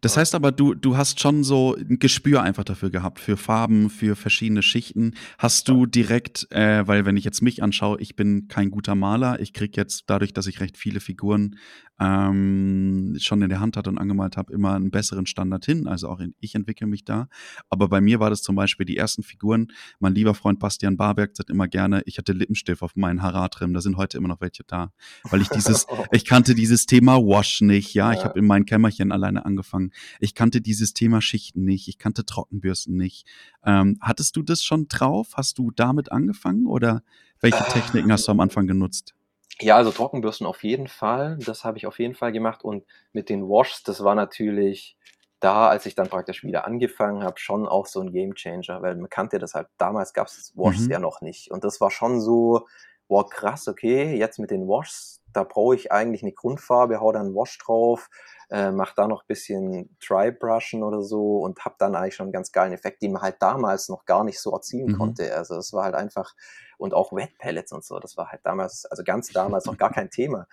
Das 0.00 0.16
heißt 0.16 0.34
aber, 0.34 0.52
du, 0.52 0.74
du 0.74 0.96
hast 0.96 1.20
schon 1.20 1.44
so 1.44 1.74
ein 1.74 1.98
Gespür 1.98 2.42
einfach 2.42 2.64
dafür 2.64 2.90
gehabt, 2.90 3.20
für 3.20 3.36
Farben, 3.36 3.90
für 3.90 4.16
verschiedene 4.16 4.62
Schichten. 4.62 5.14
Hast 5.38 5.68
du 5.68 5.86
direkt, 5.86 6.50
äh, 6.50 6.86
weil 6.86 7.04
wenn 7.04 7.16
ich 7.16 7.24
jetzt 7.24 7.42
mich 7.42 7.62
anschaue, 7.62 8.00
ich 8.00 8.16
bin 8.16 8.48
kein 8.48 8.70
guter 8.70 8.94
Maler, 8.94 9.40
ich 9.40 9.52
kriege 9.52 9.72
jetzt 9.76 10.04
dadurch, 10.06 10.32
dass 10.32 10.46
ich 10.46 10.60
recht 10.60 10.76
viele 10.76 11.00
Figuren 11.00 11.56
ähm, 12.00 13.16
schon 13.20 13.42
in 13.42 13.48
der 13.48 13.60
Hand 13.60 13.76
hatte 13.76 13.90
und 13.90 13.98
angemalt 13.98 14.36
habe, 14.36 14.52
immer 14.52 14.74
einen 14.74 14.90
besseren 14.90 15.26
Standard 15.26 15.64
hin. 15.64 15.86
Also 15.86 16.08
auch 16.08 16.20
in, 16.20 16.34
ich 16.40 16.54
entwickle 16.54 16.86
mich 16.86 17.04
da. 17.04 17.28
Aber 17.68 17.88
bei 17.88 18.00
mir 18.00 18.18
war 18.18 18.30
das 18.30 18.42
zum 18.42 18.56
Beispiel 18.56 18.86
die 18.86 18.96
ersten 18.96 19.22
Figuren. 19.22 19.68
Mein 20.00 20.14
lieber 20.14 20.34
Freund 20.34 20.58
Bastian 20.58 20.96
Barberg 20.96 21.36
sagt 21.36 21.50
immer 21.50 21.68
gerne, 21.68 22.02
ich 22.06 22.18
hatte 22.18 22.32
Lippenstift 22.32 22.82
auf 22.82 22.96
meinen 22.96 23.22
Haartrim. 23.22 23.74
Da 23.74 23.80
sind 23.80 23.91
heute 23.96 24.18
immer 24.18 24.28
noch 24.28 24.40
welche 24.40 24.64
da, 24.64 24.92
weil 25.24 25.40
ich 25.40 25.48
dieses, 25.50 25.86
ich 26.10 26.24
kannte 26.24 26.54
dieses 26.54 26.86
Thema 26.86 27.18
Wash 27.18 27.60
nicht. 27.60 27.94
Ja, 27.94 28.12
ja. 28.12 28.18
ich 28.18 28.24
habe 28.24 28.38
in 28.38 28.46
meinem 28.46 28.66
Kämmerchen 28.66 29.12
alleine 29.12 29.44
angefangen. 29.44 29.92
Ich 30.20 30.34
kannte 30.34 30.60
dieses 30.60 30.94
Thema 30.94 31.20
Schichten 31.20 31.64
nicht. 31.64 31.88
Ich 31.88 31.98
kannte 31.98 32.24
Trockenbürsten 32.24 32.96
nicht. 32.96 33.26
Ähm, 33.64 33.98
hattest 34.00 34.36
du 34.36 34.42
das 34.42 34.62
schon 34.62 34.88
drauf? 34.88 35.32
Hast 35.34 35.58
du 35.58 35.70
damit 35.70 36.12
angefangen 36.12 36.66
oder 36.66 37.02
welche 37.40 37.64
Techniken 37.64 38.12
hast 38.12 38.28
du 38.28 38.32
am 38.32 38.40
Anfang 38.40 38.66
genutzt? 38.66 39.14
Ja, 39.60 39.76
also 39.76 39.90
Trockenbürsten 39.90 40.46
auf 40.46 40.64
jeden 40.64 40.88
Fall. 40.88 41.38
Das 41.44 41.64
habe 41.64 41.78
ich 41.78 41.86
auf 41.86 41.98
jeden 41.98 42.14
Fall 42.14 42.32
gemacht. 42.32 42.64
Und 42.64 42.84
mit 43.12 43.28
den 43.28 43.48
Washs, 43.48 43.82
das 43.82 44.02
war 44.02 44.14
natürlich 44.14 44.96
da, 45.42 45.68
als 45.68 45.86
ich 45.86 45.94
dann 45.94 46.08
praktisch 46.08 46.44
wieder 46.44 46.66
angefangen 46.66 47.24
habe, 47.24 47.38
schon 47.38 47.66
auch 47.66 47.86
so 47.86 48.00
ein 48.00 48.12
Game 48.12 48.34
Changer, 48.34 48.80
weil 48.80 48.94
man 48.96 49.10
kannte 49.10 49.38
das 49.38 49.54
halt, 49.54 49.66
damals 49.76 50.12
gab 50.12 50.28
es 50.28 50.52
Washs 50.54 50.82
mhm. 50.82 50.90
ja 50.92 50.98
noch 51.00 51.20
nicht. 51.20 51.50
Und 51.50 51.64
das 51.64 51.80
war 51.80 51.90
schon 51.90 52.20
so, 52.20 52.66
wow, 53.12 53.28
krass, 53.28 53.68
okay, 53.68 54.16
jetzt 54.16 54.38
mit 54.38 54.50
den 54.50 54.66
Washs, 54.66 55.20
da 55.32 55.44
brauche 55.44 55.74
ich 55.74 55.92
eigentlich 55.92 56.22
eine 56.22 56.32
Grundfarbe, 56.32 57.00
hau 57.00 57.12
dann 57.12 57.34
Wash 57.34 57.58
drauf, 57.58 58.08
äh, 58.50 58.70
mach 58.70 58.94
da 58.94 59.06
noch 59.06 59.24
bisschen 59.24 59.96
Dry-Brushen 60.06 60.82
oder 60.82 61.02
so 61.02 61.38
und 61.38 61.62
hab 61.64 61.78
dann 61.78 61.94
eigentlich 61.94 62.14
schon 62.14 62.24
einen 62.24 62.32
ganz 62.32 62.52
geilen 62.52 62.72
Effekt, 62.72 63.02
den 63.02 63.12
man 63.12 63.22
halt 63.22 63.36
damals 63.40 63.88
noch 63.88 64.06
gar 64.06 64.24
nicht 64.24 64.40
so 64.40 64.50
erzielen 64.52 64.92
mhm. 64.92 64.98
konnte. 64.98 65.36
Also 65.36 65.56
es 65.56 65.72
war 65.72 65.84
halt 65.84 65.94
einfach, 65.94 66.34
und 66.82 66.94
auch 66.94 67.12
Wet 67.12 67.38
Pellets 67.38 67.72
und 67.72 67.84
so, 67.84 67.98
das 67.98 68.16
war 68.16 68.30
halt 68.30 68.40
damals, 68.44 68.86
also 68.86 69.02
ganz 69.04 69.28
damals 69.28 69.66
noch 69.66 69.78
gar 69.78 69.92
kein 69.92 70.10
Thema. 70.10 70.46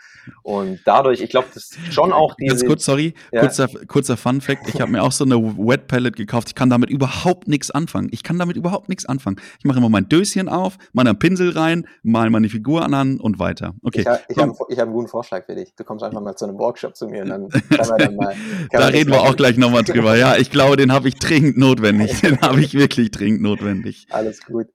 Und 0.43 0.79
dadurch, 0.85 1.21
ich 1.21 1.29
glaube, 1.29 1.47
das 1.53 1.71
schon 1.89 2.13
auch 2.13 2.35
diese... 2.35 2.55
Ganz 2.55 2.65
kurz, 2.65 2.85
sorry, 2.85 3.15
ja. 3.31 3.41
kurzer, 3.41 3.67
kurzer 3.87 4.15
Fun 4.15 4.39
Fact, 4.39 4.69
ich 4.69 4.79
habe 4.79 4.91
mir 4.91 5.03
auch 5.03 5.11
so 5.11 5.25
eine 5.25 5.35
Wet 5.35 5.87
Pellet 5.87 6.15
gekauft, 6.15 6.49
ich 6.49 6.55
kann 6.55 6.69
damit 6.69 6.89
überhaupt 6.89 7.47
nichts 7.47 7.71
anfangen. 7.71 8.09
Ich 8.11 8.23
kann 8.23 8.37
damit 8.37 8.57
überhaupt 8.57 8.89
nichts 8.89 9.05
anfangen. 9.05 9.37
Ich 9.57 9.65
mache 9.65 9.79
immer 9.79 9.89
mein 9.89 10.07
Döschen 10.07 10.49
auf, 10.49 10.77
meinen 10.93 11.17
Pinsel 11.17 11.51
rein, 11.51 11.87
mal 12.03 12.29
meine 12.29 12.49
Figur 12.49 12.83
an 12.83 13.19
und 13.19 13.39
weiter. 13.39 13.73
Okay. 13.81 14.01
Ich, 14.01 14.35
ich 14.35 14.37
habe 14.37 14.51
hab 14.51 14.69
einen 14.69 14.93
guten 14.93 15.07
Vorschlag 15.07 15.45
für 15.45 15.55
dich. 15.55 15.73
Du 15.75 15.83
kommst 15.83 16.03
einfach 16.03 16.21
mal 16.21 16.35
zu 16.35 16.45
einem 16.45 16.59
Workshop 16.59 16.95
zu 16.95 17.07
mir 17.07 17.23
und 17.23 17.29
dann 17.29 17.49
kann 17.69 17.87
man 17.87 17.97
dann 17.97 18.15
mal... 18.15 18.35
da 18.71 18.87
reden 18.87 19.11
wir 19.11 19.21
auch 19.21 19.35
gleich 19.35 19.57
nochmal 19.57 19.83
drüber. 19.83 20.15
Ja, 20.15 20.37
ich 20.37 20.51
glaube, 20.51 20.77
den 20.77 20.93
habe 20.93 21.07
ich 21.07 21.15
dringend 21.15 21.57
notwendig. 21.57 22.21
Den 22.29 22.41
habe 22.41 22.61
ich 22.61 22.73
wirklich 22.73 23.11
dringend 23.11 23.41
notwendig. 23.41 24.07
Alles 24.09 24.45
gut. 24.45 24.67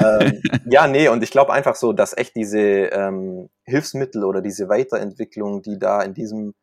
ähm, 0.00 0.40
ja, 0.64 0.88
nee, 0.96 1.08
und 1.08 1.22
ich 1.22 1.30
glaube 1.30 1.52
einfach 1.52 1.74
so, 1.76 1.92
dass 1.92 2.16
echt 2.16 2.34
diese 2.36 2.58
ähm, 2.58 3.50
Hilfsmittel 3.64 4.24
oder 4.24 4.40
diese 4.40 4.68
Weiterentwicklung, 4.68 5.62
die 5.62 5.78
da 5.78 6.02
in 6.02 6.14
diesem 6.14 6.54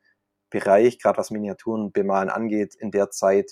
Bereich, 0.50 1.00
gerade 1.00 1.17
was 1.17 1.32
Miniaturen 1.32 1.91
bemalen 1.91 2.30
angeht, 2.30 2.76
in 2.76 2.91
der 2.91 3.12
Zeit 3.12 3.52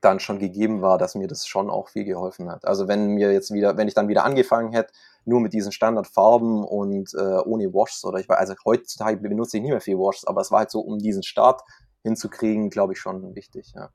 dann 0.00 0.20
schon 0.20 0.38
gegeben 0.38 0.82
war, 0.82 0.98
dass 0.98 1.16
mir 1.16 1.26
das 1.26 1.46
schon 1.48 1.70
auch 1.70 1.88
viel 1.88 2.04
geholfen 2.04 2.48
hat. 2.48 2.64
Also 2.64 2.86
wenn 2.86 3.14
mir 3.14 3.32
jetzt 3.32 3.52
wieder, 3.52 3.76
wenn 3.76 3.88
ich 3.88 3.94
dann 3.94 4.08
wieder 4.08 4.24
angefangen 4.24 4.72
hätte, 4.72 4.92
nur 5.24 5.40
mit 5.40 5.52
diesen 5.52 5.72
Standardfarben 5.72 6.64
und 6.64 7.12
äh, 7.14 7.40
ohne 7.44 7.72
Washs 7.74 8.04
oder 8.04 8.18
ich 8.20 8.28
war, 8.28 8.38
also 8.38 8.54
heutzutage 8.64 9.18
benutze 9.18 9.56
ich 9.56 9.62
nicht 9.62 9.72
mehr 9.72 9.80
viel 9.80 9.98
Washs, 9.98 10.24
aber 10.24 10.40
es 10.40 10.52
war 10.52 10.60
halt 10.60 10.70
so, 10.70 10.80
um 10.80 10.98
diesen 10.98 11.24
Start 11.24 11.62
hinzukriegen, 12.04 12.70
glaube 12.70 12.92
ich 12.92 13.00
schon 13.00 13.34
wichtig, 13.34 13.72
ja. 13.74 13.90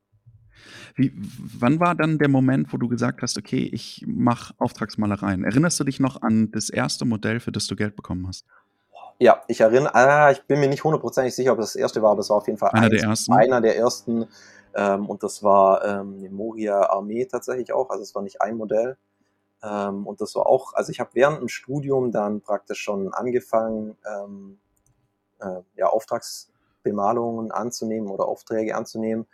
Wie, 0.96 1.12
wann 1.16 1.80
war 1.80 1.96
dann 1.96 2.18
der 2.18 2.30
Moment, 2.30 2.72
wo 2.74 2.78
du 2.78 2.88
gesagt 2.88 3.22
hast, 3.22 3.38
okay, 3.38 3.70
ich 3.72 4.04
mache 4.08 4.54
Auftragsmalereien? 4.58 5.44
Erinnerst 5.44 5.80
du 5.80 5.84
dich 5.84 6.00
noch 6.00 6.22
an 6.22 6.52
das 6.52 6.70
erste 6.70 7.06
Modell, 7.06 7.40
für 7.40 7.52
das 7.52 7.68
du 7.68 7.76
Geld 7.76 7.96
bekommen 7.96 8.28
hast? 8.28 8.46
Ja, 9.20 9.42
ich 9.48 9.62
erinnere, 9.62 9.94
ah, 9.96 10.32
ich 10.32 10.44
bin 10.44 10.60
mir 10.60 10.68
nicht 10.68 10.84
hundertprozentig 10.84 11.36
sicher, 11.36 11.54
ob 11.54 11.60
es 11.60 11.74
das 11.74 11.76
erste 11.76 12.02
war, 12.02 12.12
aber 12.12 12.22
es 12.22 12.30
war 12.30 12.38
auf 12.38 12.48
jeden 12.48 12.58
Fall 12.58 12.72
einer 12.72 12.88
eins, 12.88 13.02
der 13.02 13.10
ersten. 13.10 13.34
Einer 13.34 13.62
der 13.62 13.78
ersten 13.78 14.28
ähm, 14.76 15.08
und 15.08 15.24
das 15.24 15.44
war 15.44 15.86
ähm, 15.86 16.16
eine 16.18 16.30
Moria 16.30 16.90
Armee 16.90 17.26
tatsächlich 17.26 17.72
auch, 17.74 17.90
also 17.90 18.02
es 18.02 18.16
war 18.16 18.22
nicht 18.22 18.42
ein 18.42 18.58
Modell. 18.58 18.98
Ähm, 19.62 20.08
und 20.08 20.20
das 20.20 20.36
war 20.36 20.48
auch, 20.48 20.74
also 20.74 20.92
ich 20.92 21.00
habe 21.00 21.12
während 21.14 21.42
dem 21.42 21.48
Studium 21.48 22.12
dann 22.12 22.42
praktisch 22.42 22.82
schon 22.82 23.14
angefangen, 23.14 23.96
ähm, 24.06 24.60
äh, 25.40 25.62
ja, 25.76 25.88
Auftragsbemalungen 25.88 27.52
anzunehmen 27.52 28.10
oder 28.10 28.26
Aufträge 28.26 28.76
anzunehmen 28.76 29.28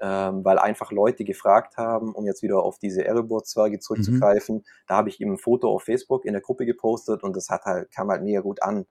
ähm, 0.00 0.44
weil 0.44 0.58
einfach 0.58 0.92
Leute 0.92 1.24
gefragt 1.24 1.76
haben, 1.76 2.14
um 2.14 2.26
jetzt 2.26 2.42
wieder 2.42 2.62
auf 2.62 2.78
diese 2.78 3.04
Erebor-Zwerge 3.04 3.78
zurückzugreifen. 3.78 4.56
Mhm. 4.56 4.64
Da 4.86 4.96
habe 4.96 5.08
ich 5.08 5.20
ihm 5.20 5.32
ein 5.32 5.38
Foto 5.38 5.70
auf 5.70 5.84
Facebook 5.84 6.24
in 6.24 6.32
der 6.32 6.42
Gruppe 6.42 6.66
gepostet 6.66 7.22
und 7.22 7.36
das 7.36 7.48
hat 7.48 7.64
halt, 7.64 7.90
kam 7.90 8.10
halt 8.10 8.22
mega 8.22 8.40
gut 8.40 8.62
an. 8.62 8.86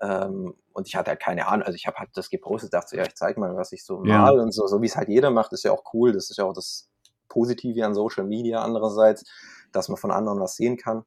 Ähm, 0.00 0.54
und 0.72 0.88
ich 0.88 0.96
hatte 0.96 1.10
halt 1.10 1.20
keine 1.20 1.46
Ahnung, 1.46 1.66
also 1.66 1.76
ich 1.76 1.86
habe 1.86 1.98
halt 1.98 2.10
das 2.14 2.30
gepostet, 2.30 2.72
dachte, 2.72 2.96
ja, 2.96 3.04
ich 3.04 3.14
zeig 3.14 3.36
mal, 3.36 3.56
was 3.56 3.72
ich 3.72 3.84
so 3.84 4.04
ja. 4.04 4.22
mal 4.22 4.38
und 4.38 4.52
so, 4.52 4.66
so 4.66 4.80
wie 4.80 4.86
es 4.86 4.96
halt 4.96 5.08
jeder 5.08 5.30
macht, 5.30 5.52
ist 5.52 5.64
ja 5.64 5.72
auch 5.72 5.84
cool. 5.92 6.12
Das 6.12 6.30
ist 6.30 6.36
ja 6.36 6.44
auch 6.44 6.54
das 6.54 6.90
Positive 7.28 7.84
an 7.84 7.94
Social 7.94 8.24
Media 8.24 8.62
andererseits, 8.62 9.24
dass 9.72 9.88
man 9.88 9.98
von 9.98 10.10
anderen 10.10 10.40
was 10.40 10.56
sehen 10.56 10.76
kann. 10.76 11.04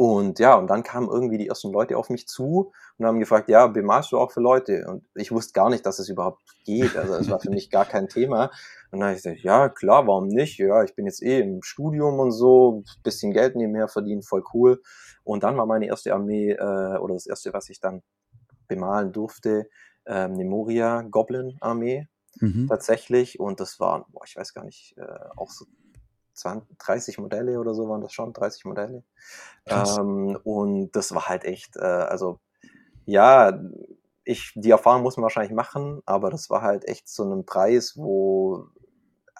Und 0.00 0.38
ja, 0.38 0.54
und 0.54 0.68
dann 0.68 0.82
kamen 0.82 1.10
irgendwie 1.10 1.36
die 1.36 1.48
ersten 1.48 1.70
Leute 1.72 1.98
auf 1.98 2.08
mich 2.08 2.26
zu 2.26 2.72
und 2.96 3.04
haben 3.04 3.20
gefragt, 3.20 3.50
ja, 3.50 3.66
bemalst 3.66 4.12
du 4.12 4.18
auch 4.18 4.32
für 4.32 4.40
Leute? 4.40 4.86
Und 4.88 5.04
ich 5.14 5.30
wusste 5.30 5.52
gar 5.52 5.68
nicht, 5.68 5.84
dass 5.84 5.98
es 5.98 6.08
überhaupt 6.08 6.40
geht. 6.64 6.96
Also 6.96 7.16
es 7.16 7.28
war 7.28 7.38
für 7.38 7.50
mich 7.50 7.68
gar 7.68 7.84
kein 7.84 8.08
Thema. 8.08 8.44
Und 8.90 9.00
dann 9.00 9.02
habe 9.02 9.12
ich 9.12 9.22
gesagt, 9.22 9.42
ja, 9.42 9.68
klar, 9.68 10.06
warum 10.06 10.28
nicht? 10.28 10.56
Ja, 10.56 10.82
ich 10.84 10.94
bin 10.94 11.04
jetzt 11.04 11.22
eh 11.22 11.40
im 11.40 11.62
Studium 11.62 12.18
und 12.18 12.32
so, 12.32 12.82
bisschen 13.02 13.34
Geld 13.34 13.56
nebenher 13.56 13.88
verdienen, 13.88 14.22
voll 14.22 14.42
cool. 14.54 14.80
Und 15.22 15.42
dann 15.42 15.58
war 15.58 15.66
meine 15.66 15.88
erste 15.88 16.14
Armee, 16.14 16.52
äh, 16.52 16.96
oder 16.96 17.12
das 17.12 17.26
erste, 17.26 17.52
was 17.52 17.68
ich 17.68 17.78
dann 17.78 18.02
bemalen 18.68 19.12
durfte, 19.12 19.68
ähm, 20.06 20.32
eine 20.32 20.46
Moria 20.46 21.02
Goblin 21.02 21.58
Armee 21.60 22.08
mhm. 22.40 22.68
tatsächlich. 22.68 23.38
Und 23.38 23.60
das 23.60 23.78
waren, 23.80 24.04
boah, 24.08 24.24
ich 24.24 24.34
weiß 24.34 24.54
gar 24.54 24.64
nicht, 24.64 24.96
äh, 24.96 25.02
auch 25.36 25.50
so 25.50 25.66
20, 26.40 26.78
30 26.78 27.18
Modelle 27.18 27.58
oder 27.60 27.74
so 27.74 27.88
waren 27.88 28.00
das 28.00 28.12
schon, 28.12 28.32
30 28.32 28.64
Modelle. 28.64 29.04
Ähm, 29.66 30.38
und 30.44 30.92
das 30.92 31.14
war 31.14 31.28
halt 31.28 31.44
echt, 31.44 31.76
äh, 31.76 31.80
also 31.80 32.40
ja, 33.04 33.58
ich, 34.24 34.52
die 34.54 34.70
Erfahrung 34.70 35.02
muss 35.02 35.16
man 35.16 35.24
wahrscheinlich 35.24 35.52
machen, 35.52 36.02
aber 36.06 36.30
das 36.30 36.50
war 36.50 36.62
halt 36.62 36.86
echt 36.86 37.08
so 37.08 37.24
ein 37.24 37.46
Preis, 37.46 37.96
wo 37.96 38.66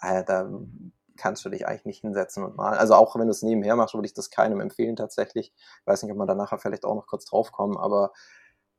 äh, 0.02 0.24
da 0.24 0.50
kannst 1.16 1.44
du 1.44 1.50
dich 1.50 1.66
eigentlich 1.66 1.84
nicht 1.84 2.00
hinsetzen 2.00 2.42
und 2.44 2.56
malen. 2.56 2.78
Also 2.78 2.94
auch 2.94 3.14
wenn 3.16 3.26
du 3.26 3.30
es 3.30 3.42
nebenher 3.42 3.76
machst, 3.76 3.94
würde 3.94 4.06
ich 4.06 4.14
das 4.14 4.30
keinem 4.30 4.60
empfehlen 4.60 4.96
tatsächlich. 4.96 5.52
Ich 5.54 5.86
weiß 5.86 6.02
nicht, 6.02 6.12
ob 6.12 6.18
man 6.18 6.26
da 6.26 6.34
nachher 6.34 6.58
vielleicht 6.58 6.84
auch 6.84 6.94
noch 6.94 7.06
kurz 7.06 7.26
drauf 7.26 7.52
kommen, 7.52 7.76
aber 7.76 8.12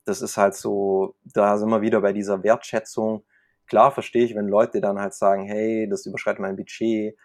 das 0.05 0.21
ist 0.21 0.38
halt 0.38 0.55
so, 0.55 1.15
da 1.23 1.57
sind 1.57 1.69
wir 1.69 1.81
wieder 1.81 2.01
bei 2.01 2.13
dieser 2.13 2.43
Wertschätzung. 2.43 3.23
Klar 3.67 3.91
verstehe 3.91 4.25
ich, 4.25 4.36
wenn 4.36 4.47
Leute 4.47 4.81
dann 4.81 4.99
halt 4.99 5.13
sagen, 5.13 5.45
hey, 5.45 5.88
das 5.88 6.05
überschreitet 6.07 6.41
mein 6.41 6.55
Budget, 6.55 7.15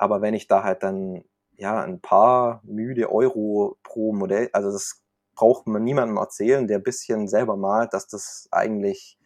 aber 0.00 0.22
wenn 0.22 0.32
ich 0.32 0.48
da 0.48 0.64
halt 0.64 0.82
dann 0.82 1.24
ja 1.56 1.82
ein 1.82 2.00
paar 2.00 2.62
müde 2.64 3.12
Euro 3.12 3.76
pro 3.82 4.14
Modell, 4.14 4.48
also 4.54 4.72
das 4.72 5.02
braucht 5.34 5.66
man 5.66 5.84
niemandem 5.84 6.16
erzählen, 6.16 6.66
der 6.66 6.78
ein 6.78 6.82
bisschen 6.82 7.28
selber 7.28 7.56
malt, 7.56 7.92
dass 7.92 8.08
das 8.08 8.48
eigentlich 8.50 9.18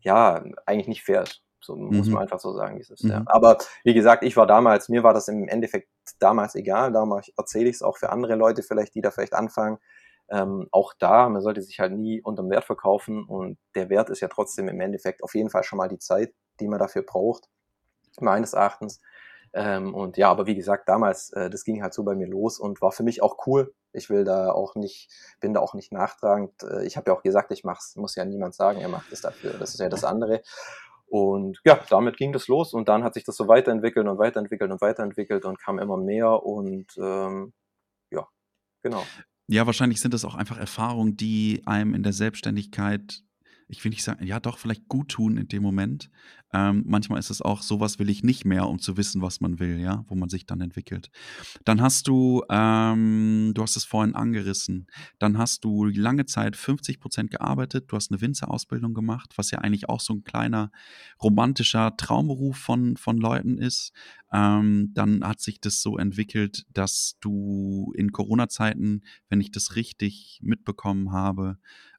ja 0.00 0.44
eigentlich 0.66 0.86
nicht 0.86 1.02
fair 1.02 1.22
ist. 1.22 1.42
So 1.60 1.74
muss 1.74 2.06
mhm. 2.06 2.14
man 2.14 2.22
einfach 2.22 2.38
so 2.38 2.52
sagen, 2.52 2.76
wie 2.76 2.82
es 2.82 2.90
ist. 2.90 3.02
Mhm. 3.02 3.10
Ja. 3.10 3.22
Aber 3.26 3.58
wie 3.82 3.92
gesagt, 3.92 4.22
ich 4.22 4.36
war 4.36 4.46
damals, 4.46 4.88
mir 4.88 5.02
war 5.02 5.12
das 5.12 5.26
im 5.26 5.48
Endeffekt 5.48 5.88
damals 6.20 6.54
egal. 6.54 6.92
Damals 6.92 7.32
erzähle 7.36 7.68
ich 7.68 7.76
es 7.76 7.82
auch 7.82 7.96
für 7.96 8.10
andere 8.10 8.36
Leute 8.36 8.62
vielleicht, 8.62 8.94
die 8.94 9.00
da 9.00 9.10
vielleicht 9.10 9.34
anfangen. 9.34 9.78
Ähm, 10.30 10.68
auch 10.70 10.94
da, 10.96 11.28
man 11.28 11.42
sollte 11.42 11.62
sich 11.62 11.80
halt 11.80 11.92
nie 11.92 12.22
unterm 12.22 12.50
Wert 12.50 12.64
verkaufen 12.64 13.24
und 13.24 13.58
der 13.74 13.90
Wert 13.90 14.10
ist 14.10 14.20
ja 14.20 14.28
trotzdem 14.28 14.68
im 14.68 14.80
Endeffekt 14.80 15.24
auf 15.24 15.34
jeden 15.34 15.50
Fall 15.50 15.64
schon 15.64 15.78
mal 15.78 15.88
die 15.88 15.98
Zeit, 15.98 16.32
die 16.60 16.68
man 16.68 16.78
dafür 16.78 17.02
braucht, 17.02 17.48
meines 18.20 18.52
Erachtens. 18.52 19.00
Ähm, 19.52 19.94
und 19.94 20.16
ja, 20.16 20.30
aber 20.30 20.46
wie 20.46 20.54
gesagt, 20.54 20.88
damals, 20.88 21.30
äh, 21.30 21.50
das 21.50 21.64
ging 21.64 21.82
halt 21.82 21.94
so 21.94 22.04
bei 22.04 22.14
mir 22.14 22.26
los 22.26 22.58
und 22.58 22.80
war 22.80 22.92
für 22.92 23.02
mich 23.02 23.22
auch 23.22 23.46
cool. 23.46 23.74
Ich 23.92 24.10
will 24.10 24.24
da 24.24 24.50
auch 24.50 24.74
nicht, 24.74 25.10
bin 25.40 25.54
da 25.54 25.60
auch 25.60 25.74
nicht 25.74 25.92
nachtragend. 25.92 26.62
Äh, 26.62 26.86
ich 26.86 26.96
habe 26.96 27.10
ja 27.10 27.16
auch 27.16 27.22
gesagt, 27.22 27.50
ich 27.52 27.64
mach's, 27.64 27.96
muss 27.96 28.14
ja 28.14 28.24
niemand 28.24 28.54
sagen, 28.54 28.80
er 28.80 28.88
macht 28.88 29.12
es 29.12 29.22
dafür. 29.22 29.54
Das 29.58 29.70
ist 29.74 29.80
ja 29.80 29.88
das 29.88 30.04
andere. 30.04 30.42
Und 31.06 31.60
ja, 31.64 31.80
damit 31.88 32.18
ging 32.18 32.32
das 32.32 32.48
los 32.48 32.74
und 32.74 32.88
dann 32.88 33.02
hat 33.02 33.14
sich 33.14 33.24
das 33.24 33.36
so 33.36 33.48
weiterentwickelt 33.48 34.06
und 34.06 34.18
weiterentwickelt 34.18 34.70
und 34.70 34.80
weiterentwickelt 34.82 35.46
und 35.46 35.58
kam 35.58 35.78
immer 35.78 35.96
mehr 35.96 36.42
und 36.44 36.86
ähm, 36.98 37.54
ja, 38.10 38.28
genau. 38.82 39.02
Ja, 39.46 39.64
wahrscheinlich 39.64 40.02
sind 40.02 40.12
das 40.12 40.26
auch 40.26 40.34
einfach 40.34 40.58
Erfahrungen, 40.58 41.16
die 41.16 41.62
einem 41.64 41.94
in 41.94 42.02
der 42.02 42.12
Selbstständigkeit 42.12 43.22
ich 43.68 43.84
will 43.84 43.90
nicht 43.90 44.02
sagen, 44.02 44.26
ja 44.26 44.40
doch, 44.40 44.58
vielleicht 44.58 44.88
gut 44.88 45.10
tun 45.10 45.36
in 45.36 45.48
dem 45.48 45.62
Moment. 45.62 46.10
Ähm, 46.54 46.84
manchmal 46.86 47.18
ist 47.18 47.28
es 47.28 47.42
auch, 47.42 47.60
sowas 47.60 47.98
will 47.98 48.08
ich 48.08 48.22
nicht 48.22 48.46
mehr, 48.46 48.66
um 48.66 48.78
zu 48.78 48.96
wissen, 48.96 49.20
was 49.20 49.42
man 49.42 49.58
will, 49.58 49.78
ja, 49.78 50.06
wo 50.08 50.14
man 50.14 50.30
sich 50.30 50.46
dann 50.46 50.62
entwickelt. 50.62 51.10
Dann 51.66 51.82
hast 51.82 52.08
du, 52.08 52.42
ähm, 52.48 53.52
du 53.54 53.62
hast 53.62 53.76
es 53.76 53.84
vorhin 53.84 54.14
angerissen, 54.14 54.86
dann 55.18 55.36
hast 55.36 55.64
du 55.64 55.84
lange 55.84 56.24
Zeit 56.24 56.56
50 56.56 57.00
Prozent 57.00 57.30
gearbeitet, 57.30 57.84
du 57.88 57.96
hast 57.96 58.10
eine 58.10 58.22
Winzerausbildung 58.22 58.94
gemacht, 58.94 59.34
was 59.36 59.50
ja 59.50 59.58
eigentlich 59.58 59.90
auch 59.90 60.00
so 60.00 60.14
ein 60.14 60.24
kleiner 60.24 60.70
romantischer 61.22 61.94
Traumberuf 61.98 62.56
von, 62.56 62.96
von 62.96 63.18
Leuten 63.18 63.58
ist. 63.58 63.92
Ähm, 64.32 64.92
dann 64.94 65.22
hat 65.24 65.40
sich 65.40 65.60
das 65.60 65.82
so 65.82 65.98
entwickelt, 65.98 66.64
dass 66.72 67.16
du 67.20 67.92
in 67.94 68.12
Corona-Zeiten, 68.12 69.02
wenn 69.28 69.40
ich 69.42 69.50
das 69.50 69.76
richtig 69.76 70.40
mitbekommen 70.42 71.12
habe, 71.12 71.58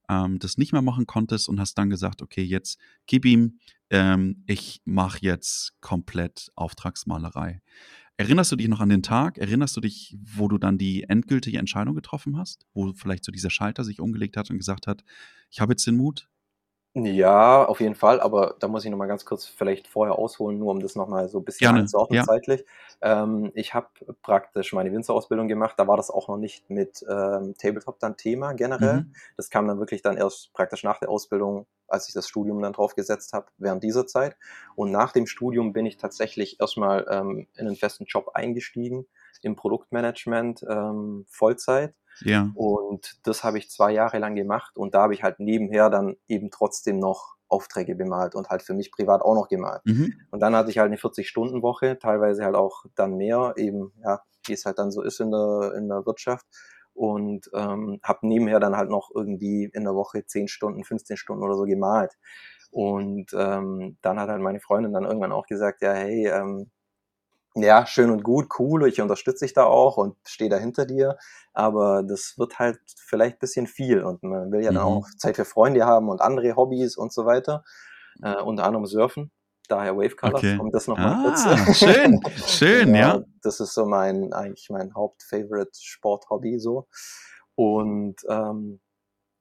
ähm, 0.10 0.39
das 0.39 0.58
nicht 0.58 0.74
mehr 0.74 0.82
machen 0.82 1.06
konntest 1.06 1.48
und 1.48 1.60
hast 1.60 1.76
dann 1.76 1.89
gesagt, 1.89 2.22
okay, 2.22 2.43
jetzt 2.43 2.80
gib 3.06 3.26
ihm, 3.26 3.60
ähm, 3.89 4.43
ich 4.48 4.82
mache 4.84 5.19
jetzt 5.22 5.74
komplett 5.80 6.52
Auftragsmalerei. 6.56 7.62
Erinnerst 8.17 8.52
du 8.52 8.58
dich 8.58 8.67
noch 8.67 8.82
an 8.82 8.89
den 8.89 9.04
Tag? 9.04 9.38
Erinnerst 9.38 9.78
du 9.78 9.82
dich, 9.82 10.17
wo 10.22 10.50
du 10.50 10.58
dann 10.58 10.78
die 10.78 11.04
endgültige 11.04 11.58
Entscheidung 11.58 11.95
getroffen 11.95 12.38
hast? 12.38 12.65
Wo 12.74 12.91
vielleicht 12.91 13.24
so 13.24 13.32
dieser 13.32 13.50
Schalter 13.50 13.86
sich 13.86 14.02
umgelegt 14.02 14.36
hat 14.36 14.50
und 14.50 14.58
gesagt 14.58 14.88
hat, 14.88 15.06
ich 15.50 15.62
habe 15.62 15.72
jetzt 15.72 15.88
den 15.88 15.95
Mut, 15.95 16.28
ja, 16.95 17.65
auf 17.65 17.82
jeden 17.82 17.93
Fall, 17.93 18.19
aber 18.19 18.56
da 18.60 18.67
muss 18.67 18.84
ich 18.84 18.89
noch 18.89 18.97
mal 18.97 19.08
ganz 19.08 19.23
kurz 19.23 19.45
vielleicht 19.45 19.88
vorher 19.88 20.15
ausholen, 20.15 20.58
nur 20.58 20.71
um 20.71 20.80
das 20.80 20.95
noch 20.95 21.08
mal 21.08 21.30
so 21.30 21.38
ein 21.38 21.45
bisschen 21.45 21.65
Gerne, 21.65 21.82
einzuordnen 21.82 22.17
ja. 22.17 22.23
zeitlich. 22.23 22.65
Ähm, 23.02 23.52
ich 23.54 23.75
habe 23.75 23.88
praktisch 24.23 24.73
meine 24.73 24.91
Winzerausbildung 24.91 25.47
gemacht, 25.47 25.75
da 25.78 25.88
war 25.88 25.97
das 25.97 26.10
auch 26.10 26.28
noch 26.28 26.38
nicht 26.38 26.67
mit 26.71 27.06
ähm, 27.08 27.54
Tabletop 27.60 27.99
dann 27.99 28.17
Thema 28.17 28.54
generell. 28.54 29.02
Mhm. 29.02 29.13
Das 29.38 29.52
kam 29.52 29.67
dann 29.67 29.78
wirklich 29.78 30.02
dann 30.02 30.17
erst 30.17 30.52
praktisch 30.54 30.84
nach 30.84 30.99
der 30.99 31.10
Ausbildung, 31.10 31.67
als 31.88 32.08
ich 32.08 32.15
das 32.15 32.28
Studium 32.28 32.60
dann 32.62 32.73
draufgesetzt 32.73 33.34
habe, 33.34 33.47
während 33.60 33.84
dieser 33.84 34.08
Zeit. 34.08 34.36
Und 34.75 34.91
nach 34.91 35.12
dem 35.12 35.28
Studium 35.28 35.73
bin 35.73 35.86
ich 35.86 35.97
tatsächlich 35.97 36.60
erstmal 36.60 37.06
ähm, 37.10 37.47
in 37.56 37.67
einen 37.67 37.75
festen 37.75 38.06
Job 38.06 38.32
eingestiegen, 38.34 39.06
im 39.43 39.56
Produktmanagement, 39.56 40.65
ähm, 40.67 41.25
Vollzeit 41.30 41.93
ja. 42.21 42.51
Und 42.55 43.19
das 43.23 43.43
habe 43.43 43.58
ich 43.58 43.69
zwei 43.69 43.91
Jahre 43.91 44.19
lang 44.19 44.36
gemacht 44.36 44.77
und 44.77 44.93
da 44.93 45.03
habe 45.03 45.13
ich 45.13 45.23
halt 45.23 45.39
nebenher 45.39 45.89
dann 45.89 46.15
eben 46.27 46.49
trotzdem 46.51 46.99
noch 46.99 47.36
Aufträge 47.49 47.95
bemalt 47.95 48.36
und 48.36 48.49
halt 48.49 48.62
für 48.62 48.73
mich 48.73 48.91
privat 48.91 49.21
auch 49.21 49.36
noch 49.36 49.47
gemalt. 49.47 49.82
Mhm. 49.86 50.13
Und 50.32 50.39
dann 50.39 50.55
hatte 50.55 50.69
ich 50.69 50.77
halt 50.77 50.88
eine 50.88 50.97
40-Stunden-Woche, 50.97 51.99
teilweise 51.99 52.45
halt 52.45 52.55
auch 52.55 52.86
dann 52.95 53.17
mehr, 53.17 53.53
eben, 53.58 53.91
ja, 54.03 54.21
wie 54.45 54.53
es 54.53 54.65
halt 54.65 54.79
dann 54.79 54.91
so 54.91 55.01
ist 55.01 55.19
in 55.19 55.32
der, 55.32 55.73
in 55.75 55.89
der 55.89 56.05
Wirtschaft. 56.05 56.45
Und 56.93 57.49
ähm, 57.53 57.99
habe 58.03 58.27
nebenher 58.27 58.60
dann 58.60 58.75
halt 58.75 58.89
noch 58.89 59.10
irgendwie 59.13 59.69
in 59.73 59.84
der 59.84 59.95
Woche 59.95 60.25
10 60.25 60.47
Stunden, 60.47 60.84
15 60.84 61.17
Stunden 61.17 61.43
oder 61.43 61.55
so 61.55 61.63
gemalt. 61.63 62.17
Und 62.71 63.32
ähm, 63.34 63.97
dann 64.01 64.19
hat 64.19 64.29
halt 64.29 64.41
meine 64.41 64.60
Freundin 64.60 64.93
dann 64.93 65.05
irgendwann 65.05 65.32
auch 65.32 65.47
gesagt, 65.47 65.82
ja, 65.82 65.93
hey, 65.93 66.27
ähm, 66.27 66.69
ja, 67.55 67.85
schön 67.85 68.09
und 68.12 68.23
gut, 68.23 68.47
cool, 68.59 68.88
ich 68.88 69.01
unterstütze 69.01 69.45
dich 69.45 69.53
da 69.53 69.65
auch 69.65 69.97
und 69.97 70.15
stehe 70.25 70.49
da 70.49 70.57
hinter 70.57 70.85
dir, 70.85 71.17
aber 71.53 72.03
das 72.03 72.35
wird 72.38 72.59
halt 72.59 72.79
vielleicht 72.97 73.38
ein 73.38 73.39
bisschen 73.39 73.67
viel 73.67 74.03
und 74.03 74.23
man 74.23 74.51
will 74.51 74.63
ja 74.63 74.71
dann 74.71 74.83
auch 74.83 75.07
mhm. 75.07 75.17
Zeit 75.17 75.35
für 75.35 75.45
Freunde 75.45 75.85
haben 75.85 76.09
und 76.09 76.21
andere 76.21 76.55
Hobbys 76.55 76.95
und 76.95 77.12
so 77.12 77.25
weiter, 77.25 77.63
äh, 78.21 78.41
unter 78.41 78.65
anderem 78.65 78.85
Surfen, 78.85 79.31
daher 79.67 79.97
Wavecolors, 79.97 80.39
okay. 80.39 80.57
um 80.59 80.71
das 80.71 80.88
nochmal 80.88 81.13
ah, 81.13 81.23
kurz. 81.23 81.77
schön, 81.77 82.19
schön, 82.45 82.95
ja, 82.95 83.15
ja. 83.15 83.23
Das 83.41 83.59
ist 83.59 83.73
so 83.73 83.85
mein, 83.85 84.31
eigentlich 84.33 84.69
mein 84.69 84.93
Haupt-Favorite-Sport-Hobby 84.93 86.59
so 86.59 86.88
und 87.55 88.15
ähm, 88.29 88.79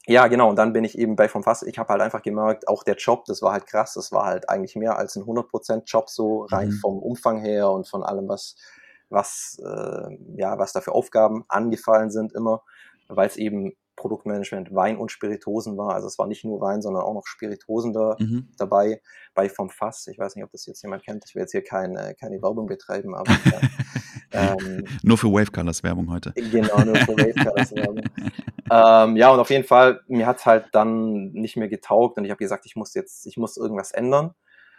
ja, 0.09 0.27
genau. 0.27 0.49
Und 0.49 0.57
dann 0.57 0.73
bin 0.73 0.85
ich 0.85 0.99
eben 0.99 1.17
bei 1.17 1.29
vom 1.29 1.43
Fass. 1.43 1.63
Ich 1.63 1.79
habe 1.79 1.91
halt 1.91 2.01
einfach 2.01 2.23
gemerkt, 2.23 2.67
auch 2.67 2.83
der 2.83 2.97
Job, 2.97 3.25
das 3.27 3.43
war 3.43 3.53
halt 3.53 3.67
krass. 3.67 3.95
Das 3.95 4.11
war 4.11 4.25
halt 4.25 4.49
eigentlich 4.49 4.75
mehr 4.75 4.97
als 4.97 5.17
ein 5.17 5.25
100% 5.25 5.83
Job 5.85 6.09
so 6.09 6.45
rein 6.45 6.69
mhm. 6.69 6.73
vom 6.73 6.99
Umfang 6.99 7.41
her 7.41 7.71
und 7.71 7.87
von 7.87 8.03
allem, 8.03 8.29
was 8.29 8.57
was 9.11 9.61
äh, 9.65 10.19
ja 10.37 10.59
was 10.59 10.73
da 10.73 10.81
für 10.81 10.93
Aufgaben 10.93 11.45
angefallen 11.49 12.11
sind 12.11 12.35
immer, 12.35 12.63
weil 13.09 13.27
es 13.27 13.37
eben 13.37 13.75
Produktmanagement 13.99 14.75
Wein 14.75 14.97
und 14.97 15.11
Spiritosen 15.11 15.77
war. 15.77 15.95
Also 15.95 16.07
es 16.07 16.19
war 16.19 16.27
nicht 16.27 16.45
nur 16.45 16.61
Wein, 16.61 16.81
sondern 16.81 17.03
auch 17.03 17.13
noch 17.13 17.27
Spiritosen 17.27 17.93
da 17.93 18.17
mhm. 18.19 18.49
dabei 18.57 19.03
bei 19.35 19.49
vom 19.49 19.69
Fass. 19.69 20.07
Ich 20.07 20.19
weiß 20.19 20.37
nicht, 20.37 20.45
ob 20.45 20.53
das 20.53 20.65
jetzt 20.67 20.83
jemand 20.83 21.05
kennt. 21.05 21.25
Ich 21.27 21.35
will 21.35 21.43
jetzt 21.43 21.53
hier 21.53 21.65
keine, 21.65 22.15
keine 22.19 22.41
Werbung 22.41 22.67
betreiben, 22.67 23.15
aber 23.15 23.31
ja, 23.31 23.61
ähm, 24.61 24.85
nur 25.03 25.19
für 25.19 25.27
Wavecolors 25.27 25.83
Werbung 25.83 26.11
heute. 26.11 26.33
Genau, 26.33 26.79
nur 26.85 26.97
für 26.97 27.17
Wavecolors 27.17 27.73
Werbung. 27.75 28.05
ähm, 28.71 29.17
ja, 29.17 29.31
und 29.31 29.41
auf 29.41 29.51
jeden 29.51 29.65
Fall, 29.65 30.01
mir 30.07 30.27
hat 30.27 30.39
es 30.39 30.47
halt 30.47 30.67
dann 30.73 31.33
nicht 31.33 31.57
mehr 31.57 31.69
getaugt 31.69 32.17
und 32.17 32.25
ich 32.25 32.31
habe 32.31 32.39
gesagt, 32.39 32.65
ich 32.67 32.77
muss 32.77 32.95
jetzt, 32.95 33.27
ich 33.27 33.37
muss 33.37 33.57
irgendwas 33.57 33.91
ändern. 33.91 34.35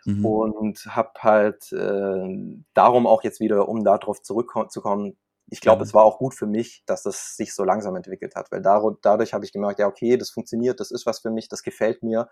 Mhm. 0.05 0.25
Und 0.25 0.85
habe 0.87 1.11
halt 1.19 1.73
äh, 1.73 2.63
darum 2.73 3.05
auch 3.05 3.21
jetzt 3.23 3.41
wieder, 3.41 3.67
um 3.67 3.83
darauf 3.83 4.21
zurückzukommen, 4.21 5.17
ich 5.49 5.61
glaube, 5.61 5.79
ja. 5.79 5.83
es 5.83 5.93
war 5.93 6.03
auch 6.03 6.17
gut 6.17 6.33
für 6.33 6.47
mich, 6.47 6.83
dass 6.85 7.03
das 7.03 7.35
sich 7.35 7.53
so 7.53 7.63
langsam 7.63 7.95
entwickelt 7.95 8.35
hat, 8.35 8.51
weil 8.51 8.61
dadurch 8.61 9.33
habe 9.33 9.45
ich 9.45 9.51
gemerkt, 9.51 9.79
ja, 9.79 9.87
okay, 9.87 10.17
das 10.17 10.29
funktioniert, 10.29 10.79
das 10.79 10.91
ist 10.91 11.05
was 11.05 11.19
für 11.19 11.31
mich, 11.31 11.47
das 11.47 11.63
gefällt 11.63 12.03
mir, 12.03 12.29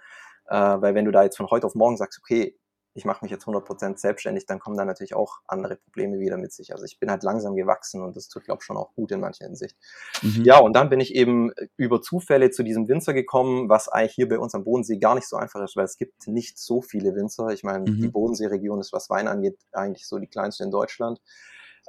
äh, 0.47 0.55
weil 0.55 0.95
wenn 0.95 1.05
du 1.05 1.11
da 1.11 1.23
jetzt 1.23 1.37
von 1.37 1.49
heute 1.49 1.67
auf 1.67 1.75
morgen 1.75 1.97
sagst, 1.97 2.19
okay, 2.21 2.57
ich 2.97 3.05
mache 3.05 3.23
mich 3.23 3.31
jetzt 3.31 3.45
100% 3.45 3.97
selbstständig, 3.97 4.47
dann 4.47 4.57
kommen 4.59 4.75
da 4.75 4.83
natürlich 4.83 5.13
auch 5.13 5.37
andere 5.47 5.75
Probleme 5.75 6.19
wieder 6.19 6.35
mit 6.37 6.51
sich. 6.51 6.73
Also 6.73 6.83
ich 6.83 6.99
bin 6.99 7.11
halt 7.11 7.21
langsam 7.21 7.55
gewachsen 7.55 8.01
und 8.01 8.15
das 8.15 8.27
tut, 8.27 8.43
glaube 8.43 8.59
ich, 8.61 8.65
schon 8.65 8.75
auch 8.75 8.95
gut 8.95 9.11
in 9.11 9.19
mancher 9.19 9.45
Hinsicht. 9.45 9.77
Mhm. 10.23 10.43
Ja, 10.43 10.57
und 10.57 10.75
dann 10.75 10.89
bin 10.89 10.99
ich 10.99 11.13
eben 11.13 11.51
über 11.75 12.01
Zufälle 12.01 12.49
zu 12.49 12.63
diesem 12.63 12.87
Winzer 12.87 13.13
gekommen, 13.13 13.69
was 13.69 13.87
eigentlich 13.87 14.15
hier 14.15 14.27
bei 14.27 14.39
uns 14.39 14.55
am 14.55 14.63
Bodensee 14.63 14.97
gar 14.97 15.13
nicht 15.13 15.27
so 15.27 15.37
einfach 15.37 15.63
ist, 15.63 15.75
weil 15.75 15.85
es 15.85 15.97
gibt 15.97 16.27
nicht 16.27 16.57
so 16.57 16.81
viele 16.81 17.15
Winzer. 17.15 17.49
Ich 17.49 17.63
meine, 17.63 17.89
mhm. 17.89 18.01
die 18.01 18.07
Bodenseeregion 18.07 18.79
ist, 18.79 18.91
was 18.93 19.11
Wein 19.11 19.27
angeht, 19.27 19.59
eigentlich 19.73 20.07
so 20.07 20.17
die 20.17 20.27
kleinste 20.27 20.63
in 20.63 20.71
Deutschland 20.71 21.21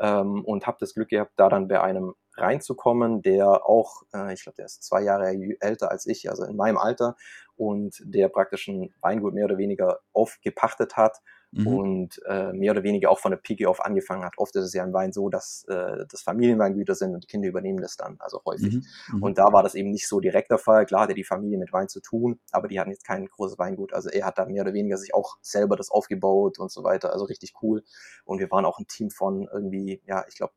ähm, 0.01 0.45
und 0.45 0.67
habe 0.67 0.79
das 0.81 0.95
Glück 0.95 1.09
gehabt, 1.09 1.33
da 1.37 1.49
dann 1.49 1.69
bei 1.69 1.81
einem 1.81 2.15
reinzukommen, 2.37 3.23
der 3.23 3.67
auch, 3.69 4.03
äh, 4.15 4.33
ich 4.33 4.43
glaube, 4.43 4.57
der 4.57 4.67
ist 4.67 4.83
zwei 4.83 5.03
Jahre 5.03 5.37
älter 5.61 5.91
als 5.91 6.07
ich, 6.07 6.31
also 6.31 6.45
in 6.45 6.57
meinem 6.57 6.79
Alter, 6.79 7.17
und 7.57 8.01
der 8.05 8.29
praktisch 8.29 8.69
ein 8.69 8.95
Weingut 9.01 9.35
mehr 9.35 9.47
oder 9.47 9.59
weniger 9.59 9.99
aufgepachtet 10.13 10.97
hat 10.97 11.21
mhm. 11.53 11.67
und 11.67 12.23
äh, 12.27 12.53
mehr 12.53 12.73
oder 12.73 12.83
weniger 12.83 13.11
auch 13.11 13.19
von 13.19 13.31
der 13.31 13.39
Pike 13.39 13.69
auf 13.69 13.85
angefangen 13.85 14.25
hat. 14.25 14.35
Oft 14.37 14.55
ist 14.57 14.65
es 14.65 14.73
ja 14.73 14.85
im 14.85 14.93
Wein 14.93 15.13
so, 15.13 15.29
dass 15.29 15.65
äh, 15.69 16.05
das 16.09 16.23
Familienweingüter 16.23 16.95
sind 16.95 17.15
und 17.15 17.25
die 17.25 17.27
Kinder 17.27 17.49
übernehmen 17.49 17.81
das 17.81 17.97
dann, 17.97 18.17
also 18.19 18.41
häufig. 18.45 18.75
Mhm. 18.75 19.17
mhm. 19.17 19.23
Und 19.23 19.39
da 19.39 19.53
war 19.53 19.63
das 19.63 19.75
eben 19.75 19.91
nicht 19.91 20.09
so 20.09 20.21
direkt 20.21 20.51
der 20.51 20.59
Fall. 20.59 20.87
Klar 20.87 21.03
hatte 21.03 21.15
die 21.15 21.25
Familie 21.25 21.59
mit 21.59 21.73
Wein 21.73 21.89
zu 21.89 22.01
tun, 22.01 22.41
aber 22.53 22.69
die 22.69 22.79
hatten 22.79 22.91
jetzt 22.91 23.05
kein 23.07 23.27
großes 23.27 23.59
Weingut. 23.59 23.93
Also 23.93 24.11
er 24.11 24.27
hat 24.27 24.39
da 24.39 24.47
mehr 24.47 24.63
oder 24.63 24.75
weniger 24.75 24.97
sich 24.97 25.15
auch 25.15 25.39
selber 25.41 25.77
das 25.77 25.91
aufgebaut 25.91 26.59
und 26.59 26.71
so 26.71 26.85
weiter. 26.85 27.13
Also 27.13 27.25
richtig 27.25 27.55
cool. 27.63 27.83
Und 28.25 28.39
wir 28.41 28.51
waren 28.51 28.65
auch 28.65 28.79
ein 28.79 28.87
Team 28.87 29.11
von 29.11 29.49
irgendwie, 29.53 30.03
ja, 30.07 30.25
ich 30.29 30.37
glaube, 30.37 30.53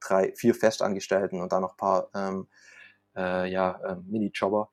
drei, 0.00 0.32
vier 0.34 0.54
Festangestellten 0.54 1.40
und 1.40 1.52
dann 1.52 1.62
noch 1.62 1.74
ein 1.74 1.76
paar 1.76 2.08
ähm, 2.14 2.48
äh, 3.16 3.50
ja, 3.50 3.80
äh, 3.84 3.96
Mini-Jobber 4.04 4.70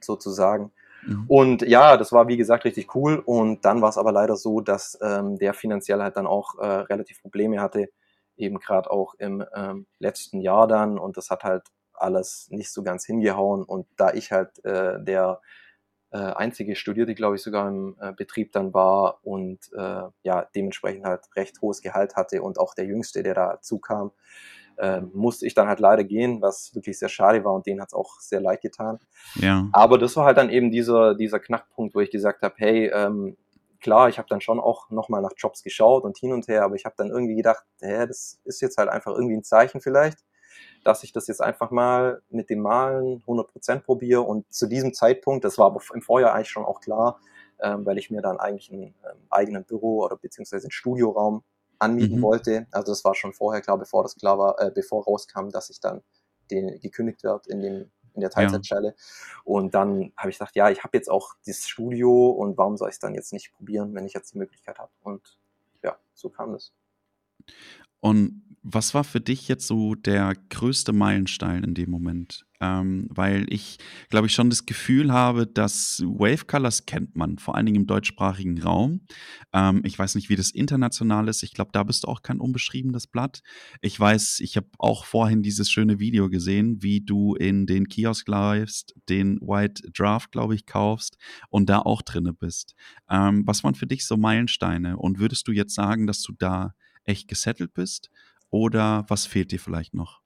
sozusagen. 0.00 0.72
Mhm. 1.06 1.24
Und 1.28 1.62
ja, 1.62 1.96
das 1.96 2.12
war 2.12 2.28
wie 2.28 2.36
gesagt 2.36 2.64
richtig 2.64 2.94
cool. 2.94 3.22
Und 3.24 3.64
dann 3.64 3.82
war 3.82 3.88
es 3.88 3.98
aber 3.98 4.12
leider 4.12 4.36
so, 4.36 4.60
dass 4.60 4.98
ähm, 5.02 5.38
der 5.38 5.54
finanziell 5.54 6.00
halt 6.00 6.16
dann 6.16 6.26
auch 6.26 6.58
äh, 6.58 6.66
relativ 6.66 7.20
Probleme 7.22 7.60
hatte, 7.60 7.88
eben 8.36 8.58
gerade 8.58 8.90
auch 8.90 9.14
im 9.14 9.44
ähm, 9.54 9.86
letzten 9.98 10.40
Jahr 10.40 10.66
dann. 10.66 10.98
Und 10.98 11.16
das 11.16 11.30
hat 11.30 11.44
halt 11.44 11.64
alles 11.94 12.48
nicht 12.50 12.72
so 12.72 12.82
ganz 12.82 13.04
hingehauen. 13.04 13.62
Und 13.62 13.86
da 13.96 14.12
ich 14.12 14.32
halt 14.32 14.64
äh, 14.64 15.02
der 15.02 15.40
äh, 16.12 16.18
einzige 16.18 16.76
Studierte, 16.76 17.14
glaube 17.14 17.36
ich, 17.36 17.42
sogar 17.42 17.68
im 17.68 17.96
äh, 18.00 18.12
Betrieb 18.12 18.52
dann 18.52 18.74
war 18.74 19.20
und 19.22 19.60
äh, 19.72 20.02
ja, 20.22 20.46
dementsprechend 20.54 21.06
halt 21.06 21.24
recht 21.36 21.60
hohes 21.62 21.80
Gehalt 21.80 22.16
hatte 22.16 22.42
und 22.42 22.58
auch 22.58 22.74
der 22.74 22.84
Jüngste, 22.84 23.22
der 23.22 23.34
dazu 23.34 23.78
kam, 23.78 24.12
äh, 24.82 25.00
musste 25.12 25.46
ich 25.46 25.54
dann 25.54 25.68
halt 25.68 25.78
leider 25.78 26.02
gehen, 26.02 26.42
was 26.42 26.74
wirklich 26.74 26.98
sehr 26.98 27.08
schade 27.08 27.44
war 27.44 27.52
und 27.54 27.66
denen 27.66 27.80
hat 27.80 27.88
es 27.88 27.94
auch 27.94 28.18
sehr 28.18 28.40
leid 28.40 28.62
getan. 28.62 28.98
Ja. 29.36 29.68
Aber 29.72 29.96
das 29.96 30.16
war 30.16 30.24
halt 30.24 30.38
dann 30.38 30.50
eben 30.50 30.72
dieser, 30.72 31.14
dieser 31.14 31.38
Knackpunkt, 31.38 31.94
wo 31.94 32.00
ich 32.00 32.10
gesagt 32.10 32.42
habe, 32.42 32.54
hey, 32.58 32.90
ähm, 32.92 33.36
klar, 33.80 34.08
ich 34.08 34.18
habe 34.18 34.26
dann 34.28 34.40
schon 34.40 34.58
auch 34.58 34.90
nochmal 34.90 35.22
nach 35.22 35.34
Jobs 35.36 35.62
geschaut 35.62 36.02
und 36.02 36.18
hin 36.18 36.32
und 36.32 36.48
her, 36.48 36.64
aber 36.64 36.74
ich 36.74 36.84
habe 36.84 36.96
dann 36.98 37.10
irgendwie 37.10 37.36
gedacht, 37.36 37.64
hä, 37.80 38.06
das 38.08 38.40
ist 38.44 38.60
jetzt 38.60 38.76
halt 38.76 38.88
einfach 38.88 39.12
irgendwie 39.12 39.36
ein 39.36 39.44
Zeichen 39.44 39.80
vielleicht, 39.80 40.18
dass 40.82 41.04
ich 41.04 41.12
das 41.12 41.28
jetzt 41.28 41.40
einfach 41.40 41.70
mal 41.70 42.20
mit 42.28 42.50
dem 42.50 42.58
Malen 42.58 43.22
100% 43.24 43.82
probiere 43.82 44.22
und 44.22 44.52
zu 44.52 44.66
diesem 44.66 44.92
Zeitpunkt, 44.94 45.44
das 45.44 45.58
war 45.58 45.66
aber 45.66 45.80
im 45.94 46.02
Vorjahr 46.02 46.34
eigentlich 46.34 46.50
schon 46.50 46.64
auch 46.64 46.80
klar, 46.80 47.20
ähm, 47.60 47.86
weil 47.86 47.98
ich 47.98 48.10
mir 48.10 48.20
dann 48.20 48.40
eigentlich 48.40 48.72
einen 48.72 48.82
ähm, 48.82 49.18
eigenen 49.30 49.64
Büro 49.64 50.02
oder 50.02 50.16
beziehungsweise 50.16 50.64
einen 50.64 50.72
Studioraum 50.72 51.44
anmieten 51.82 52.18
mhm. 52.18 52.22
wollte. 52.22 52.66
Also 52.70 52.92
das 52.92 53.04
war 53.04 53.14
schon 53.14 53.32
vorher 53.32 53.60
klar, 53.60 53.78
bevor 53.78 54.02
das 54.02 54.16
klar 54.16 54.38
war, 54.38 54.60
äh, 54.60 54.70
bevor 54.70 55.04
rauskam, 55.04 55.48
dass 55.50 55.70
ich 55.70 55.80
dann 55.80 56.02
den, 56.50 56.80
gekündigt 56.80 57.22
wird 57.24 57.46
in 57.46 57.60
dem 57.60 57.90
in 58.14 58.20
der 58.20 58.30
Teilzeitstelle. 58.30 58.88
Ja. 58.88 58.94
Und 59.44 59.74
dann 59.74 60.12
habe 60.16 60.30
ich 60.30 60.36
gesagt, 60.36 60.54
ja, 60.54 60.70
ich 60.70 60.84
habe 60.84 60.96
jetzt 60.96 61.10
auch 61.10 61.34
dieses 61.46 61.66
Studio 61.66 62.30
und 62.30 62.58
warum 62.58 62.76
soll 62.76 62.90
ich 62.90 62.94
es 62.94 62.98
dann 62.98 63.14
jetzt 63.14 63.32
nicht 63.32 63.52
probieren, 63.52 63.94
wenn 63.94 64.04
ich 64.04 64.12
jetzt 64.12 64.34
die 64.34 64.38
Möglichkeit 64.38 64.78
habe? 64.78 64.92
Und 65.02 65.38
ja, 65.82 65.96
so 66.14 66.28
kam 66.28 66.52
das. 66.52 66.72
Und 68.00 68.51
was 68.64 68.94
war 68.94 69.02
für 69.02 69.20
dich 69.20 69.48
jetzt 69.48 69.66
so 69.66 69.96
der 69.96 70.34
größte 70.50 70.92
Meilenstein 70.92 71.64
in 71.64 71.74
dem 71.74 71.90
Moment? 71.90 72.46
Ähm, 72.60 73.08
weil 73.10 73.44
ich, 73.52 73.78
glaube 74.08 74.28
ich, 74.28 74.34
schon 74.34 74.50
das 74.50 74.66
Gefühl 74.66 75.12
habe, 75.12 75.48
dass 75.48 76.00
Wave 76.06 76.44
Colors 76.46 76.86
kennt 76.86 77.16
man, 77.16 77.38
vor 77.38 77.56
allen 77.56 77.66
Dingen 77.66 77.80
im 77.82 77.86
deutschsprachigen 77.88 78.62
Raum. 78.62 79.00
Ähm, 79.52 79.82
ich 79.84 79.98
weiß 79.98 80.14
nicht, 80.14 80.28
wie 80.28 80.36
das 80.36 80.52
international 80.52 81.26
ist. 81.26 81.42
Ich 81.42 81.54
glaube, 81.54 81.70
da 81.72 81.82
bist 81.82 82.04
du 82.04 82.08
auch 82.08 82.22
kein 82.22 82.38
unbeschriebenes 82.38 83.08
Blatt. 83.08 83.42
Ich 83.80 83.98
weiß, 83.98 84.38
ich 84.38 84.56
habe 84.56 84.68
auch 84.78 85.06
vorhin 85.06 85.42
dieses 85.42 85.68
schöne 85.68 85.98
Video 85.98 86.28
gesehen, 86.28 86.84
wie 86.84 87.00
du 87.00 87.34
in 87.34 87.66
den 87.66 87.88
Kiosk 87.88 88.28
läufst, 88.28 88.94
den 89.08 89.40
White 89.40 89.90
Draft, 89.92 90.30
glaube 90.30 90.54
ich, 90.54 90.66
kaufst 90.66 91.18
und 91.48 91.68
da 91.68 91.80
auch 91.80 92.00
drinne 92.00 92.32
bist. 92.32 92.76
Ähm, 93.10 93.44
was 93.44 93.64
waren 93.64 93.74
für 93.74 93.88
dich 93.88 94.06
so 94.06 94.16
Meilensteine? 94.16 94.98
Und 94.98 95.18
würdest 95.18 95.48
du 95.48 95.52
jetzt 95.52 95.74
sagen, 95.74 96.06
dass 96.06 96.22
du 96.22 96.32
da 96.38 96.74
echt 97.04 97.26
gesettelt 97.26 97.74
bist? 97.74 98.08
Oder 98.52 99.06
was 99.08 99.26
fehlt 99.26 99.50
dir 99.50 99.58
vielleicht 99.58 99.94
noch? 99.94 100.20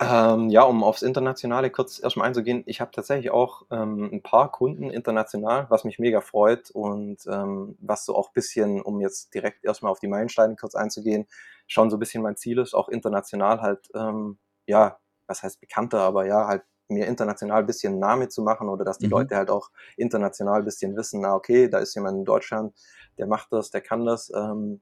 Ähm, 0.00 0.48
ja, 0.48 0.62
um 0.62 0.84
aufs 0.84 1.02
Internationale 1.02 1.70
kurz 1.70 2.00
erstmal 2.00 2.28
einzugehen, 2.28 2.62
ich 2.66 2.80
habe 2.80 2.90
tatsächlich 2.90 3.30
auch 3.30 3.62
ähm, 3.70 4.10
ein 4.12 4.22
paar 4.22 4.50
Kunden 4.52 4.90
international, 4.90 5.66
was 5.70 5.84
mich 5.84 5.98
mega 5.98 6.20
freut 6.20 6.70
und 6.70 7.18
ähm, 7.26 7.76
was 7.80 8.04
so 8.04 8.14
auch 8.14 8.28
ein 8.28 8.34
bisschen, 8.34 8.82
um 8.82 9.00
jetzt 9.00 9.32
direkt 9.34 9.64
erstmal 9.64 9.90
auf 9.90 10.00
die 10.00 10.06
Meilensteine 10.08 10.56
kurz 10.56 10.74
einzugehen, 10.74 11.26
schon 11.66 11.88
so 11.90 11.96
ein 11.96 12.00
bisschen 12.00 12.22
mein 12.22 12.36
Ziel 12.36 12.58
ist, 12.58 12.74
auch 12.74 12.88
international 12.88 13.60
halt, 13.60 13.90
ähm, 13.94 14.38
ja, 14.66 14.98
was 15.26 15.42
heißt 15.42 15.60
bekannter, 15.60 16.00
aber 16.00 16.26
ja, 16.26 16.46
halt 16.46 16.62
mir 16.88 17.06
international 17.06 17.60
ein 17.60 17.66
bisschen 17.66 17.98
Name 17.98 18.28
zu 18.28 18.42
machen 18.42 18.68
oder 18.68 18.84
dass 18.84 18.98
die 18.98 19.06
mhm. 19.06 19.12
Leute 19.12 19.36
halt 19.36 19.50
auch 19.50 19.70
international 19.96 20.60
ein 20.60 20.64
bisschen 20.64 20.96
wissen, 20.96 21.20
na 21.20 21.34
okay, 21.34 21.68
da 21.68 21.78
ist 21.78 21.94
jemand 21.94 22.18
in 22.18 22.24
Deutschland, 22.24 22.74
der 23.18 23.26
macht 23.26 23.52
das, 23.52 23.70
der 23.70 23.82
kann 23.82 24.04
das, 24.04 24.32
ähm, 24.34 24.80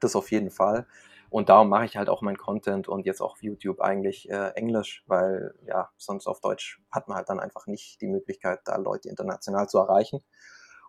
das 0.00 0.16
auf 0.16 0.30
jeden 0.30 0.50
Fall. 0.50 0.86
Und 1.34 1.48
darum 1.48 1.68
mache 1.68 1.84
ich 1.84 1.96
halt 1.96 2.08
auch 2.08 2.22
mein 2.22 2.38
Content 2.38 2.86
und 2.86 3.06
jetzt 3.06 3.20
auch 3.20 3.32
auf 3.32 3.42
YouTube 3.42 3.80
eigentlich 3.80 4.30
äh, 4.30 4.50
Englisch, 4.50 5.02
weil 5.08 5.52
ja, 5.66 5.90
sonst 5.96 6.28
auf 6.28 6.40
Deutsch 6.40 6.80
hat 6.92 7.08
man 7.08 7.16
halt 7.16 7.28
dann 7.28 7.40
einfach 7.40 7.66
nicht 7.66 8.00
die 8.00 8.06
Möglichkeit, 8.06 8.60
da 8.66 8.76
Leute 8.76 9.08
international 9.08 9.68
zu 9.68 9.78
erreichen. 9.78 10.20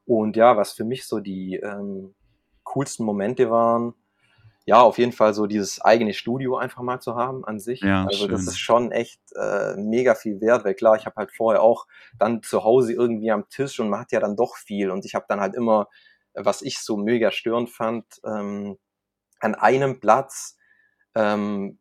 Und 0.06 0.36
ja, 0.36 0.56
was 0.56 0.74
für 0.74 0.84
mich 0.84 1.08
so 1.08 1.20
die 1.20 1.56
ähm, 1.56 2.14
coolsten 2.62 3.06
Momente 3.06 3.50
waren, 3.50 3.96
ja, 4.66 4.84
auf 4.84 5.00
jeden 5.00 5.14
Fall 5.14 5.34
so 5.34 5.48
dieses 5.48 5.82
eigene 5.82 6.14
Studio 6.14 6.58
einfach 6.58 6.84
mal 6.84 7.00
zu 7.00 7.16
haben 7.16 7.44
an 7.44 7.60
sich. 7.60 7.82
Ja, 7.82 8.06
also 8.06 8.26
schön. 8.26 8.30
das 8.30 8.46
ist 8.46 8.60
schon 8.60 8.92
echt 8.92 9.20
äh, 9.36 9.74
mega 9.78 10.14
viel 10.14 10.42
wert, 10.42 10.64
weil 10.64 10.76
klar, 10.76 10.96
ich 10.96 11.08
habe 11.08 11.16
halt 11.16 11.32
vorher 11.32 11.64
auch 11.64 11.88
dann 12.20 12.44
zu 12.44 12.64
Hause 12.64 12.94
irgendwie 12.94 13.32
am 13.32 13.50
Tisch 13.50 13.80
und 13.80 13.90
man 13.90 14.02
hat 14.02 14.12
ja 14.12 14.20
dann 14.20 14.36
doch 14.36 14.58
viel 14.58 14.92
und 14.92 15.06
ich 15.06 15.16
habe 15.16 15.26
dann 15.28 15.42
halt 15.42 15.56
immer, 15.56 15.88
was 16.36 16.62
ich 16.62 16.78
so 16.78 16.98
mega 16.98 17.32
störend 17.32 17.72
fand, 17.72 18.06
ähm, 18.24 18.78
an 19.40 19.56
einem 19.56 20.00
Platz 20.00 20.58
ähm, 21.16 21.80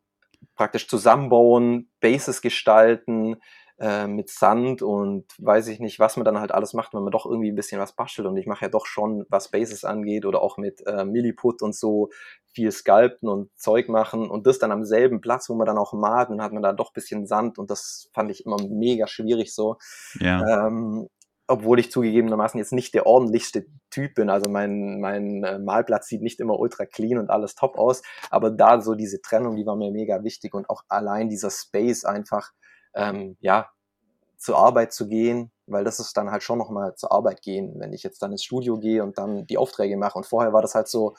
praktisch 0.55 0.87
zusammenbauen, 0.87 1.91
Bases 1.99 2.41
gestalten 2.41 3.37
äh, 3.77 4.07
mit 4.07 4.29
Sand 4.29 4.81
und 4.81 5.25
weiß 5.37 5.67
ich 5.67 5.79
nicht, 5.79 5.99
was 5.99 6.15
man 6.15 6.23
dann 6.23 6.39
halt 6.39 6.53
alles 6.53 6.73
macht, 6.73 6.93
wenn 6.93 7.03
man 7.03 7.11
doch 7.11 7.25
irgendwie 7.25 7.51
ein 7.51 7.55
bisschen 7.55 7.81
was 7.81 7.93
bastelt. 7.93 8.25
Und 8.27 8.37
ich 8.37 8.47
mache 8.47 8.65
ja 8.65 8.69
doch 8.69 8.85
schon, 8.85 9.25
was 9.29 9.51
Bases 9.51 9.83
angeht 9.83 10.25
oder 10.25 10.41
auch 10.41 10.57
mit 10.57 10.85
äh, 10.87 11.03
Milliput 11.03 11.61
und 11.61 11.75
so 11.75 12.09
viel 12.53 12.71
Sculpten 12.71 13.27
und 13.27 13.49
Zeug 13.57 13.89
machen 13.89 14.29
und 14.29 14.47
das 14.47 14.59
dann 14.59 14.71
am 14.71 14.85
selben 14.85 15.19
Platz, 15.19 15.49
wo 15.49 15.55
man 15.55 15.67
dann 15.67 15.77
auch 15.77 15.91
malt, 15.91 16.29
dann 16.29 16.41
hat 16.41 16.53
man 16.53 16.63
da 16.63 16.71
doch 16.71 16.93
bisschen 16.93 17.27
Sand 17.27 17.59
und 17.59 17.69
das 17.69 18.09
fand 18.13 18.31
ich 18.31 18.45
immer 18.45 18.57
mega 18.69 19.07
schwierig 19.07 19.53
so. 19.53 19.77
Ja. 20.21 20.67
Ähm, 20.67 21.09
obwohl 21.47 21.79
ich 21.79 21.91
zugegebenermaßen 21.91 22.57
jetzt 22.57 22.73
nicht 22.73 22.93
der 22.93 23.05
ordentlichste 23.05 23.67
Typ 23.91 24.15
bin. 24.15 24.29
Also 24.29 24.49
mein, 24.49 24.99
mein 24.99 25.43
äh, 25.43 25.59
Malplatz 25.59 26.07
sieht 26.07 26.21
nicht 26.21 26.39
immer 26.39 26.59
ultra 26.59 26.85
clean 26.85 27.19
und 27.19 27.29
alles 27.29 27.55
top 27.55 27.77
aus. 27.77 28.01
Aber 28.31 28.49
da 28.49 28.81
so 28.81 28.95
diese 28.95 29.21
Trennung, 29.21 29.55
die 29.55 29.65
war 29.65 29.75
mir 29.75 29.91
mega 29.91 30.23
wichtig 30.23 30.53
und 30.53 30.69
auch 30.69 30.83
allein 30.87 31.29
dieser 31.29 31.51
Space 31.51 32.03
einfach, 32.03 32.51
ähm, 32.95 33.37
ja, 33.41 33.69
zur 34.37 34.57
Arbeit 34.57 34.93
zu 34.93 35.07
gehen, 35.07 35.51
weil 35.65 35.83
das 35.83 35.99
ist 35.99 36.17
dann 36.17 36.31
halt 36.31 36.43
schon 36.43 36.57
nochmal 36.57 36.95
zur 36.95 37.11
Arbeit 37.11 37.41
gehen, 37.41 37.73
wenn 37.77 37.93
ich 37.93 38.03
jetzt 38.03 38.21
dann 38.21 38.31
ins 38.31 38.43
Studio 38.43 38.79
gehe 38.79 39.03
und 39.03 39.17
dann 39.17 39.45
die 39.47 39.57
Aufträge 39.57 39.97
mache. 39.97 40.17
Und 40.17 40.25
vorher 40.25 40.53
war 40.53 40.61
das 40.61 40.75
halt 40.75 40.87
so, 40.87 41.15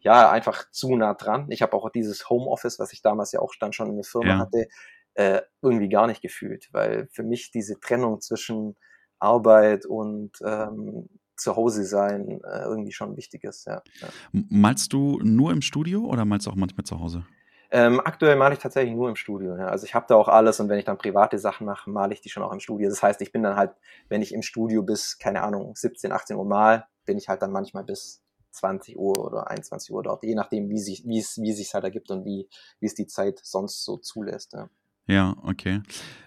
ja, 0.00 0.30
einfach 0.30 0.70
zu 0.70 0.94
nah 0.96 1.14
dran. 1.14 1.46
Ich 1.50 1.62
habe 1.62 1.74
auch 1.74 1.90
dieses 1.90 2.28
Homeoffice, 2.28 2.78
was 2.78 2.92
ich 2.92 3.02
damals 3.02 3.32
ja 3.32 3.40
auch 3.40 3.54
dann 3.58 3.72
schon 3.72 3.88
in 3.88 3.96
der 3.96 4.04
Firma 4.04 4.28
ja. 4.28 4.38
hatte, 4.38 4.68
äh, 5.14 5.42
irgendwie 5.62 5.88
gar 5.88 6.06
nicht 6.06 6.22
gefühlt, 6.22 6.68
weil 6.72 7.08
für 7.12 7.22
mich 7.22 7.50
diese 7.50 7.78
Trennung 7.80 8.20
zwischen 8.20 8.76
Arbeit 9.18 9.86
und 9.86 10.32
ähm, 10.44 11.08
zu 11.36 11.56
Hause 11.56 11.84
sein 11.84 12.40
äh, 12.44 12.62
irgendwie 12.64 12.92
schon 12.92 13.16
wichtig 13.16 13.44
ist. 13.44 13.66
Ja, 13.66 13.82
ja. 14.00 14.08
Malst 14.32 14.92
du 14.92 15.18
nur 15.22 15.52
im 15.52 15.62
Studio 15.62 16.04
oder 16.04 16.24
malst 16.24 16.46
du 16.46 16.50
auch 16.50 16.56
manchmal 16.56 16.84
zu 16.84 17.00
Hause? 17.00 17.24
Ähm, 17.70 18.00
aktuell 18.00 18.36
male 18.36 18.54
ich 18.54 18.60
tatsächlich 18.60 18.94
nur 18.94 19.08
im 19.08 19.16
Studio. 19.16 19.56
Ja. 19.56 19.66
Also 19.66 19.84
ich 19.84 19.94
habe 19.94 20.06
da 20.08 20.14
auch 20.14 20.28
alles 20.28 20.60
und 20.60 20.68
wenn 20.68 20.78
ich 20.78 20.84
dann 20.84 20.96
private 20.96 21.38
Sachen 21.38 21.66
mache, 21.66 21.90
male 21.90 22.14
ich 22.14 22.20
die 22.20 22.28
schon 22.28 22.44
auch 22.44 22.52
im 22.52 22.60
Studio. 22.60 22.88
Das 22.88 23.02
heißt, 23.02 23.20
ich 23.20 23.32
bin 23.32 23.42
dann 23.42 23.56
halt, 23.56 23.72
wenn 24.08 24.22
ich 24.22 24.32
im 24.32 24.42
Studio 24.42 24.82
bis, 24.84 25.18
keine 25.18 25.42
Ahnung, 25.42 25.74
17, 25.74 26.12
18 26.12 26.36
Uhr 26.36 26.44
mal, 26.44 26.86
bin 27.04 27.18
ich 27.18 27.28
halt 27.28 27.42
dann 27.42 27.50
manchmal 27.50 27.82
bis 27.82 28.22
20 28.52 28.96
Uhr 28.96 29.18
oder 29.18 29.50
21 29.50 29.92
Uhr 29.92 30.02
dort, 30.02 30.22
je 30.22 30.34
nachdem, 30.34 30.68
wie 30.68 30.78
sich 30.78 31.04
wie 31.04 31.18
es 31.18 31.40
wie 31.42 31.52
sich 31.52 31.74
halt 31.74 31.84
ergibt 31.84 32.10
und 32.10 32.24
wie 32.24 32.48
wie 32.78 32.86
es 32.86 32.94
die 32.94 33.06
Zeit 33.06 33.40
sonst 33.42 33.84
so 33.84 33.96
zulässt. 33.96 34.52
Ja. 34.52 34.68
Ja, 35.06 35.36
okay. 35.42 35.82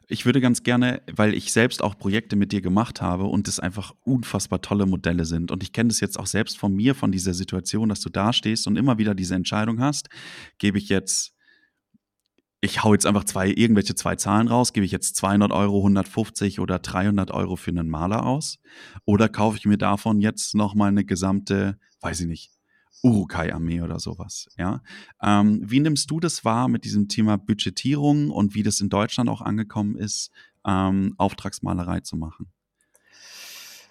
Ich 0.09 0.25
würde 0.25 0.39
ganz 0.39 0.63
gerne, 0.63 1.01
weil 1.11 1.34
ich 1.34 1.51
selbst 1.51 1.84
auch 1.84 1.97
Projekte 1.97 2.38
mit 2.38 2.53
dir 2.53 2.61
gemacht 2.61 3.01
habe 3.01 3.25
und 3.25 3.47
es 3.49 3.59
einfach 3.59 3.93
unfassbar 4.05 4.61
tolle 4.61 4.86
Modelle 4.86 5.25
sind. 5.25 5.51
Und 5.51 5.63
ich 5.63 5.73
kenne 5.73 5.89
das 5.89 5.99
jetzt 5.99 6.17
auch 6.17 6.28
selbst 6.28 6.57
von 6.57 6.73
mir, 6.73 6.95
von 6.95 7.11
dieser 7.11 7.34
Situation, 7.34 7.89
dass 7.89 7.99
du 7.99 8.09
da 8.09 8.32
stehst 8.32 8.67
und 8.67 8.78
immer 8.78 8.97
wieder 8.97 9.15
diese 9.15 9.36
Entscheidung 9.36 9.82
hast, 9.82 10.07
gebe 10.59 10.78
ich 10.78 10.88
jetzt, 10.88 11.34
ich 12.61 12.84
hau 12.84 12.93
jetzt 12.93 13.05
einfach 13.05 13.25
zwei, 13.25 13.49
irgendwelche 13.49 13.95
zwei 13.95 14.15
Zahlen 14.15 14.47
raus, 14.47 14.71
gebe 14.71 14.86
ich 14.86 14.93
jetzt 14.93 15.17
200 15.17 15.51
Euro, 15.51 15.80
150 15.80 16.61
oder 16.61 16.80
300 16.80 17.32
Euro 17.32 17.57
für 17.57 17.71
einen 17.71 17.89
Maler 17.89 18.25
aus? 18.25 18.59
Oder 19.03 19.28
kaufe 19.28 19.57
ich 19.57 19.65
mir 19.65 19.78
davon 19.78 20.21
jetzt 20.21 20.55
nochmal 20.55 20.89
eine 20.89 21.03
gesamte, 21.03 21.78
weiß 21.99 22.21
ich 22.21 22.28
nicht, 22.28 22.57
Urukai-Armee 23.04 23.82
oder 23.82 24.00
sowas. 24.00 24.48
Ja? 24.58 24.82
Ähm, 25.22 25.62
wie 25.64 25.80
nimmst 25.80 26.10
du 26.12 26.20
das 26.20 26.43
wahr 26.45 26.68
mit 26.68 26.84
diesem 26.84 27.08
Thema 27.08 27.38
Budgetierung 27.38 28.32
und 28.32 28.56
wie 28.56 28.64
das 28.64 28.80
in 28.82 28.89
Deutschland 28.89 29.30
auch 29.30 29.41
angekommen 29.41 29.95
ist, 29.95 30.32
ähm, 30.66 31.14
Auftragsmalerei 31.18 32.02
zu 32.02 32.18
machen? 32.18 32.52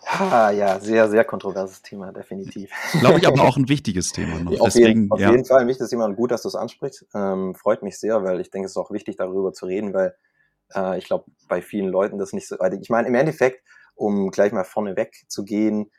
Ah, 0.09 0.51
ja, 0.51 0.79
sehr, 0.79 1.09
sehr 1.11 1.25
kontroverses 1.25 1.83
Thema, 1.83 2.13
definitiv. 2.13 2.71
Glaube 3.01 3.19
ich 3.19 3.27
aber 3.27 3.43
auch 3.43 3.57
ein 3.57 3.69
wichtiges 3.69 4.13
Thema 4.13 4.39
noch. 4.39 4.53
auf 4.61 4.73
Deswegen, 4.73 5.01
jeden, 5.01 5.11
auf 5.11 5.19
ja. 5.19 5.33
jeden 5.33 5.45
Fall 5.45 5.63
ein 5.63 5.67
wichtiges 5.67 5.91
Thema 5.91 6.05
und 6.05 6.15
gut, 6.15 6.31
dass 6.31 6.43
du 6.43 6.49
es 6.49 6.55
ansprichst. 6.55 7.07
Ähm, 7.13 7.57
freut 7.57 7.83
mich 7.83 7.99
sehr, 7.99 8.23
weil 8.23 8.41
ich 8.41 8.51
denke, 8.51 8.67
es 8.67 8.73
ist 8.73 8.77
auch 8.77 8.93
wichtig, 8.93 9.17
darüber 9.17 9.53
zu 9.53 9.67
reden, 9.67 9.93
weil 9.95 10.15
äh, 10.75 10.97
ich 10.99 11.07
glaube, 11.07 11.25
bei 11.49 11.61
vielen 11.61 11.89
Leuten 11.89 12.19
das 12.19 12.33
nicht 12.33 12.47
so. 12.47 12.57
Ich 12.81 12.89
meine, 12.89 13.09
im 13.09 13.17
Endeffekt, 13.17 13.67
um 13.97 14.31
gleich 14.31 14.53
mal 14.53 14.65
vorneweg 14.65 15.25
zu 15.27 15.45
gehen, 15.45 15.91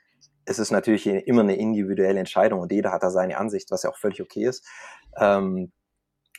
es 0.48 0.60
ist 0.60 0.72
natürlich 0.72 1.06
immer 1.06 1.42
eine 1.42 1.58
individuelle 1.58 2.20
Entscheidung 2.20 2.62
und 2.62 2.72
jeder 2.72 2.92
hat 2.92 3.04
da 3.04 3.12
seine 3.12 3.38
Ansicht, 3.38 3.70
was 3.70 3.84
ja 3.84 3.90
auch 3.90 3.98
völlig 3.98 4.22
okay 4.22 4.46
ist. 4.46 4.66
Ähm, 5.18 5.72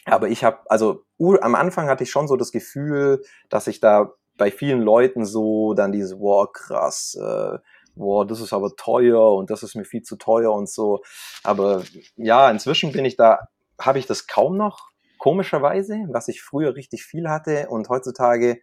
aber 0.07 0.29
ich 0.29 0.45
habe, 0.45 0.59
also 0.67 1.05
am 1.41 1.55
Anfang 1.55 1.89
hatte 1.89 2.05
ich 2.05 2.11
schon 2.11 2.27
so 2.27 2.37
das 2.37 2.51
Gefühl, 2.51 3.23
dass 3.51 3.67
ich 3.67 3.81
da 3.81 4.13
bei 4.39 4.51
vielen 4.51 4.81
Leuten 4.81 5.27
so 5.27 5.75
dann 5.75 5.93
diese, 5.93 6.19
wow, 6.21 6.51
krass, 6.51 7.19
äh, 7.21 7.59
wow, 7.97 8.27
das 8.27 8.41
ist 8.41 8.53
aber 8.55 8.75
teuer 8.77 9.35
und 9.35 9.51
das 9.51 9.63
ist 9.63 9.75
mir 9.75 9.85
viel 9.85 10.03
zu 10.03 10.17
teuer 10.17 10.53
und 10.53 10.71
so. 10.71 11.03
Aber 11.43 11.83
ja, 12.17 12.51
inzwischen 12.51 12.93
bin 12.93 13.05
ich 13.05 13.17
da, 13.17 13.49
habe 13.79 13.99
ich 13.99 14.07
das 14.07 14.27
kaum 14.27 14.57
noch, 14.57 14.89
komischerweise, 15.19 16.07
was 16.09 16.29
ich 16.29 16.41
früher 16.41 16.77
richtig 16.77 17.05
viel 17.05 17.29
hatte 17.29 17.69
und 17.69 17.89
heutzutage 17.91 18.61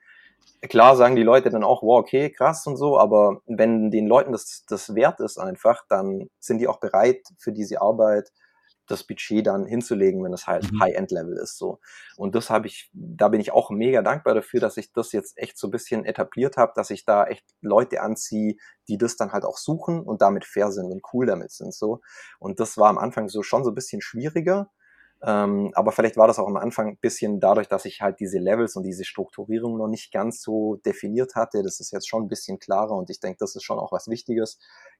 klar 0.69 0.95
sagen 0.95 1.15
die 1.15 1.23
Leute 1.23 1.49
dann 1.49 1.63
auch, 1.63 1.81
wow, 1.81 1.99
okay, 1.99 2.29
krass 2.31 2.65
und 2.67 2.77
so, 2.77 2.97
aber 2.99 3.41
wenn 3.45 3.91
den 3.91 4.07
Leuten 4.07 4.31
das, 4.31 4.63
das 4.67 4.95
wert 4.95 5.19
ist 5.19 5.37
einfach, 5.37 5.83
dann 5.89 6.29
sind 6.39 6.59
die 6.59 6.67
auch 6.67 6.79
bereit 6.79 7.21
für 7.37 7.51
diese 7.51 7.81
Arbeit 7.81 8.31
das 8.87 9.03
Budget 9.03 9.47
dann 9.47 9.65
hinzulegen, 9.65 10.23
wenn 10.23 10.33
es 10.33 10.47
halt 10.47 10.71
mhm. 10.71 10.79
High-End-Level 10.79 11.37
ist 11.37 11.57
so. 11.57 11.79
Und 12.17 12.35
das 12.35 12.49
habe 12.49 12.67
ich, 12.67 12.89
da 12.93 13.29
bin 13.29 13.41
ich 13.41 13.51
auch 13.51 13.69
mega 13.69 14.01
dankbar 14.01 14.35
dafür, 14.35 14.59
dass 14.59 14.77
ich 14.77 14.93
das 14.93 15.11
jetzt 15.11 15.37
echt 15.37 15.57
so 15.57 15.67
ein 15.67 15.71
bisschen 15.71 16.05
etabliert 16.05 16.57
habe, 16.57 16.73
dass 16.75 16.89
ich 16.89 17.05
da 17.05 17.25
echt 17.25 17.45
Leute 17.61 18.01
anziehe, 18.01 18.57
die 18.87 18.97
das 18.97 19.17
dann 19.17 19.31
halt 19.31 19.43
auch 19.43 19.57
suchen 19.57 20.01
und 20.01 20.21
damit 20.21 20.45
fair 20.45 20.71
sind 20.71 20.91
und 20.91 21.01
cool 21.13 21.25
damit 21.25 21.51
sind 21.51 21.73
so. 21.73 22.01
Und 22.39 22.59
das 22.59 22.77
war 22.77 22.89
am 22.89 22.97
Anfang 22.97 23.27
so 23.27 23.41
schon 23.41 23.63
so 23.63 23.71
ein 23.71 23.75
bisschen 23.75 24.01
schwieriger. 24.01 24.71
Ähm, 25.23 25.71
aber 25.73 25.91
vielleicht 25.91 26.17
war 26.17 26.27
das 26.27 26.39
auch 26.39 26.47
am 26.47 26.57
Anfang 26.57 26.89
ein 26.89 26.97
bisschen 26.97 27.39
dadurch, 27.39 27.67
dass 27.67 27.85
ich 27.85 28.01
halt 28.01 28.19
diese 28.19 28.37
Levels 28.37 28.75
und 28.75 28.83
diese 28.83 29.05
Strukturierung 29.05 29.77
noch 29.77 29.87
nicht 29.87 30.11
ganz 30.11 30.41
so 30.41 30.75
definiert 30.85 31.35
hatte. 31.35 31.63
Das 31.63 31.79
ist 31.79 31.91
jetzt 31.91 32.07
schon 32.07 32.23
ein 32.23 32.27
bisschen 32.27 32.59
klarer 32.59 32.95
und 32.95 33.09
ich 33.09 33.19
denke, 33.19 33.37
das 33.39 33.55
ist 33.55 33.63
schon 33.63 33.79
auch 33.79 33.91
was 33.91 34.07
Wichtiges, 34.07 34.59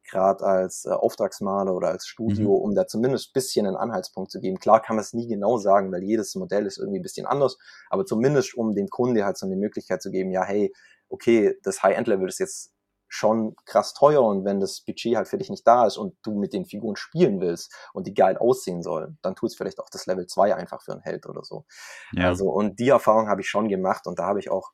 gerade 0.09 0.45
als 0.45 0.86
äh, 0.86 0.91
Auftragsmaler 0.91 1.76
oder 1.76 1.89
als 1.89 2.07
Studio, 2.07 2.57
mhm. 2.57 2.63
um 2.63 2.76
da 2.76 2.88
zumindest 2.88 3.30
ein 3.30 3.34
bisschen 3.34 3.68
einen 3.68 3.76
Anhaltspunkt 3.76 4.32
zu 4.32 4.39
geben. 4.39 4.57
Klar 4.59 4.82
kann 4.82 4.95
man 4.95 5.03
es 5.03 5.13
nie 5.13 5.28
genau 5.28 5.57
sagen, 5.57 5.91
weil 5.91 6.03
jedes 6.03 6.34
Modell 6.36 6.66
ist 6.66 6.78
irgendwie 6.78 6.99
ein 6.99 7.03
bisschen 7.03 7.26
anders, 7.26 7.57
aber 7.89 8.05
zumindest 8.05 8.55
um 8.55 8.74
dem 8.74 8.88
Kunde 8.88 9.26
halt 9.26 9.38
so 9.38 9.45
eine 9.45 9.57
Möglichkeit 9.57 10.01
zu 10.01 10.11
geben, 10.11 10.32
ja, 10.32 10.43
hey, 10.43 10.74
okay, 11.09 11.55
das 11.63 11.84
High-End-Level 11.84 12.28
ist 12.28 12.39
jetzt 12.39 12.74
schon 13.16 13.55
krass 13.66 13.93
teuer 13.93 14.22
und 14.22 14.45
wenn 14.45 14.59
das 14.59 14.82
Budget 14.82 15.16
halt 15.16 15.28
für 15.28 15.38
dich 15.38 15.49
nicht 15.49 15.66
da 15.66 15.86
ist 15.86 15.97
und 15.97 16.18
du 16.24 16.36
mit 16.36 16.53
den 16.53 16.66
Figuren 16.66 16.95
spielen 16.95 17.39
willst 17.39 17.74
und 17.93 18.07
die 18.07 18.13
geil 18.13 18.38
aussehen 18.38 18.84
sollen, 18.84 19.18
dann 19.22 19.36
tut 19.36 19.49
es 19.49 19.55
vielleicht 19.55 19.80
auch 19.80 19.89
das 19.89 20.05
Level 20.05 20.28
2 20.28 20.55
einfach 20.55 20.82
für 20.82 20.91
einen 20.91 21.01
Held 21.01 21.26
oder 21.26 21.43
so. 21.43 21.66
Ja. 22.11 22.28
Also 22.28 22.49
und 22.49 22.80
die 22.80 22.89
Erfahrung 22.89 23.30
habe 23.30 23.41
ich 23.41 23.47
schon 23.47 23.70
gemacht 23.70 24.05
und 24.05 24.20
da 24.20 24.26
habe 24.26 24.39
ich 24.39 24.51
auch 24.51 24.72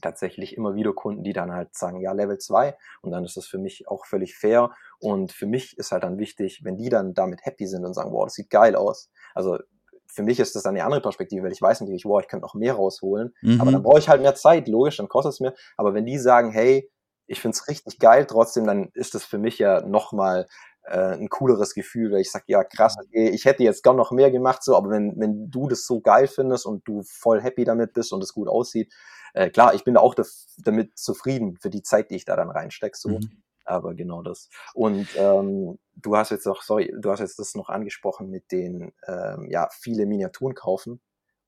tatsächlich 0.00 0.56
immer 0.56 0.74
wieder 0.74 0.92
Kunden, 0.92 1.24
die 1.24 1.32
dann 1.32 1.52
halt 1.52 1.74
sagen, 1.74 2.00
ja, 2.00 2.12
Level 2.12 2.38
2 2.38 2.76
und 3.02 3.10
dann 3.10 3.24
ist 3.24 3.36
das 3.36 3.46
für 3.46 3.58
mich 3.58 3.88
auch 3.88 4.06
völlig 4.06 4.36
fair 4.36 4.70
und 5.00 5.32
für 5.32 5.46
mich 5.46 5.76
ist 5.78 5.92
halt 5.92 6.04
dann 6.04 6.18
wichtig, 6.18 6.60
wenn 6.62 6.76
die 6.76 6.88
dann 6.88 7.14
damit 7.14 7.44
happy 7.44 7.66
sind 7.66 7.84
und 7.84 7.94
sagen, 7.94 8.12
wow, 8.12 8.24
das 8.24 8.34
sieht 8.34 8.50
geil 8.50 8.76
aus. 8.76 9.10
Also 9.34 9.58
für 10.06 10.22
mich 10.22 10.38
ist 10.38 10.54
das 10.54 10.62
dann 10.62 10.76
eine 10.76 10.84
andere 10.84 11.00
Perspektive, 11.00 11.42
weil 11.42 11.52
ich 11.52 11.60
weiß 11.60 11.80
natürlich, 11.80 12.04
wow, 12.04 12.20
ich 12.20 12.28
könnte 12.28 12.44
noch 12.44 12.54
mehr 12.54 12.74
rausholen, 12.74 13.34
mhm. 13.42 13.60
aber 13.60 13.72
dann 13.72 13.82
brauche 13.82 13.98
ich 13.98 14.08
halt 14.08 14.22
mehr 14.22 14.36
Zeit, 14.36 14.68
logisch, 14.68 14.96
dann 14.96 15.08
kostet 15.08 15.32
es 15.32 15.40
mir, 15.40 15.54
aber 15.76 15.94
wenn 15.94 16.06
die 16.06 16.18
sagen, 16.18 16.52
hey, 16.52 16.88
ich 17.26 17.40
finde 17.40 17.56
es 17.56 17.68
richtig 17.68 17.98
geil, 17.98 18.26
trotzdem, 18.26 18.66
dann 18.66 18.90
ist 18.94 19.14
das 19.14 19.24
für 19.24 19.38
mich 19.38 19.58
ja 19.58 19.80
nochmal 19.80 20.46
äh, 20.84 21.14
ein 21.14 21.28
cooleres 21.28 21.74
Gefühl, 21.74 22.12
weil 22.12 22.20
ich 22.20 22.30
sage, 22.30 22.44
ja 22.48 22.64
krass, 22.64 22.96
mhm. 22.96 23.04
okay, 23.06 23.28
ich 23.30 23.44
hätte 23.44 23.62
jetzt 23.62 23.82
gar 23.82 23.94
noch 23.94 24.12
mehr 24.12 24.30
gemacht, 24.30 24.62
so, 24.62 24.76
aber 24.76 24.90
wenn, 24.90 25.18
wenn 25.18 25.50
du 25.50 25.68
das 25.68 25.86
so 25.86 26.00
geil 26.00 26.26
findest 26.26 26.66
und 26.66 26.86
du 26.86 27.02
voll 27.02 27.40
happy 27.40 27.64
damit 27.64 27.92
bist 27.92 28.12
und 28.12 28.22
es 28.22 28.34
gut 28.34 28.48
aussieht, 28.48 28.92
äh, 29.32 29.50
klar, 29.50 29.74
ich 29.74 29.84
bin 29.84 29.96
auch 29.96 30.14
damit 30.58 30.98
zufrieden 30.98 31.58
für 31.60 31.70
die 31.70 31.82
Zeit, 31.82 32.10
die 32.10 32.16
ich 32.16 32.24
da 32.24 32.36
dann 32.36 32.50
reinstecke, 32.50 32.96
so. 32.96 33.10
Mhm. 33.10 33.42
Aber 33.66 33.94
genau 33.94 34.20
das. 34.20 34.50
Und 34.74 35.08
ähm, 35.16 35.78
du 35.96 36.16
hast 36.16 36.30
jetzt 36.30 36.44
noch, 36.44 36.60
sorry, 36.60 36.94
du 36.98 37.10
hast 37.10 37.20
jetzt 37.20 37.38
das 37.38 37.54
noch 37.54 37.70
angesprochen 37.70 38.28
mit 38.28 38.52
den, 38.52 38.92
ähm, 39.06 39.48
ja, 39.48 39.68
viele 39.72 40.04
Miniaturen 40.04 40.54
kaufen 40.54 41.00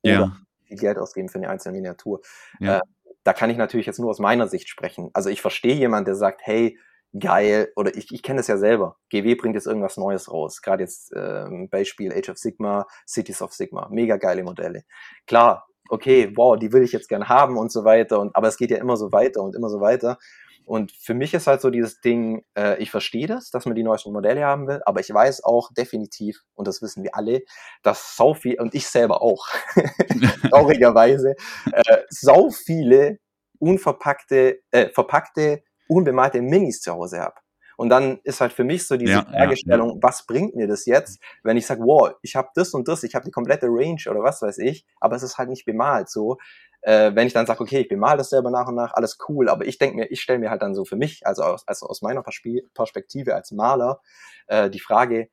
oder 0.03 0.12
ja. 0.12 0.37
viel 0.64 0.79
Geld 0.79 0.97
ausgeben 0.97 1.29
für 1.29 1.37
eine 1.37 1.51
einzelne 1.51 1.77
Miniatur. 1.77 2.22
Ja. 2.59 2.79
Äh, 2.79 2.81
da 3.27 3.33
kann 3.33 3.51
ich 3.51 3.57
natürlich 3.57 3.87
jetzt 3.87 3.99
nur 3.99 4.11
aus 4.11 4.20
meiner 4.20 4.47
Sicht 4.47 4.68
sprechen. 4.68 5.11
Also 5.12 5.31
ich 5.31 5.41
verstehe 5.41 5.74
jemand, 5.74 6.07
der 6.07 6.14
sagt, 6.14 6.43
hey, 6.45 6.79
geil, 7.18 7.72
oder 7.74 7.97
ich, 7.97 8.12
ich 8.12 8.22
kenne 8.22 8.39
das 8.39 8.47
ja 8.47 8.57
selber. 8.57 8.99
GW 9.11 9.35
bringt 9.35 9.57
jetzt 9.57 9.66
irgendwas 9.66 9.97
Neues 9.97 10.31
raus. 10.31 10.62
Gerade 10.62 10.85
jetzt 10.85 11.12
ähm, 11.16 11.68
Beispiel 11.68 12.12
Age 12.12 12.29
of 12.29 12.39
Sigma, 12.39 12.87
Cities 13.05 13.43
of 13.43 13.53
Sigma. 13.53 13.89
Mega 13.91 14.16
geile 14.16 14.45
Modelle. 14.45 14.85
Klar, 15.27 15.66
okay, 15.89 16.33
wow, 16.37 16.57
die 16.57 16.72
will 16.72 16.85
ich 16.85 16.93
jetzt 16.93 17.09
gern 17.09 17.29
haben 17.29 17.57
und 17.57 17.72
so 17.72 17.85
weiter. 17.85 18.20
Und, 18.20 18.37
aber 18.37 18.47
es 18.47 18.57
geht 18.57 18.70
ja 18.70 18.79
immer 18.79 18.97
so 18.97 19.11
weiter 19.11 19.43
und 19.43 19.57
immer 19.57 19.70
so 19.70 19.81
weiter. 19.81 20.18
Und 20.67 20.91
für 20.91 21.14
mich 21.14 21.33
ist 21.33 21.47
halt 21.47 21.61
so 21.61 21.71
dieses 21.71 22.01
Ding, 22.01 22.45
äh, 22.59 22.77
ich 22.83 22.91
verstehe 22.91 23.29
das, 23.29 23.51
dass 23.51 23.67
man 23.67 23.77
die 23.77 23.85
neuesten 23.85 24.12
Modelle 24.12 24.45
haben 24.45 24.67
will, 24.67 24.83
aber 24.85 24.99
ich 24.99 25.14
weiß 25.14 25.45
auch 25.45 25.73
definitiv, 25.73 26.43
und 26.55 26.67
das 26.67 26.83
wissen 26.83 27.05
wir 27.05 27.14
alle, 27.14 27.43
dass 27.85 28.17
sau 28.17 28.35
viel, 28.35 28.61
und 28.61 28.75
ich 28.75 28.89
selber 28.89 29.23
auch, 29.23 29.47
traurigerweise, 30.51 31.37
äh, 31.73 31.99
sau 32.11 32.51
viele 32.51 33.19
unverpackte, 33.61 34.59
äh, 34.73 34.89
verpackte, 34.89 35.62
unbemalte 35.89 36.43
Minis 36.43 36.81
zu 36.81 36.93
Hause 36.93 37.21
habe. 37.21 37.37
Und 37.77 37.91
dann 37.91 38.18
ist 38.24 38.41
halt 38.41 38.53
für 38.53 38.64
mich 38.64 38.87
so 38.87 38.97
diese 38.97 39.12
ja, 39.12 39.22
Fragestellung, 39.22 39.91
ja, 39.91 39.97
was 40.01 40.27
bringt 40.27 40.57
mir 40.57 40.66
das 40.66 40.87
jetzt, 40.87 41.20
wenn 41.43 41.59
ich 41.59 41.66
sage, 41.66 41.83
wow, 41.83 42.12
ich 42.22 42.35
habe 42.35 42.49
das 42.55 42.72
und 42.72 42.89
das, 42.89 43.03
ich 43.03 43.14
habe 43.14 43.27
die 43.27 43.31
komplette 43.31 43.66
Range 43.68 44.01
oder 44.11 44.22
was 44.22 44.41
weiß 44.41 44.59
ich, 44.59 44.87
aber 44.99 45.16
es 45.16 45.22
ist 45.22 45.37
halt 45.37 45.51
nicht 45.51 45.66
bemalt 45.66 46.09
so. 46.09 46.39
Äh, 46.81 47.14
wenn 47.14 47.27
ich 47.27 47.33
dann 47.33 47.47
sage, 47.47 47.61
okay, 47.61 47.81
ich 47.81 47.89
bemal 47.89 48.16
das 48.16 48.31
selber 48.31 48.51
nach 48.51 48.68
und 48.68 48.77
nach, 48.77 48.95
alles 48.95 49.18
cool, 49.29 49.49
aber 49.49 49.66
ich 49.66 49.79
denke 49.79 49.97
mir, 49.97 50.11
ich 50.11 50.22
stelle 50.22 50.39
mir 50.39 50.51
halt 50.51 50.62
dann 50.62 50.74
so 50.74 50.85
für 50.85 50.97
mich, 50.97 51.27
also 51.27 51.43
aus, 51.43 51.66
also 51.66 51.87
aus 51.87 52.01
meiner 52.01 52.22
Perspektive 52.22 53.35
als 53.35 53.51
Maler, 53.53 54.01
äh, 54.47 54.70
die 54.70 54.81
Frage, 54.81 55.29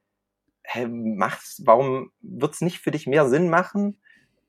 hä, 0.64 0.88
mach's, 0.88 1.62
warum 1.66 2.12
wird's 2.22 2.62
nicht 2.62 2.80
für 2.80 2.92
dich 2.92 3.08
mehr 3.08 3.28
Sinn 3.30 3.50
machen, 3.50 4.02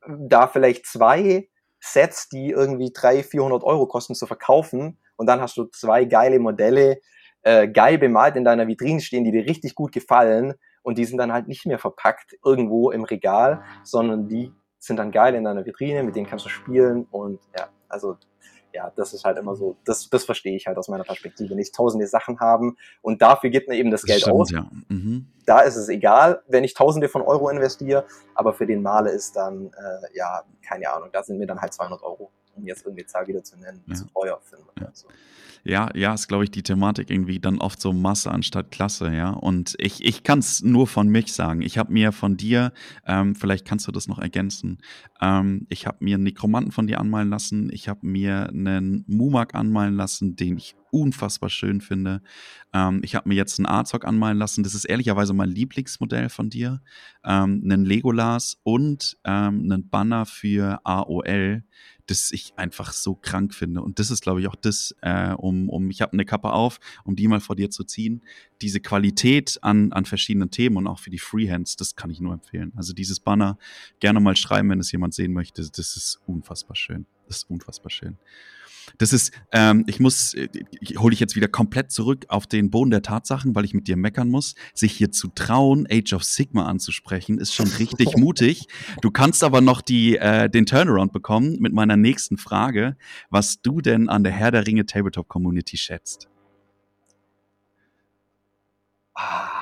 da 0.07 0.49
vielleicht 0.49 0.86
zwei 0.86 1.49
Sets, 1.80 2.28
die 2.28 2.51
irgendwie 2.51 2.92
300, 2.92 3.26
400 3.26 3.64
Euro 3.64 3.86
kosten, 3.86 4.14
zu 4.14 4.26
verkaufen 4.26 4.99
und 5.16 5.26
dann 5.26 5.40
hast 5.40 5.57
du 5.57 5.64
zwei 5.64 6.05
geile 6.07 6.38
Modelle, 6.38 7.01
äh, 7.45 7.68
geil 7.68 7.99
bemalt 7.99 8.36
in 8.36 8.45
deiner 8.45 8.66
Vitrine 8.66 9.01
stehen, 9.01 9.24
die 9.24 9.30
dir 9.30 9.47
richtig 9.47 9.74
gut 9.74 9.92
gefallen 9.92 10.55
und 10.82 10.99
die 10.99 11.05
sind 11.05 11.18
dann 11.18 11.32
halt 11.32 11.47
nicht 11.47 11.66
mehr 11.66 11.78
verpackt 11.78 12.36
irgendwo 12.45 12.90
im 12.90 13.05
Regal, 13.05 13.62
sondern 13.84 14.28
die 14.28 14.53
sind 14.78 14.97
dann 14.97 15.12
geil 15.12 15.34
in 15.34 15.45
deiner 15.45 15.64
Vitrine, 15.64 16.03
mit 16.03 16.16
denen 16.16 16.26
kannst 16.26 16.45
du 16.45 16.51
spielen 16.51 17.07
und 17.11 17.40
ja, 17.57 17.68
also 17.88 18.16
ja, 18.74 18.90
das 18.97 19.14
ist 19.14 19.24
halt 19.24 19.38
immer 19.38 19.55
so, 19.55 19.76
das, 19.84 20.11
das 20.11 20.24
verstehe 20.24 20.57
ich 20.57 20.66
halt 20.66 20.76
aus 20.76 20.88
meiner 20.88 21.05
Perspektive 21.05 21.55
nicht. 21.55 21.74
Tausende 21.74 22.09
Sachen 22.09 22.40
haben 22.40 22.76
und 23.03 23.22
dafür 23.22 23.51
gibt 23.51 23.68
man 23.68 23.76
eben 23.76 23.92
das, 23.92 24.01
das 24.01 24.09
Geld 24.09 24.20
stimmt, 24.22 24.36
aus. 24.36 24.51
Ja. 24.51 24.68
Mhm. 24.88 25.28
Da 25.47 25.61
ist 25.61 25.76
es 25.76 25.88
egal, 25.88 26.42
wenn 26.49 26.64
ich 26.64 26.74
Tausende 26.74 27.09
von 27.09 27.22
Euro 27.22 27.49
investiere, 27.49 28.05
aber 28.34 28.53
für 28.53 28.66
den 28.66 28.82
Maler 28.82 29.12
ist 29.12 29.36
dann, 29.36 29.66
äh, 29.66 30.16
ja, 30.18 30.42
keine 30.66 30.90
Ahnung, 30.92 31.11
da 31.12 31.22
sind 31.22 31.38
mir 31.38 31.47
dann 31.47 31.61
halt 31.61 31.72
200 31.72 32.03
Euro, 32.03 32.32
um 32.57 32.66
jetzt 32.66 32.84
irgendwie 32.84 33.07
Zahl 33.07 33.26
wieder 33.26 33.42
zu 33.42 33.59
nennen, 33.59 33.82
ja. 33.86 33.94
zu 33.94 34.07
teuer 34.07 34.40
finden. 34.42 34.68
Ja. 34.78 34.86
Also. 34.86 35.09
Ja, 35.66 35.88
ja, 35.94 36.12
ist, 36.12 36.28
glaube 36.28 36.44
ich, 36.44 36.50
die 36.50 36.62
Thematik 36.62 37.09
irgendwie 37.09 37.40
dann 37.40 37.59
oft 37.59 37.80
so 37.80 37.94
Masse 37.94 38.30
anstatt 38.30 38.70
Klasse, 38.70 39.11
ja. 39.14 39.30
Und 39.30 39.74
ich, 39.78 40.05
ich 40.05 40.22
kann 40.22 40.40
es 40.40 40.62
nur 40.62 40.86
von 40.86 41.09
mich 41.09 41.32
sagen. 41.32 41.62
Ich 41.62 41.78
habe 41.78 41.90
mir 41.90 42.12
von 42.12 42.36
dir, 42.36 42.72
ähm, 43.07 43.34
vielleicht 43.34 43.66
kannst 43.66 43.88
du 43.88 43.92
das 43.92 44.07
noch 44.07 44.18
ergänzen, 44.18 44.78
ähm, 45.22 45.66
ich 45.70 45.86
habe 45.86 46.05
mir 46.05 46.16
einen 46.16 46.24
Nekromanten 46.24 46.70
von 46.70 46.86
dir 46.86 47.00
anmalen 47.00 47.30
lassen, 47.30 47.70
ich 47.72 47.88
habe 47.88 48.07
mir 48.07 48.50
einen 48.50 49.05
Mumak 49.07 49.55
anmalen 49.55 49.96
lassen, 49.96 50.36
den 50.36 50.59
ich 50.59 50.76
unfassbar 50.90 51.48
schön 51.48 51.80
finde. 51.80 52.20
Ähm, 52.74 53.00
ich 53.02 53.14
habe 53.14 53.28
mir 53.28 53.34
jetzt 53.34 53.59
einen 53.59 53.66
Arzog 53.66 54.05
anmalen 54.05 54.38
lassen. 54.38 54.62
Das 54.62 54.74
ist 54.74 54.84
ehrlicherweise 54.84 55.32
mein 55.32 55.48
Lieblingsmodell 55.48 56.28
von 56.28 56.50
dir. 56.50 56.82
Ähm, 57.24 57.62
einen 57.64 57.84
Legolas 57.84 58.59
und 58.62 59.16
ähm, 59.24 59.62
einen 59.64 59.88
Banner 59.88 60.26
für 60.26 60.80
AOL 60.84 61.64
das 62.07 62.32
ich 62.32 62.52
einfach 62.57 62.92
so 62.92 63.14
krank 63.14 63.55
finde. 63.55 63.82
Und 63.82 63.98
das 63.98 64.11
ist, 64.11 64.22
glaube 64.22 64.40
ich, 64.40 64.48
auch 64.48 64.57
das, 64.57 64.94
äh, 65.02 65.32
um, 65.32 65.68
um, 65.68 65.90
ich 65.90 66.02
habe 66.02 66.12
eine 66.12 66.24
Kappe 66.24 66.52
auf, 66.52 66.78
um 67.05 67.16
die 67.16 67.28
mal 67.28 67.40
vor 67.40 67.57
dir 67.57 67.70
zu 67.70 67.84
ziehen. 67.84 68.22
Diese 68.61 68.80
Qualität 68.80 69.59
an, 69.62 69.92
an 69.92 70.05
verschiedenen 70.05 70.50
Themen 70.50 70.76
und 70.76 70.86
auch 70.86 70.98
für 70.98 71.11
die 71.11 71.18
Freehands, 71.18 71.76
das 71.76 71.96
kann 71.96 72.11
ich 72.11 72.20
nur 72.20 72.34
empfehlen. 72.34 72.72
Also 72.76 72.92
dieses 72.92 73.20
Banner 73.20 73.59
gerne 74.00 74.20
mal 74.20 74.36
schreiben, 74.36 74.70
wenn 74.70 74.80
es 74.80 74.92
jemand 74.92 75.14
sehen 75.14 75.32
möchte. 75.32 75.62
Das 75.62 75.96
ist 75.96 76.20
unfassbar 76.26 76.76
schön. 76.76 77.07
Das 77.27 77.39
ist 77.39 77.51
unfassbar 77.51 77.91
schön. 77.91 78.18
Das 78.99 79.12
ist, 79.12 79.33
ähm, 79.53 79.85
ich 79.87 80.01
muss, 80.01 80.35
äh, 80.35 80.49
ich 80.81 80.99
hole 80.99 81.11
dich 81.11 81.20
jetzt 81.20 81.37
wieder 81.37 81.49
komplett 81.49 81.91
zurück 81.91 82.27
auf 82.29 82.47
den 82.47 82.70
Boden 82.70 82.91
der 82.91 83.03
Tatsachen, 83.03 83.55
weil 83.55 83.64
ich 83.64 83.75
mit 83.75 83.89
dir 83.89 83.97
meckern 83.97 84.29
muss. 84.29 84.55
Sich 84.75 84.93
hier 84.93 85.11
zu 85.11 85.29
trauen, 85.29 85.87
Age 85.91 86.12
of 86.12 86.25
Sigma 86.25 86.66
anzusprechen, 86.66 87.39
ist 87.39 87.55
schon 87.55 87.68
richtig 87.68 88.16
mutig. 88.16 88.66
Du 89.01 89.11
kannst 89.11 89.43
aber 89.43 89.61
noch 89.61 89.81
die, 89.81 90.16
äh, 90.16 90.49
den 90.49 90.66
Turnaround 90.66 91.12
bekommen 91.12 91.57
mit 91.61 91.72
meiner 91.72 91.97
nächsten 91.97 92.37
Frage, 92.37 92.97
was 93.31 93.61
du 93.62 93.81
denn 93.81 94.09
an 94.09 94.25
der 94.25 94.33
Herr 94.33 94.51
der 94.51 94.66
Ringe 94.66 94.87
Tabletop 94.87 95.29
Community 95.29 95.77
schätzt. 95.77 96.29
Ah, 99.14 99.53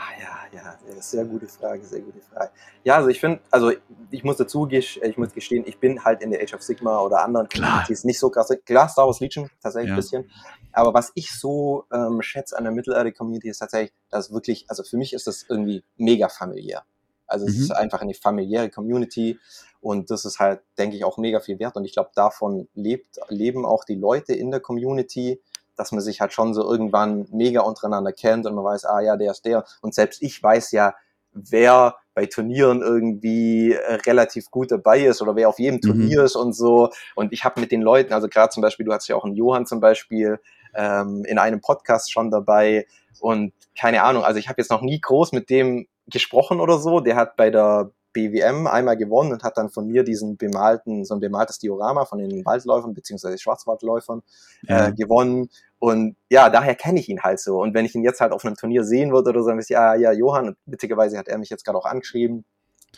sehr 1.02 1.24
gute 1.24 1.46
Frage, 1.46 1.84
sehr 1.84 2.00
gute 2.00 2.20
Frage. 2.20 2.50
Ja, 2.84 2.96
also 2.96 3.08
ich 3.08 3.20
finde, 3.20 3.40
also 3.50 3.72
ich 4.10 4.24
muss 4.24 4.36
dazu, 4.36 4.68
ich 4.70 5.16
muss 5.16 5.34
gestehen, 5.34 5.64
ich 5.66 5.78
bin 5.78 6.04
halt 6.04 6.22
in 6.22 6.30
der 6.30 6.42
Age 6.42 6.54
of 6.54 6.62
Sigma 6.62 7.00
oder 7.00 7.22
anderen 7.22 7.48
Communities 7.48 8.04
nicht 8.04 8.18
so 8.18 8.30
krass. 8.30 8.52
Klar, 8.64 8.88
Star 8.88 9.06
Wars 9.06 9.20
Legion, 9.20 9.50
tatsächlich 9.62 9.88
ja. 9.88 9.94
ein 9.94 9.96
bisschen. 9.96 10.30
Aber 10.72 10.94
was 10.94 11.12
ich 11.14 11.32
so 11.32 11.84
ähm, 11.92 12.22
schätze 12.22 12.56
an 12.56 12.64
der 12.64 12.72
Mittelerde-Community 12.72 13.48
ist 13.48 13.58
tatsächlich, 13.58 13.92
dass 14.10 14.32
wirklich, 14.32 14.64
also 14.68 14.82
für 14.82 14.96
mich 14.96 15.12
ist 15.12 15.26
das 15.26 15.44
irgendwie 15.48 15.84
mega 15.96 16.28
familiär. 16.28 16.84
Also 17.26 17.46
es 17.46 17.56
mhm. 17.56 17.62
ist 17.62 17.70
einfach 17.70 18.00
eine 18.02 18.14
familiäre 18.14 18.70
Community 18.70 19.38
und 19.80 20.10
das 20.10 20.24
ist 20.24 20.38
halt, 20.38 20.60
denke 20.78 20.96
ich, 20.96 21.04
auch 21.04 21.18
mega 21.18 21.40
viel 21.40 21.58
wert. 21.58 21.76
Und 21.76 21.84
ich 21.84 21.92
glaube, 21.92 22.10
davon 22.14 22.68
lebt, 22.74 23.18
leben 23.28 23.64
auch 23.64 23.84
die 23.84 23.94
Leute 23.94 24.34
in 24.34 24.50
der 24.50 24.60
Community 24.60 25.40
dass 25.76 25.92
man 25.92 26.00
sich 26.00 26.20
halt 26.20 26.32
schon 26.32 26.54
so 26.54 26.62
irgendwann 26.62 27.26
mega 27.30 27.62
untereinander 27.62 28.12
kennt 28.12 28.46
und 28.46 28.54
man 28.54 28.64
weiß, 28.64 28.84
ah 28.84 29.00
ja, 29.00 29.16
der 29.16 29.32
ist 29.32 29.44
der. 29.44 29.64
Und 29.80 29.94
selbst 29.94 30.22
ich 30.22 30.42
weiß 30.42 30.72
ja, 30.72 30.94
wer 31.32 31.96
bei 32.14 32.26
Turnieren 32.26 32.82
irgendwie 32.82 33.72
äh, 33.72 33.94
relativ 34.06 34.50
gut 34.50 34.70
dabei 34.70 35.00
ist 35.00 35.22
oder 35.22 35.34
wer 35.34 35.48
auf 35.48 35.58
jedem 35.58 35.76
mhm. 35.76 35.80
Turnier 35.80 36.20
mhm. 36.20 36.26
ist 36.26 36.36
und 36.36 36.52
so. 36.52 36.90
Und 37.14 37.32
ich 37.32 37.44
habe 37.44 37.60
mit 37.60 37.72
den 37.72 37.80
Leuten, 37.80 38.12
also 38.12 38.28
gerade 38.28 38.50
zum 38.50 38.60
Beispiel, 38.60 38.84
du 38.84 38.92
hast 38.92 39.08
ja 39.08 39.16
auch 39.16 39.24
einen 39.24 39.34
Johann 39.34 39.66
zum 39.66 39.80
Beispiel 39.80 40.38
ähm, 40.74 41.24
in 41.24 41.38
einem 41.38 41.60
Podcast 41.60 42.12
schon 42.12 42.30
dabei 42.30 42.86
und 43.20 43.52
keine 43.78 44.02
Ahnung, 44.02 44.24
also 44.24 44.38
ich 44.38 44.48
habe 44.48 44.60
jetzt 44.60 44.70
noch 44.70 44.82
nie 44.82 45.00
groß 45.00 45.32
mit 45.32 45.48
dem 45.48 45.86
gesprochen 46.06 46.60
oder 46.60 46.78
so. 46.78 47.00
Der 47.00 47.16
hat 47.16 47.36
bei 47.36 47.50
der 47.50 47.90
BWM 48.12 48.66
einmal 48.66 48.96
gewonnen 48.96 49.32
und 49.32 49.42
hat 49.42 49.56
dann 49.56 49.70
von 49.70 49.86
mir 49.86 50.04
diesen 50.04 50.36
bemalten, 50.36 51.04
so 51.04 51.14
ein 51.14 51.20
bemaltes 51.20 51.58
Diorama 51.58 52.04
von 52.04 52.18
den 52.18 52.44
Waldläufern 52.44 52.94
beziehungsweise 52.94 53.38
Schwarzwaldläufern 53.38 54.22
ja. 54.62 54.88
äh, 54.88 54.92
gewonnen. 54.92 55.48
Und 55.78 56.16
ja, 56.30 56.48
daher 56.48 56.74
kenne 56.74 57.00
ich 57.00 57.08
ihn 57.08 57.22
halt 57.22 57.40
so. 57.40 57.60
Und 57.60 57.74
wenn 57.74 57.84
ich 57.84 57.94
ihn 57.94 58.04
jetzt 58.04 58.20
halt 58.20 58.32
auf 58.32 58.44
einem 58.44 58.54
Turnier 58.56 58.84
sehen 58.84 59.12
würde 59.12 59.30
oder 59.30 59.42
so, 59.42 59.48
dann 59.48 59.58
wisst 59.58 59.70
ihr, 59.70 59.74
ja, 59.74 59.94
ja, 59.94 60.12
Johann, 60.12 60.48
und 60.48 60.56
witzigerweise 60.66 61.18
hat 61.18 61.28
er 61.28 61.38
mich 61.38 61.50
jetzt 61.50 61.64
gerade 61.64 61.78
auch 61.78 61.86
angeschrieben, 61.86 62.44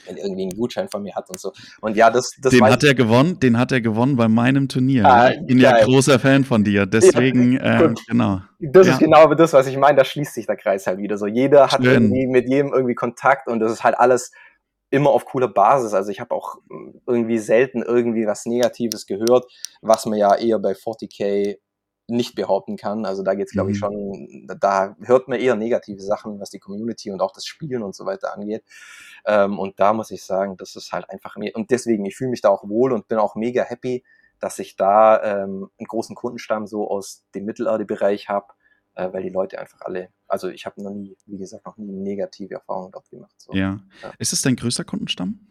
wenn 0.06 0.16
er 0.16 0.24
irgendwie 0.24 0.42
einen 0.42 0.56
Gutschein 0.56 0.88
von 0.88 1.02
mir 1.02 1.14
hat 1.14 1.30
und 1.30 1.38
so. 1.38 1.52
Und 1.80 1.96
ja, 1.96 2.10
das, 2.10 2.32
das 2.40 2.52
Den 2.52 2.64
hat 2.64 2.82
er 2.84 2.94
gewonnen, 2.94 3.38
den 3.40 3.58
hat 3.58 3.72
er 3.72 3.80
gewonnen 3.80 4.16
bei 4.16 4.28
meinem 4.28 4.68
Turnier. 4.68 5.04
Ah, 5.06 5.30
ich 5.30 5.46
bin 5.46 5.58
geil. 5.58 5.78
ja 5.78 5.84
großer 5.84 6.18
Fan 6.18 6.44
von 6.44 6.64
dir, 6.64 6.86
deswegen, 6.86 7.54
ja, 7.54 7.82
äh, 7.82 7.94
genau. 8.06 8.42
Das 8.60 8.86
ja. 8.86 8.94
ist 8.94 8.98
genau 8.98 9.32
das, 9.34 9.52
was 9.52 9.66
ich 9.66 9.76
meine, 9.76 9.96
da 9.96 10.04
schließt 10.04 10.34
sich 10.34 10.46
der 10.46 10.56
Kreis 10.56 10.86
halt 10.86 10.98
wieder 10.98 11.16
so. 11.16 11.26
Jeder 11.26 11.68
hat 11.68 11.82
irgendwie 11.82 12.26
mit 12.26 12.48
jedem 12.48 12.72
irgendwie 12.72 12.94
Kontakt 12.94 13.48
und 13.48 13.60
das 13.60 13.72
ist 13.72 13.84
halt 13.84 13.98
alles 13.98 14.32
immer 14.94 15.10
auf 15.10 15.24
cooler 15.24 15.48
Basis. 15.48 15.92
Also 15.92 16.10
ich 16.10 16.20
habe 16.20 16.34
auch 16.34 16.56
hm, 16.68 17.00
irgendwie 17.06 17.38
selten 17.38 17.82
irgendwie 17.82 18.26
was 18.26 18.46
Negatives 18.46 19.06
gehört, 19.06 19.50
was 19.82 20.06
man 20.06 20.18
ja 20.18 20.34
eher 20.36 20.58
bei 20.58 20.72
40k 20.72 21.58
nicht 22.06 22.34
behaupten 22.34 22.76
kann. 22.76 23.06
Also 23.06 23.22
da 23.22 23.34
geht 23.34 23.46
es, 23.46 23.52
glaube 23.52 23.72
ich, 23.72 23.78
mhm. 23.78 23.80
schon, 23.80 24.56
da 24.60 24.94
hört 25.02 25.26
man 25.26 25.40
eher 25.40 25.56
negative 25.56 26.02
Sachen, 26.02 26.38
was 26.38 26.50
die 26.50 26.58
Community 26.58 27.10
und 27.10 27.22
auch 27.22 27.32
das 27.32 27.46
Spielen 27.46 27.82
und 27.82 27.94
so 27.94 28.04
weiter 28.04 28.34
angeht. 28.34 28.62
Ähm, 29.26 29.58
und 29.58 29.80
da 29.80 29.92
muss 29.94 30.10
ich 30.10 30.22
sagen, 30.22 30.56
das 30.56 30.76
ist 30.76 30.92
halt 30.92 31.08
einfach 31.10 31.36
mir. 31.36 31.52
Und 31.54 31.70
deswegen, 31.70 32.04
ich 32.04 32.16
fühle 32.16 32.30
mich 32.30 32.42
da 32.42 32.50
auch 32.50 32.68
wohl 32.68 32.92
und 32.92 33.08
bin 33.08 33.18
auch 33.18 33.34
mega 33.36 33.62
happy, 33.64 34.04
dass 34.38 34.58
ich 34.58 34.76
da 34.76 35.22
ähm, 35.22 35.70
einen 35.78 35.86
großen 35.88 36.14
Kundenstamm 36.14 36.66
so 36.66 36.88
aus 36.88 37.24
dem 37.34 37.46
Mittelerde-Bereich 37.46 38.28
habe 38.28 38.48
äh, 38.94 39.12
weil 39.12 39.22
die 39.22 39.30
Leute 39.30 39.58
einfach 39.58 39.80
alle, 39.82 40.08
also 40.26 40.48
ich 40.48 40.66
habe 40.66 40.82
noch 40.82 40.90
nie, 40.90 41.16
wie 41.26 41.38
gesagt, 41.38 41.66
noch 41.66 41.76
nie 41.76 41.92
negative 41.92 42.54
Erfahrungen 42.54 42.92
dort 42.92 43.08
gemacht. 43.10 43.34
So. 43.38 43.52
Ja. 43.52 43.80
ja. 44.02 44.12
Ist 44.18 44.32
es 44.32 44.42
dein 44.42 44.56
größter 44.56 44.84
Kundenstamm? 44.84 45.48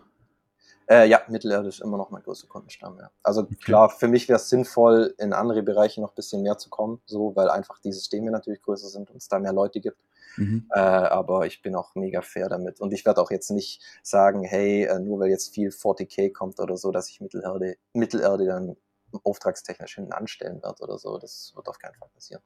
Äh, 0.87 1.07
ja, 1.07 1.21
Mittelerde 1.29 1.69
ist 1.69 1.79
immer 1.79 1.97
noch 1.97 2.09
mein 2.09 2.23
größter 2.23 2.47
Kundenstamm, 2.47 2.97
ja. 2.99 3.09
Also 3.23 3.41
okay. 3.41 3.55
klar, 3.55 3.89
für 3.89 4.07
mich 4.07 4.27
wäre 4.27 4.37
es 4.37 4.49
sinnvoll, 4.49 5.15
in 5.17 5.31
andere 5.31 5.63
Bereiche 5.63 6.01
noch 6.01 6.11
ein 6.11 6.15
bisschen 6.15 6.41
mehr 6.41 6.57
zu 6.57 6.69
kommen, 6.69 7.01
so, 7.05 7.35
weil 7.35 7.49
einfach 7.49 7.79
die 7.79 7.93
Systeme 7.93 8.31
natürlich 8.31 8.61
größer 8.61 8.89
sind 8.89 9.09
und 9.09 9.17
es 9.17 9.29
da 9.29 9.39
mehr 9.39 9.53
Leute 9.53 9.79
gibt. 9.79 9.97
Mhm. 10.35 10.67
Äh, 10.71 10.79
aber 10.79 11.45
ich 11.45 11.61
bin 11.61 11.75
auch 11.75 11.95
mega 11.95 12.21
fair 12.21 12.49
damit. 12.49 12.81
Und 12.81 12.91
ich 12.91 13.05
werde 13.05 13.21
auch 13.21 13.31
jetzt 13.31 13.51
nicht 13.51 13.81
sagen, 14.01 14.43
hey, 14.43 14.83
äh, 14.83 14.99
nur 14.99 15.19
weil 15.19 15.29
jetzt 15.29 15.53
viel 15.53 15.69
40k 15.69 16.33
kommt 16.33 16.59
oder 16.59 16.75
so, 16.75 16.91
dass 16.91 17.09
ich 17.09 17.21
Mittelerde, 17.21 17.77
Mittelerde 17.93 18.45
dann 18.45 18.75
auftragstechnisch 19.23 19.95
hinten 19.95 20.11
anstellen 20.11 20.61
werde 20.63 20.83
oder 20.83 20.97
so. 20.97 21.17
Das 21.17 21.53
wird 21.55 21.67
auf 21.67 21.77
keinen 21.77 21.95
Fall 21.95 22.09
passieren. 22.13 22.41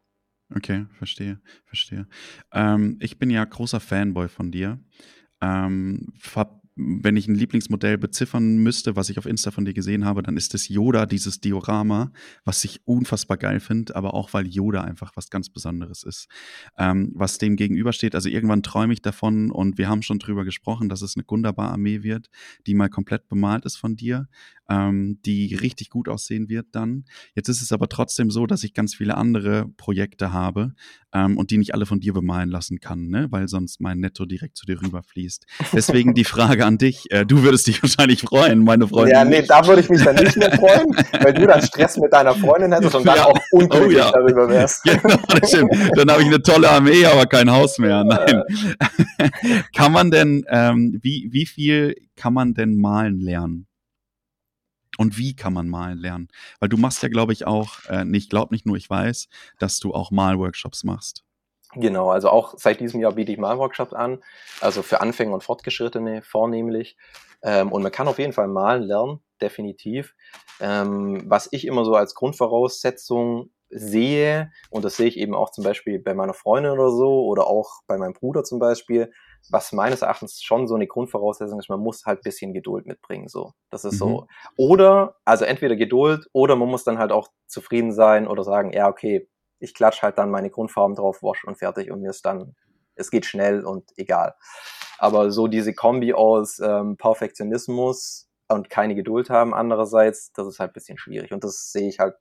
Okay, 0.56 0.86
verstehe, 0.94 1.40
verstehe. 1.66 2.08
Ähm, 2.54 2.98
ich 3.02 3.20
bin 3.20 3.30
ja 3.30 3.44
großer 3.44 3.80
Fanboy 3.80 4.30
von 4.30 4.52
dir. 4.52 4.80
Ähm, 5.42 6.14
wenn 6.78 7.18
ich 7.18 7.28
ein 7.28 7.36
Lieblingsmodell 7.36 7.98
beziffern 7.98 8.58
müsste, 8.58 8.96
was 8.96 9.10
ich 9.10 9.18
auf 9.18 9.26
Insta 9.26 9.52
von 9.52 9.66
dir 9.66 9.74
gesehen 9.74 10.06
habe, 10.06 10.22
dann 10.22 10.38
ist 10.38 10.54
es 10.54 10.70
Yoda, 10.70 11.06
dieses 11.06 11.42
Diorama, 11.42 12.12
was 12.46 12.64
ich 12.64 12.82
unfassbar 12.86 13.38
geil 13.38 13.60
finde, 13.60 13.96
aber 13.96 14.14
auch 14.14 14.34
weil 14.34 14.48
Yoda 14.48 14.82
einfach 14.82 15.12
was 15.16 15.30
ganz 15.30 15.50
Besonderes 15.50 16.04
ist. 16.04 16.28
Ähm, 16.78 17.12
was 17.16 17.40
dem 17.40 17.56
gegenübersteht, 17.56 18.16
also 18.16 18.30
irgendwann 18.30 18.64
träume 18.64 18.94
ich 18.94 19.02
davon 19.02 19.52
und 19.52 19.78
wir 19.78 19.90
haben 19.90 20.04
schon 20.04 20.20
drüber 20.20 20.46
gesprochen, 20.46 20.88
dass 20.90 21.02
es 21.02 21.16
eine 21.16 21.24
Gundaba-Armee 21.24 22.04
wird, 22.04 22.30
die 22.68 22.76
mal 22.76 22.90
komplett 22.90 23.28
bemalt 23.28 23.66
ist 23.66 23.78
von 23.78 23.96
dir 23.96 24.28
ähm, 24.70 25.20
die 25.26 25.56
richtig 25.56 25.90
gut 25.90 26.10
aussehen 26.10 26.50
wird 26.50 26.68
dann. 26.72 27.06
Jetzt 27.36 27.50
ist 27.50 27.62
es 27.62 27.72
aber 27.72 27.90
trotzdem 27.90 28.30
so, 28.30 28.46
dass 28.46 28.64
ich 28.64 28.74
ganz 28.74 28.96
viele 28.96 29.16
andere 29.16 29.68
Projekte 29.78 30.34
habe 30.34 30.74
ähm, 31.14 31.38
und 31.38 31.52
die 31.52 31.58
nicht 31.58 31.74
alle 31.74 31.86
von 31.86 32.00
dir 32.00 32.14
bemalen 32.14 32.50
lassen 32.50 32.80
kann, 32.80 33.08
ne? 33.08 33.28
weil 33.32 33.48
sonst 33.48 33.80
mein 33.80 34.00
Netto 34.00 34.26
direkt 34.26 34.58
zu 34.58 34.66
dir 34.66 34.82
rüberfließt. 34.82 35.46
Deswegen 35.74 36.14
die 36.14 36.26
Frage 36.26 36.66
an 36.68 36.78
dich. 36.78 37.10
Äh, 37.12 37.26
du 37.26 37.42
würdest 37.44 37.68
dich 37.68 37.82
wahrscheinlich 37.84 38.22
freuen, 38.22 38.64
meine 38.64 38.88
Freundin. 38.88 39.16
Ja, 39.16 39.26
nee, 39.26 39.42
da 39.42 39.66
würde 39.66 39.82
ich 39.82 39.90
mich 39.90 40.04
dann 40.04 40.16
nicht 40.16 40.38
mehr 40.38 40.52
freuen, 40.58 40.88
weil 41.22 41.34
du 41.34 41.48
dann 41.48 41.62
Stress 41.62 41.98
mit 41.98 42.14
deiner 42.14 42.36
Freundin 42.36 42.72
hättest 42.72 42.96
und 42.96 43.08
dann 43.08 43.16
ja. 43.16 43.26
auch 43.26 43.40
unglücklich 43.52 43.98
oh, 43.98 44.00
ja. 44.00 44.12
darüber 44.12 44.50
wärst. 44.50 44.84
Genau, 44.98 45.20
das 45.28 45.50
stimmt. 45.50 45.74
Dann 45.96 46.12
habe 46.12 46.22
ich 46.22 46.28
eine 46.28 46.42
tolle 46.42 46.70
Armee, 46.70 47.06
aber 47.06 47.26
kein 47.26 47.52
Haus 47.52 47.78
mehr. 47.78 48.04
Nein. 48.04 48.44
kann 49.76 49.92
man 49.92 50.12
denn, 50.12 50.44
ähm, 50.50 51.00
wie, 51.02 51.30
wie 51.32 51.46
viel 51.46 51.96
kann 52.16 52.34
man 52.34 52.54
denn 52.54 52.78
malen 52.78 53.20
lernen? 53.20 53.68
Und 54.98 55.18
wie 55.18 55.36
kann 55.36 55.54
man 55.54 55.68
malen 55.68 56.00
lernen? 56.00 56.28
Weil 56.60 56.70
du 56.70 56.78
machst 56.78 57.04
ja, 57.04 57.10
glaube 57.10 57.34
ich, 57.34 57.46
auch, 57.46 57.86
äh, 57.86 58.04
nicht 58.04 58.30
glaub 58.30 58.52
nicht 58.52 58.66
nur, 58.66 58.76
ich 58.78 58.90
weiß, 58.90 59.28
dass 59.60 59.80
du 59.80 59.94
auch 59.94 60.10
Malworkshops 60.12 60.84
machst. 60.84 61.24
Genau, 61.74 62.10
also 62.10 62.30
auch 62.30 62.54
seit 62.58 62.80
diesem 62.80 63.02
Jahr 63.02 63.14
biete 63.14 63.32
ich 63.32 63.38
Malworkshops 63.38 63.94
an, 63.94 64.24
also 64.62 64.82
für 64.82 65.02
Anfänger 65.02 65.34
und 65.34 65.44
Fortgeschrittene 65.44 66.22
vornehmlich. 66.22 66.98
Ähm, 67.44 67.72
und 67.72 67.84
man 67.84 67.92
kann 67.92 68.08
auf 68.08 68.20
jeden 68.20 68.34
Fall 68.34 68.48
malen 68.48 68.84
lernen, 68.84 69.20
definitiv. 69.42 70.16
Ähm, 70.60 71.24
was 71.28 71.50
ich 71.52 71.68
immer 71.68 71.86
so 71.86 71.94
als 71.94 72.16
Grundvoraussetzung 72.16 73.52
sehe, 73.70 74.52
und 74.70 74.86
das 74.86 74.96
sehe 74.96 75.08
ich 75.08 75.18
eben 75.18 75.36
auch 75.36 75.52
zum 75.52 75.64
Beispiel 75.64 76.00
bei 76.00 76.14
meiner 76.14 76.34
Freundin 76.34 76.72
oder 76.72 76.90
so, 76.90 77.26
oder 77.26 77.48
auch 77.48 77.82
bei 77.86 77.98
meinem 77.98 78.14
Bruder 78.14 78.44
zum 78.44 78.60
Beispiel, 78.60 79.12
was 79.50 79.72
meines 79.72 80.02
Erachtens 80.02 80.42
schon 80.42 80.68
so 80.68 80.76
eine 80.76 80.88
Grundvoraussetzung 80.88 81.60
ist, 81.60 81.70
man 81.70 81.80
muss 81.80 82.06
halt 82.06 82.22
bisschen 82.22 82.54
Geduld 82.54 82.86
mitbringen, 82.86 83.28
so. 83.28 83.52
Das 83.70 83.84
ist 83.84 83.96
mhm. 83.96 83.98
so. 83.98 84.28
Oder, 84.56 85.18
also 85.26 85.46
entweder 85.46 85.76
Geduld, 85.76 86.28
oder 86.34 86.56
man 86.56 86.70
muss 86.70 86.86
dann 86.86 86.98
halt 86.98 87.12
auch 87.12 87.28
zufrieden 87.46 87.92
sein 87.92 88.28
oder 88.28 88.44
sagen, 88.44 88.72
ja, 88.74 88.88
okay, 88.88 89.30
ich 89.60 89.74
klatsch 89.74 90.02
halt 90.02 90.18
dann 90.18 90.32
meine 90.32 90.50
Grundfarben 90.50 90.96
drauf, 90.96 91.24
wasch 91.24 91.44
und 91.46 91.58
fertig 91.58 91.92
und 91.92 92.02
mir 92.02 92.12
ist 92.12 92.26
dann, 92.26 92.56
es 92.96 93.12
geht 93.12 93.26
schnell 93.26 93.66
und 93.66 93.92
egal. 93.98 94.36
Aber 94.98 95.32
so 95.32 95.48
diese 95.48 95.74
Kombi 95.74 96.14
aus 96.14 96.60
ähm, 96.60 96.98
Perfektionismus 96.98 98.30
und 98.48 98.70
keine 98.70 98.96
Geduld 98.96 99.30
haben 99.30 99.54
andererseits, 99.54 100.32
das 100.34 100.48
ist 100.48 100.60
halt 100.60 100.74
bisschen 100.74 100.98
schwierig 100.98 101.32
und 101.34 101.44
das 101.44 101.72
sehe 101.72 101.88
ich 101.88 102.00
halt 102.00 102.16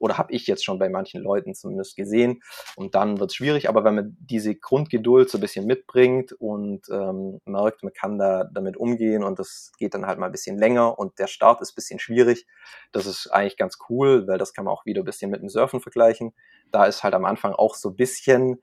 oder 0.00 0.18
habe 0.18 0.32
ich 0.32 0.46
jetzt 0.46 0.64
schon 0.64 0.78
bei 0.78 0.88
manchen 0.88 1.22
Leuten 1.22 1.54
zumindest 1.54 1.94
gesehen. 1.94 2.42
Und 2.74 2.94
dann 2.94 3.20
wird 3.20 3.30
es 3.30 3.36
schwierig, 3.36 3.68
aber 3.68 3.84
wenn 3.84 3.94
man 3.94 4.16
diese 4.18 4.56
Grundgeduld 4.56 5.30
so 5.30 5.38
ein 5.38 5.42
bisschen 5.42 5.66
mitbringt 5.66 6.32
und 6.32 6.88
ähm, 6.90 7.40
merkt, 7.44 7.84
man 7.84 7.92
kann 7.92 8.18
da 8.18 8.44
damit 8.52 8.76
umgehen 8.76 9.22
und 9.22 9.38
das 9.38 9.72
geht 9.78 9.94
dann 9.94 10.06
halt 10.06 10.18
mal 10.18 10.26
ein 10.26 10.32
bisschen 10.32 10.58
länger 10.58 10.98
und 10.98 11.18
der 11.18 11.26
Start 11.26 11.60
ist 11.60 11.72
ein 11.72 11.74
bisschen 11.76 11.98
schwierig, 11.98 12.46
das 12.92 13.06
ist 13.06 13.28
eigentlich 13.28 13.58
ganz 13.58 13.78
cool, 13.88 14.26
weil 14.26 14.38
das 14.38 14.54
kann 14.54 14.64
man 14.64 14.72
auch 14.72 14.86
wieder 14.86 15.02
ein 15.02 15.04
bisschen 15.04 15.30
mit 15.30 15.42
dem 15.42 15.50
Surfen 15.50 15.80
vergleichen. 15.80 16.32
Da 16.72 16.86
ist 16.86 17.04
halt 17.04 17.14
am 17.14 17.26
Anfang 17.26 17.52
auch 17.52 17.74
so 17.74 17.90
ein 17.90 17.96
bisschen 17.96 18.62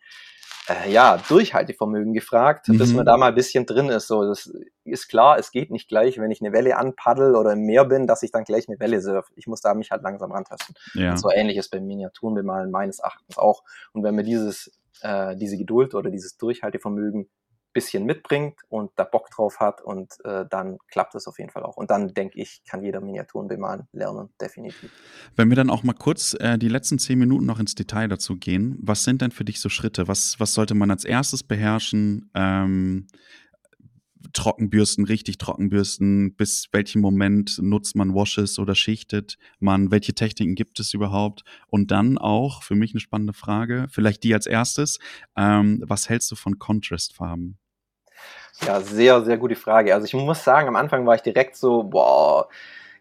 äh, 0.67 0.91
ja, 0.91 1.17
Durchhaltevermögen 1.27 2.13
gefragt, 2.13 2.67
mhm. 2.67 2.77
bis 2.77 2.93
man 2.93 3.05
da 3.05 3.17
mal 3.17 3.27
ein 3.29 3.35
bisschen 3.35 3.65
drin 3.65 3.89
ist. 3.89 4.07
So, 4.07 4.23
das 4.23 4.51
ist 4.83 5.07
klar, 5.07 5.39
es 5.39 5.51
geht 5.51 5.71
nicht 5.71 5.87
gleich, 5.87 6.17
wenn 6.19 6.31
ich 6.31 6.41
eine 6.41 6.53
Welle 6.53 6.77
anpaddel 6.77 7.35
oder 7.35 7.53
im 7.53 7.61
Meer 7.61 7.85
bin, 7.85 8.07
dass 8.07 8.23
ich 8.23 8.31
dann 8.31 8.43
gleich 8.43 8.67
eine 8.67 8.79
Welle 8.79 9.01
surfe. 9.01 9.31
Ich 9.35 9.47
muss 9.47 9.61
da 9.61 9.73
mich 9.73 9.91
halt 9.91 10.03
langsam 10.03 10.31
rantasten. 10.31 10.75
Ja. 10.93 11.11
Und 11.11 11.17
so 11.17 11.29
ähnlich 11.31 11.57
ist 11.57 11.69
beim 11.69 11.85
Miniaturenbemalen 11.85 12.71
meines 12.71 12.99
Erachtens 12.99 13.37
auch. 13.37 13.63
Und 13.93 14.03
wenn 14.03 14.15
man 14.15 14.25
dieses, 14.25 14.71
äh, 15.01 15.35
diese 15.35 15.57
Geduld 15.57 15.95
oder 15.95 16.09
dieses 16.09 16.37
Durchhaltevermögen 16.37 17.29
bisschen 17.77 18.05
mitbringt 18.05 18.59
und 18.69 18.89
da 18.95 19.03
Bock 19.03 19.29
drauf 19.29 19.59
hat 19.59 19.81
und 19.83 20.13
äh, 20.25 20.45
dann 20.49 20.79
klappt 20.87 21.13
es 21.13 21.27
auf 21.27 21.37
jeden 21.37 21.51
Fall 21.51 21.61
auch. 21.61 21.77
Und 21.77 21.91
dann 21.91 22.11
denke 22.11 22.41
ich, 22.41 22.63
kann 22.67 22.81
jeder 22.81 23.01
Miniaturen 23.01 23.47
bemalen 23.47 23.87
lernen, 23.91 24.29
definitiv. 24.41 24.89
Wenn 25.35 25.49
wir 25.49 25.55
dann 25.55 25.69
auch 25.69 25.83
mal 25.83 25.93
kurz 25.93 26.33
äh, 26.39 26.57
die 26.57 26.69
letzten 26.69 26.97
zehn 26.97 27.19
Minuten 27.19 27.45
noch 27.45 27.59
ins 27.59 27.75
Detail 27.75 28.07
dazu 28.07 28.35
gehen, 28.35 28.79
was 28.81 29.03
sind 29.03 29.21
denn 29.21 29.29
für 29.29 29.45
dich 29.45 29.59
so 29.59 29.69
Schritte? 29.69 30.07
Was, 30.07 30.39
was 30.39 30.55
sollte 30.55 30.73
man 30.73 30.89
als 30.89 31.05
erstes 31.05 31.43
beherrschen? 31.43 32.31
Ähm, 32.33 33.05
Trockenbürsten, 34.33 35.05
richtig 35.05 35.37
Trockenbürsten, 35.37 36.35
bis 36.35 36.67
welchem 36.71 37.01
Moment 37.01 37.59
nutzt 37.61 37.95
man 37.95 38.13
Washes 38.13 38.59
oder 38.59 38.75
schichtet 38.75 39.37
man, 39.59 39.91
welche 39.91 40.13
Techniken 40.13 40.55
gibt 40.55 40.79
es 40.79 40.93
überhaupt? 40.93 41.43
Und 41.67 41.91
dann 41.91 42.17
auch, 42.17 42.63
für 42.63 42.75
mich 42.75 42.91
eine 42.93 42.99
spannende 42.99 43.33
Frage, 43.33 43.87
vielleicht 43.89 44.23
die 44.23 44.33
als 44.33 44.45
erstes, 44.45 44.99
ähm, 45.35 45.83
was 45.85 46.09
hältst 46.09 46.31
du 46.31 46.35
von 46.35 46.59
Contrastfarben? 46.59 47.57
Ja, 48.65 48.81
sehr, 48.81 49.23
sehr 49.23 49.37
gute 49.37 49.55
Frage. 49.55 49.93
Also 49.93 50.05
ich 50.05 50.13
muss 50.13 50.43
sagen, 50.43 50.67
am 50.67 50.75
Anfang 50.75 51.05
war 51.05 51.15
ich 51.15 51.21
direkt 51.21 51.55
so, 51.55 51.83
boah, 51.83 52.47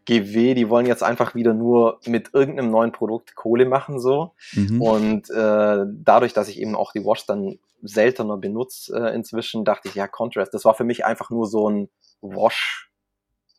GW, 0.06 0.54
die 0.54 0.70
wollen 0.70 0.86
jetzt 0.86 1.02
einfach 1.02 1.34
wieder 1.34 1.52
nur 1.52 1.98
mit 2.06 2.32
irgendeinem 2.32 2.70
neuen 2.70 2.92
Produkt 2.92 3.34
Kohle 3.34 3.66
machen 3.66 3.98
so. 3.98 4.32
Mhm. 4.52 4.82
Und 4.82 5.30
äh, 5.30 5.84
dadurch, 5.86 6.32
dass 6.32 6.48
ich 6.48 6.60
eben 6.60 6.76
auch 6.76 6.92
die 6.92 7.04
Wash 7.04 7.26
dann 7.26 7.58
seltener 7.82 8.36
benutze 8.36 8.96
äh, 8.96 9.14
inzwischen, 9.14 9.64
dachte 9.64 9.88
ich, 9.88 9.94
ja, 9.94 10.06
Contrast, 10.06 10.54
das 10.54 10.64
war 10.64 10.74
für 10.74 10.84
mich 10.84 11.04
einfach 11.04 11.30
nur 11.30 11.46
so 11.46 11.68
ein 11.68 11.88
Wash 12.20 12.90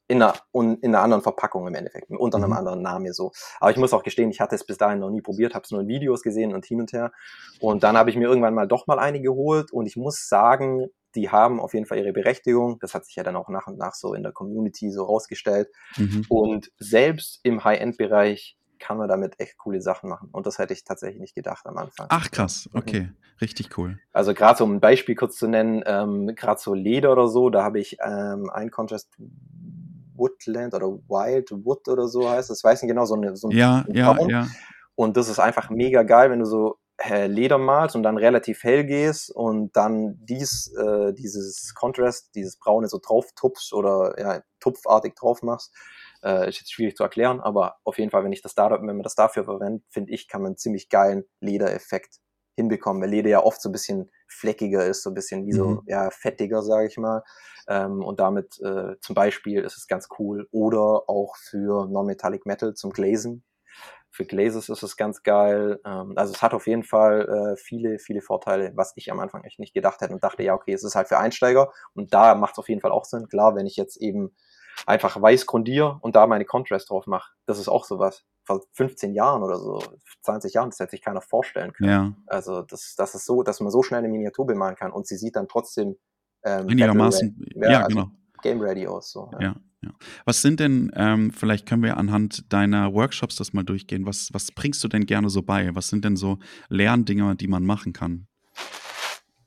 in 0.08 0.22
einer, 0.22 0.36
in 0.54 0.78
einer 0.84 1.02
anderen 1.02 1.22
Verpackung 1.22 1.68
im 1.68 1.76
Endeffekt, 1.76 2.10
unter 2.10 2.38
einem 2.38 2.52
mhm. 2.52 2.58
anderen 2.58 2.82
Namen 2.82 3.12
so. 3.12 3.34
Aber 3.60 3.72
ich 3.72 3.78
muss 3.78 3.92
auch 3.92 4.04
gestehen, 4.04 4.32
ich 4.32 4.40
hatte 4.40 4.56
es 4.56 4.66
bis 4.66 4.78
dahin 4.78 5.00
noch 5.00 5.10
nie 5.10 5.22
probiert, 5.22 5.54
habe 5.54 5.66
es 5.66 5.72
nur 5.72 5.82
in 5.82 5.88
Videos 5.90 6.22
gesehen 6.22 6.54
und 6.54 6.66
hin 6.66 6.80
und 6.80 6.94
her. 6.94 7.12
Und 7.60 7.84
dann 7.84 7.98
habe 7.98 8.10
ich 8.10 8.16
mir 8.16 8.28
irgendwann 8.28 8.54
mal 8.54 8.68
doch 8.68 8.88
mal 8.88 9.00
eine 9.00 9.20
geholt 9.20 9.72
und 9.72 9.86
ich 9.86 9.98
muss 9.98 10.30
sagen, 10.30 10.88
die 11.18 11.30
haben 11.30 11.60
auf 11.60 11.74
jeden 11.74 11.88
Fall 11.88 11.98
ihre 11.98 12.14
Berechtigung. 12.14 12.78
Das 12.80 12.94
hat 12.94 13.06
sich 13.06 13.16
ja 13.16 13.24
dann 13.24 13.36
auch 13.36 13.50
nach 13.50 13.66
und 13.66 13.78
nach 13.78 13.96
so 13.96 14.14
in 14.14 14.22
der 14.22 14.32
Community 14.32 14.92
so 14.92 15.04
rausgestellt. 15.04 15.68
Mhm. 15.98 16.26
Und 16.30 16.72
selbst 16.78 17.40
im 17.42 17.64
High-End-Bereich 17.64 18.56
kann 18.80 18.98
man 18.98 19.10
damit 19.10 19.40
echt 19.40 19.58
coole 19.58 19.82
Sachen 19.82 20.10
machen. 20.10 20.30
Und 20.32 20.46
das 20.46 20.60
hätte 20.60 20.74
ich 20.74 20.84
tatsächlich 20.84 21.20
nicht 21.20 21.34
gedacht 21.34 21.66
am 21.66 21.78
Anfang. 21.78 22.06
Ach 22.10 22.30
krass, 22.30 22.70
mhm. 22.72 22.80
okay, 22.80 23.02
mhm. 23.02 23.16
richtig 23.42 23.76
cool. 23.80 24.00
Also 24.14 24.36
gerade 24.36 24.60
so 24.60 24.64
um 24.64 24.76
ein 24.76 24.80
Beispiel 24.80 25.16
kurz 25.16 25.38
zu 25.38 25.48
nennen, 25.48 25.84
ähm, 25.88 26.36
gerade 26.36 26.62
so 26.62 26.76
Leder 26.76 27.12
oder 27.12 27.28
so, 27.28 27.50
da 27.50 27.64
habe 27.64 27.80
ich 27.80 27.98
ähm, 28.06 28.52
ein 28.52 28.70
Contrast 28.70 29.10
Woodland 30.16 30.76
oder 30.76 30.88
Wild 30.88 31.52
Wood 31.52 31.88
oder 31.88 32.08
so 32.08 32.30
heißt 32.30 32.52
das, 32.52 32.64
weiß 32.64 32.84
nicht 32.84 32.90
genau, 32.90 33.06
so, 33.06 33.16
eine, 33.16 33.36
so 33.36 33.50
ein 33.50 33.58
Ja, 33.58 33.86
ja, 33.90 34.16
ja. 34.28 34.48
Und 34.94 35.18
das 35.18 35.30
ist 35.30 35.40
einfach 35.40 35.72
mega 35.72 36.04
geil, 36.04 36.30
wenn 36.30 36.40
du 36.40 36.46
so 36.46 36.78
Leder 37.00 37.58
malst 37.58 37.96
und 37.96 38.04
dann 38.04 38.18
relativ 38.18 38.64
hell 38.64 38.84
gehst 38.84 39.30
und 39.30 39.76
dann 39.76 40.18
dies, 40.26 40.74
äh, 40.76 41.14
dieses 41.14 41.74
Contrast, 41.76 42.34
dieses 42.34 42.58
Braune 42.58 42.88
so 42.88 43.00
drauf 43.02 43.28
tupfst 43.36 43.72
oder 43.72 44.16
ja, 44.20 44.42
tupfartig 44.60 45.16
drauf 45.16 45.44
machst. 45.44 45.74
Äh, 46.24 46.50
ist 46.50 46.60
jetzt 46.60 46.74
schwierig 46.74 46.96
zu 46.96 47.04
erklären, 47.04 47.40
aber 47.40 47.78
auf 47.84 48.00
jeden 48.00 48.10
Fall, 48.10 48.24
wenn 48.24 48.32
ich 48.32 48.42
das 48.42 48.56
da, 48.56 48.72
wenn 48.72 48.86
man 48.86 49.04
das 49.04 49.14
dafür 49.14 49.46
verwendet, 49.46 49.84
finde 49.90 50.12
ich, 50.12 50.28
kann 50.28 50.42
man 50.42 50.50
einen 50.50 50.58
ziemlich 50.58 50.90
geilen 50.90 51.24
Ledereffekt 51.40 52.18
hinbekommen, 52.56 53.04
weil 53.04 53.12
Leder 53.12 53.30
ja 53.30 53.44
oft 53.44 53.62
so 53.62 53.70
ein 53.70 53.72
bisschen 53.72 54.10
fleckiger 54.28 54.84
ist, 54.84 55.04
so 55.04 55.12
ein 55.12 55.14
bisschen 55.14 55.46
wie 55.46 55.54
so, 55.54 55.66
mhm. 55.66 55.82
ja, 55.86 56.10
fettiger, 56.10 56.64
sage 56.64 56.88
ich 56.88 56.98
mal. 56.98 57.24
Ähm, 57.68 58.04
und 58.04 58.20
damit 58.20 58.60
äh, 58.62 58.96
zum 59.00 59.14
Beispiel 59.14 59.62
ist 59.62 59.78
es 59.78 59.88
ganz 59.88 60.08
cool. 60.18 60.48
Oder 60.52 61.08
auch 61.08 61.36
für 61.38 61.88
Non-Metallic 61.88 62.48
Metal 62.48 62.74
zum 62.74 62.92
Glazen 62.92 63.44
für 64.12 64.26
Glazes 64.26 64.70
ist 64.70 64.84
es 64.84 64.98
ganz 64.98 65.24
geil. 65.24 65.80
Ähm, 65.86 66.14
also 66.16 66.34
es 66.34 66.42
hat 66.42 66.54
auf 66.54 66.68
jeden 66.68 66.84
Fall 66.84 67.54
äh, 67.54 67.58
viele, 67.58 68.00
viele 68.00 68.22
Vorteile, 68.22 68.72
was 68.76 68.94
ich 68.96 69.12
am 69.12 69.20
Anfang 69.20 69.44
echt 69.44 69.60
nicht 69.60 69.74
gedacht 69.74 70.02
hätte 70.02 70.14
und 70.14 70.24
dachte, 70.24 70.44
ja, 70.44 70.54
okay, 70.54 70.74
es 70.74 70.84
ist 70.84 70.96
halt 70.96 71.08
für 71.08 71.20
Einsteiger 71.20 71.72
und 71.94 72.14
da 72.14 72.36
macht 72.36 72.54
es 72.54 72.60
auf 72.60 72.70
jeden 72.70 72.82
Fall 72.82 72.92
auch 72.92 73.06
Sinn. 73.06 73.28
Klar, 73.28 73.56
wenn 73.56 73.66
ich 73.66 73.76
jetzt 73.76 73.98
eben 73.98 74.36
einfach 74.86 75.22
weiß 75.22 75.46
grundiere 75.46 75.98
und 76.02 76.16
da 76.16 76.28
meine 76.28 76.46
Contrast 76.46 76.90
drauf 76.90 77.08
mache, 77.08 77.34
das 77.46 77.60
ist 77.60 77.68
auch 77.68 77.86
sowas. 77.86 78.26
Vor 78.44 78.64
15 78.74 79.14
Jahren 79.14 79.44
oder 79.44 79.58
so, 79.58 79.84
20 80.22 80.54
Jahren, 80.54 80.70
das 80.70 80.80
hätte 80.80 80.92
sich 80.92 81.02
keiner 81.02 81.22
vorstellen 81.22 81.74
können. 81.74 81.90
Ja. 81.90 82.14
Also 82.28 82.62
das, 82.62 82.96
das 82.96 83.14
ist 83.14 83.26
so, 83.26 83.44
dass 83.44 83.60
man 83.60 83.72
so 83.72 83.84
schnell 83.84 84.00
eine 84.00 84.08
Miniatur 84.08 84.48
bemalen 84.48 84.76
kann 84.76 84.92
und 84.92 85.06
sie 85.06 85.18
sieht 85.18 85.36
dann 85.36 85.50
trotzdem 85.50 85.98
ähm, 86.44 86.68
einigermaßen, 86.70 87.46
ja, 87.56 87.72
ja 87.72 87.84
also 87.84 87.96
genau. 87.96 88.12
Game 88.42 88.62
ready 88.62 88.88
aus. 88.88 89.12
So, 89.12 89.30
ja. 89.34 89.42
ja. 89.42 89.56
Ja. 89.84 89.92
Was 90.26 90.42
sind 90.42 90.60
denn, 90.60 90.92
ähm, 90.96 91.32
vielleicht 91.32 91.68
können 91.68 91.84
wir 91.84 91.98
anhand 91.98 92.52
deiner 92.52 92.94
Workshops 92.94 93.36
das 93.36 93.54
mal 93.54 93.64
durchgehen, 93.64 94.08
was, 94.08 94.30
was 94.34 94.52
bringst 94.52 94.84
du 94.84 94.88
denn 94.88 95.06
gerne 95.06 95.30
so 95.30 95.44
bei? 95.44 95.76
Was 95.76 95.90
sind 95.90 96.04
denn 96.04 96.16
so 96.16 96.40
Lerndinger, 96.70 97.36
die 97.36 97.48
man 97.48 97.64
machen 97.64 97.94
kann? 97.94 98.28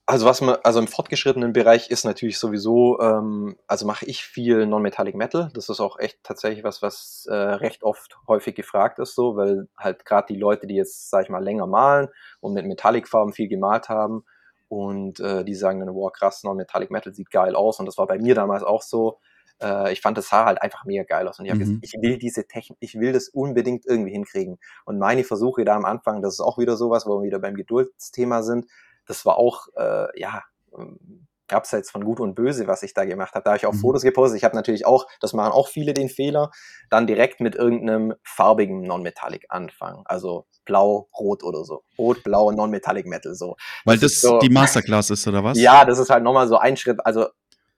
Also 0.07 0.27
was 0.27 0.41
man, 0.41 0.57
also 0.65 0.81
im 0.81 0.89
fortgeschrittenen 0.89 1.53
Bereich 1.53 1.91
ist 1.91 2.05
natürlich 2.05 2.39
sowieso, 2.39 2.99
ähm, 3.01 3.57
also 3.69 3.87
mache 3.87 4.07
ich 4.07 4.25
viel 4.25 4.67
Non-Metallic 4.67 5.15
Metal. 5.15 5.51
Das 5.55 5.69
ist 5.69 5.79
auch 5.79 5.99
echt 6.01 6.19
tatsächlich 6.25 6.65
was, 6.65 6.83
was 6.83 7.27
äh, 7.29 7.35
recht 7.35 7.85
oft 7.85 8.19
häufig 8.27 8.57
gefragt 8.57 8.99
ist, 8.99 9.15
so, 9.15 9.37
weil 9.37 9.69
halt 9.77 10.05
gerade 10.05 10.33
die 10.33 10.39
Leute, 10.39 10.67
die 10.67 10.75
jetzt, 10.75 11.11
sag 11.11 11.25
ich 11.25 11.31
mal, 11.31 11.43
länger 11.43 11.67
malen 11.67 12.09
und 12.41 12.55
mit 12.55 12.67
Metallic-Farben 12.67 13.33
viel 13.33 13.49
gemalt 13.49 13.89
haben 13.89 14.25
und 14.71 15.21
äh, 15.21 15.45
die 15.45 15.55
sagen 15.55 15.81
dann, 15.81 15.95
wow, 15.95 16.13
krass, 16.13 16.45
Non-Metallic 16.45 16.91
Metal 16.91 17.13
sieht 17.13 17.31
geil 17.31 17.55
aus. 17.55 17.81
Und 17.81 17.87
das 17.87 17.99
war 17.99 18.07
bei 18.07 18.19
mir 18.19 18.35
damals 18.35 18.63
auch 18.63 18.83
so 18.83 19.19
äh, 19.61 19.93
ich 19.93 20.01
fand 20.01 20.17
das 20.17 20.29
sah 20.29 20.47
halt 20.47 20.63
einfach 20.63 20.85
mega 20.85 21.03
geil 21.03 21.29
aus 21.29 21.39
und 21.39 21.45
ich 21.45 21.51
habe 21.51 21.61
mhm. 21.65 21.81
gesagt, 21.81 21.85
ich 21.85 22.03
will 22.03 22.19
diese 22.19 22.47
Technik, 22.47 22.79
ich 22.81 22.99
will 22.99 23.13
das 23.13 23.29
unbedingt 23.29 23.87
irgendwie 23.87 24.13
hinkriegen. 24.13 24.59
Und 24.85 24.99
meine 24.99 25.25
Versuche 25.25 25.65
da 25.65 25.77
am 25.77 25.85
Anfang, 25.85 26.23
das 26.23 26.35
ist 26.35 26.41
auch 26.41 26.59
wieder 26.59 26.77
sowas, 26.77 27.07
wo 27.07 27.19
wir 27.21 27.27
wieder 27.27 27.39
beim 27.39 27.55
Geduldsthema 27.55 28.43
sind, 28.43 28.67
das 29.07 29.27
war 29.27 29.37
auch, 29.37 29.69
äh, 29.77 30.19
ja, 30.19 30.45
ähm, 30.77 31.27
abseits 31.53 31.91
von 31.91 32.05
Gut 32.05 32.21
und 32.21 32.35
Böse, 32.35 32.67
was 32.67 32.83
ich 32.83 32.95
da 32.95 33.05
gemacht 33.05 33.35
habe. 33.35 33.45
Da 33.45 33.51
habe 33.51 33.59
ich 33.59 33.67
auch 33.67 33.73
mhm. 33.73 33.79
Fotos 33.79 34.03
gepostet. 34.03 34.39
Ich 34.39 34.45
habe 34.45 34.57
natürlich 34.57 34.87
auch, 34.87 35.07
das 35.21 35.33
machen 35.33 35.53
auch 35.53 35.69
viele 35.69 35.95
den 35.95 36.09
Fehler, 36.09 36.51
dann 36.91 37.07
direkt 37.07 37.41
mit 37.41 37.55
irgendeinem 37.55 38.15
farbigen 38.23 38.83
Non-Metallic 38.83 39.47
anfangen. 39.49 40.03
Also 40.07 40.47
blau, 40.65 41.09
rot 41.19 41.43
oder 41.43 41.65
so. 41.65 41.83
Rot, 41.99 42.23
blau, 42.23 42.51
Non-Metallic 42.51 43.07
Metal 43.07 43.35
so. 43.35 43.57
Weil 43.85 43.99
das, 43.99 44.13
das 44.13 44.21
so, 44.21 44.39
die 44.39 44.51
Masterclass 44.51 45.11
ist, 45.11 45.27
oder 45.27 45.43
was? 45.45 45.59
Ja, 45.59 45.85
das 45.85 45.99
ist 45.99 46.11
halt 46.11 46.23
nochmal 46.23 46.49
so 46.49 46.59
ein 46.59 46.77
Schritt. 46.77 46.99
Also 47.05 47.27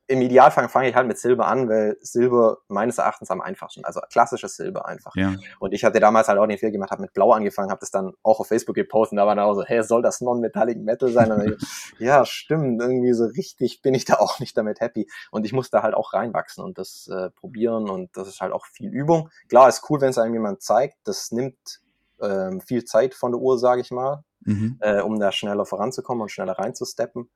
im 0.08 0.20
Idealfall 0.20 0.68
fange 0.68 0.88
ich 0.88 0.94
halt 0.94 1.06
mit 1.06 1.18
Silber 1.18 1.46
an, 1.46 1.68
weil 1.68 1.96
Silber 2.00 2.58
meines 2.68 2.98
Erachtens 2.98 3.30
am 3.30 3.40
einfachsten, 3.40 3.84
also 3.84 4.00
klassisches 4.10 4.56
Silber 4.56 4.86
einfach. 4.86 5.14
Ja. 5.16 5.34
Und 5.60 5.72
ich 5.72 5.84
hatte 5.84 6.00
damals 6.00 6.28
halt 6.28 6.38
auch 6.38 6.46
den 6.46 6.58
Fehler 6.58 6.72
gemacht, 6.72 6.90
habe 6.90 7.02
mit 7.02 7.12
Blau 7.12 7.32
angefangen, 7.32 7.70
habe 7.70 7.80
das 7.80 7.90
dann 7.90 8.12
auch 8.22 8.40
auf 8.40 8.48
Facebook 8.48 8.74
gepostet 8.74 9.18
da 9.18 9.26
war 9.26 9.34
dann 9.34 9.44
auch 9.44 9.54
so, 9.54 9.64
hey, 9.64 9.82
soll 9.82 10.02
das 10.02 10.20
Non-Metallic 10.20 10.78
Metal 10.78 11.08
sein? 11.10 11.30
Und 11.32 11.52
ich, 11.52 11.94
ja, 11.98 12.24
stimmt, 12.24 12.80
irgendwie 12.80 13.12
so 13.12 13.26
richtig 13.26 13.80
bin 13.82 13.94
ich 13.94 14.04
da 14.04 14.14
auch 14.14 14.40
nicht 14.40 14.56
damit 14.56 14.80
happy. 14.80 15.08
Und 15.30 15.46
ich 15.46 15.52
muss 15.52 15.70
da 15.70 15.82
halt 15.82 15.94
auch 15.94 16.12
reinwachsen 16.12 16.64
und 16.64 16.78
das 16.78 17.08
äh, 17.08 17.30
probieren 17.30 17.88
und 17.88 18.16
das 18.16 18.28
ist 18.28 18.40
halt 18.40 18.52
auch 18.52 18.66
viel 18.66 18.90
Übung. 18.90 19.30
Klar, 19.48 19.68
ist 19.68 19.88
cool, 19.88 20.00
wenn 20.00 20.10
es 20.10 20.18
einem 20.18 20.34
jemand 20.34 20.62
zeigt, 20.62 20.96
das 21.04 21.30
nimmt 21.30 21.80
ähm, 22.20 22.60
viel 22.60 22.84
Zeit 22.84 23.14
von 23.14 23.32
der 23.32 23.40
Uhr, 23.40 23.58
sage 23.58 23.80
ich 23.80 23.90
mal, 23.90 24.24
mhm. 24.40 24.78
äh, 24.80 25.00
um 25.00 25.18
da 25.18 25.32
schneller 25.32 25.64
voranzukommen 25.64 26.22
und 26.22 26.30
schneller 26.30 26.58
reinzusteppen 26.58 27.30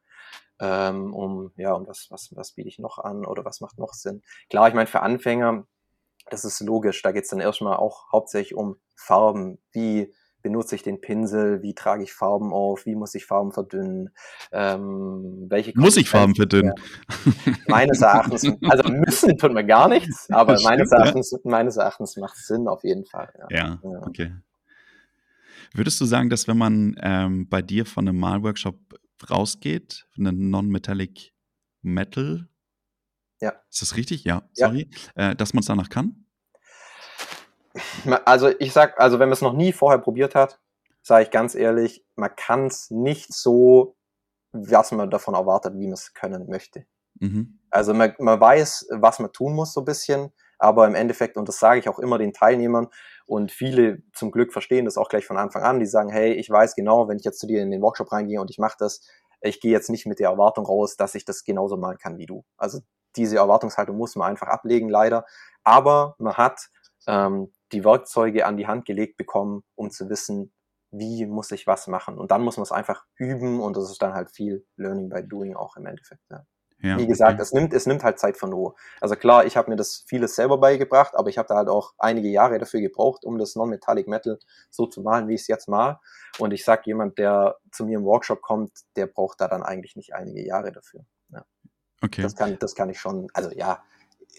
ähm, 0.58 1.12
um, 1.14 1.52
ja, 1.56 1.72
und 1.74 1.88
was, 1.88 2.06
was, 2.10 2.30
was 2.34 2.52
biete 2.52 2.68
ich 2.68 2.78
noch 2.78 2.98
an 2.98 3.24
oder 3.24 3.44
was 3.44 3.60
macht 3.60 3.78
noch 3.78 3.92
Sinn? 3.92 4.22
Klar, 4.48 4.68
ich 4.68 4.74
meine, 4.74 4.86
für 4.86 5.00
Anfänger, 5.00 5.66
das 6.30 6.44
ist 6.44 6.60
logisch, 6.60 7.02
da 7.02 7.12
geht 7.12 7.24
es 7.24 7.30
dann 7.30 7.40
erstmal 7.40 7.76
auch 7.76 8.10
hauptsächlich 8.10 8.54
um 8.54 8.76
Farben. 8.96 9.58
Wie 9.72 10.12
benutze 10.42 10.76
ich 10.76 10.82
den 10.82 11.00
Pinsel? 11.00 11.62
Wie 11.62 11.74
trage 11.74 12.04
ich 12.04 12.12
Farben 12.12 12.52
auf? 12.52 12.86
Wie 12.86 12.94
muss 12.94 13.14
ich 13.14 13.26
Farben 13.26 13.52
verdünnen? 13.52 14.10
Ähm, 14.52 15.46
welche 15.48 15.72
muss 15.74 15.96
ich 15.96 16.08
Farben 16.08 16.34
verdünnen? 16.34 16.72
Ja. 16.76 17.52
Meines 17.66 18.00
Erachtens, 18.00 18.46
also 18.62 18.88
müssen 18.90 19.36
tut 19.36 19.52
man 19.52 19.66
gar 19.66 19.88
nichts, 19.88 20.28
aber 20.30 20.56
stimmt, 20.56 20.70
meines 20.70 20.92
Erachtens, 20.92 21.30
ja. 21.32 21.38
meines 21.42 21.76
Erachtens 21.76 22.16
macht 22.16 22.36
es 22.36 22.46
Sinn 22.46 22.68
auf 22.68 22.84
jeden 22.84 23.04
Fall. 23.04 23.32
Ja, 23.50 23.80
ja, 23.82 24.02
okay. 24.06 24.32
Würdest 25.74 26.00
du 26.00 26.04
sagen, 26.04 26.30
dass 26.30 26.46
wenn 26.46 26.58
man 26.58 26.96
ähm, 27.02 27.48
bei 27.48 27.60
dir 27.60 27.84
von 27.84 28.08
einem 28.08 28.18
Malworkshop 28.18 28.76
rausgeht, 29.30 30.06
eine 30.18 30.32
Non-Metallic 30.32 31.32
Metal. 31.82 32.48
Ja. 33.40 33.52
Ist 33.70 33.82
das 33.82 33.96
richtig? 33.96 34.24
Ja, 34.24 34.48
sorry. 34.54 34.90
Ja. 35.16 35.30
Äh, 35.30 35.36
dass 35.36 35.54
man 35.54 35.60
es 35.60 35.66
danach 35.66 35.88
kann? 35.88 36.26
Also 38.24 38.48
ich 38.58 38.72
sag, 38.72 38.98
also 38.98 39.18
wenn 39.18 39.28
man 39.28 39.34
es 39.34 39.42
noch 39.42 39.52
nie 39.52 39.72
vorher 39.72 39.98
probiert 39.98 40.34
hat, 40.34 40.60
sage 41.02 41.24
ich 41.24 41.30
ganz 41.30 41.54
ehrlich, 41.54 42.04
man 42.16 42.34
kann 42.34 42.66
es 42.66 42.90
nicht 42.90 43.32
so, 43.32 43.96
was 44.52 44.92
man 44.92 45.10
davon 45.10 45.34
erwartet, 45.34 45.74
wie 45.74 45.84
man 45.84 45.92
es 45.92 46.14
können 46.14 46.48
möchte. 46.48 46.86
Mhm. 47.20 47.60
Also 47.70 47.94
man, 47.94 48.14
man 48.18 48.40
weiß, 48.40 48.88
was 48.92 49.18
man 49.18 49.32
tun 49.32 49.54
muss 49.54 49.74
so 49.74 49.82
ein 49.82 49.84
bisschen, 49.84 50.32
aber 50.58 50.86
im 50.86 50.94
Endeffekt, 50.94 51.36
und 51.36 51.48
das 51.48 51.58
sage 51.58 51.80
ich 51.80 51.88
auch 51.88 51.98
immer 51.98 52.18
den 52.18 52.32
Teilnehmern, 52.32 52.88
und 53.26 53.50
viele 53.50 54.02
zum 54.12 54.30
Glück 54.30 54.52
verstehen 54.52 54.84
das 54.84 54.96
auch 54.96 55.08
gleich 55.08 55.26
von 55.26 55.36
Anfang 55.36 55.62
an, 55.62 55.80
die 55.80 55.86
sagen, 55.86 56.10
hey, 56.10 56.32
ich 56.32 56.48
weiß 56.48 56.76
genau, 56.76 57.08
wenn 57.08 57.18
ich 57.18 57.24
jetzt 57.24 57.40
zu 57.40 57.46
dir 57.46 57.60
in 57.60 57.70
den 57.70 57.82
Workshop 57.82 58.12
reingehe 58.12 58.40
und 58.40 58.50
ich 58.50 58.58
mache 58.58 58.76
das, 58.78 59.00
ich 59.40 59.60
gehe 59.60 59.72
jetzt 59.72 59.90
nicht 59.90 60.06
mit 60.06 60.20
der 60.20 60.30
Erwartung 60.30 60.64
raus, 60.64 60.96
dass 60.96 61.14
ich 61.14 61.24
das 61.24 61.44
genauso 61.44 61.76
malen 61.76 61.98
kann 61.98 62.18
wie 62.18 62.26
du. 62.26 62.44
Also 62.56 62.80
diese 63.16 63.36
Erwartungshaltung 63.36 63.96
muss 63.96 64.14
man 64.16 64.30
einfach 64.30 64.46
ablegen, 64.46 64.88
leider. 64.88 65.24
Aber 65.64 66.14
man 66.18 66.34
hat 66.34 66.68
ähm, 67.08 67.52
die 67.72 67.84
Werkzeuge 67.84 68.46
an 68.46 68.56
die 68.56 68.66
Hand 68.66 68.84
gelegt 68.84 69.16
bekommen, 69.16 69.62
um 69.74 69.90
zu 69.90 70.08
wissen, 70.08 70.52
wie 70.92 71.26
muss 71.26 71.50
ich 71.50 71.66
was 71.66 71.88
machen. 71.88 72.18
Und 72.18 72.30
dann 72.30 72.42
muss 72.42 72.56
man 72.56 72.62
es 72.62 72.72
einfach 72.72 73.04
üben 73.16 73.60
und 73.60 73.76
das 73.76 73.90
ist 73.90 74.00
dann 74.02 74.14
halt 74.14 74.30
viel 74.30 74.64
Learning 74.76 75.08
by 75.08 75.26
Doing 75.26 75.56
auch 75.56 75.76
im 75.76 75.86
Endeffekt. 75.86 76.22
Ja. 76.30 76.44
Ja, 76.82 76.98
Wie 76.98 77.06
gesagt, 77.06 77.34
okay. 77.34 77.42
es, 77.42 77.52
nimmt, 77.52 77.72
es 77.72 77.86
nimmt 77.86 78.04
halt 78.04 78.18
Zeit 78.18 78.36
von 78.36 78.52
Ruhe. 78.52 78.74
Also 79.00 79.16
klar, 79.16 79.46
ich 79.46 79.56
habe 79.56 79.70
mir 79.70 79.76
das 79.76 80.04
vieles 80.06 80.36
selber 80.36 80.58
beigebracht, 80.58 81.14
aber 81.16 81.30
ich 81.30 81.38
habe 81.38 81.48
da 81.48 81.56
halt 81.56 81.68
auch 81.68 81.94
einige 81.98 82.28
Jahre 82.28 82.58
dafür 82.58 82.80
gebraucht, 82.80 83.24
um 83.24 83.38
das 83.38 83.56
Non-Metallic 83.56 84.08
Metal 84.08 84.38
so 84.70 84.86
zu 84.86 85.00
malen, 85.00 85.26
wie 85.28 85.34
ich 85.34 85.42
es 85.42 85.46
jetzt 85.46 85.68
mal. 85.68 86.00
Und 86.38 86.52
ich 86.52 86.64
sag 86.64 86.86
jemand, 86.86 87.18
der 87.18 87.56
zu 87.72 87.86
mir 87.86 87.98
im 87.98 88.04
Workshop 88.04 88.42
kommt, 88.42 88.72
der 88.96 89.06
braucht 89.06 89.40
da 89.40 89.48
dann 89.48 89.62
eigentlich 89.62 89.96
nicht 89.96 90.14
einige 90.14 90.44
Jahre 90.44 90.70
dafür. 90.70 91.06
Ja. 91.30 91.44
Okay. 92.02 92.22
Das 92.22 92.36
kann, 92.36 92.58
das 92.58 92.74
kann 92.74 92.90
ich 92.90 93.00
schon, 93.00 93.28
also 93.32 93.50
ja, 93.52 93.82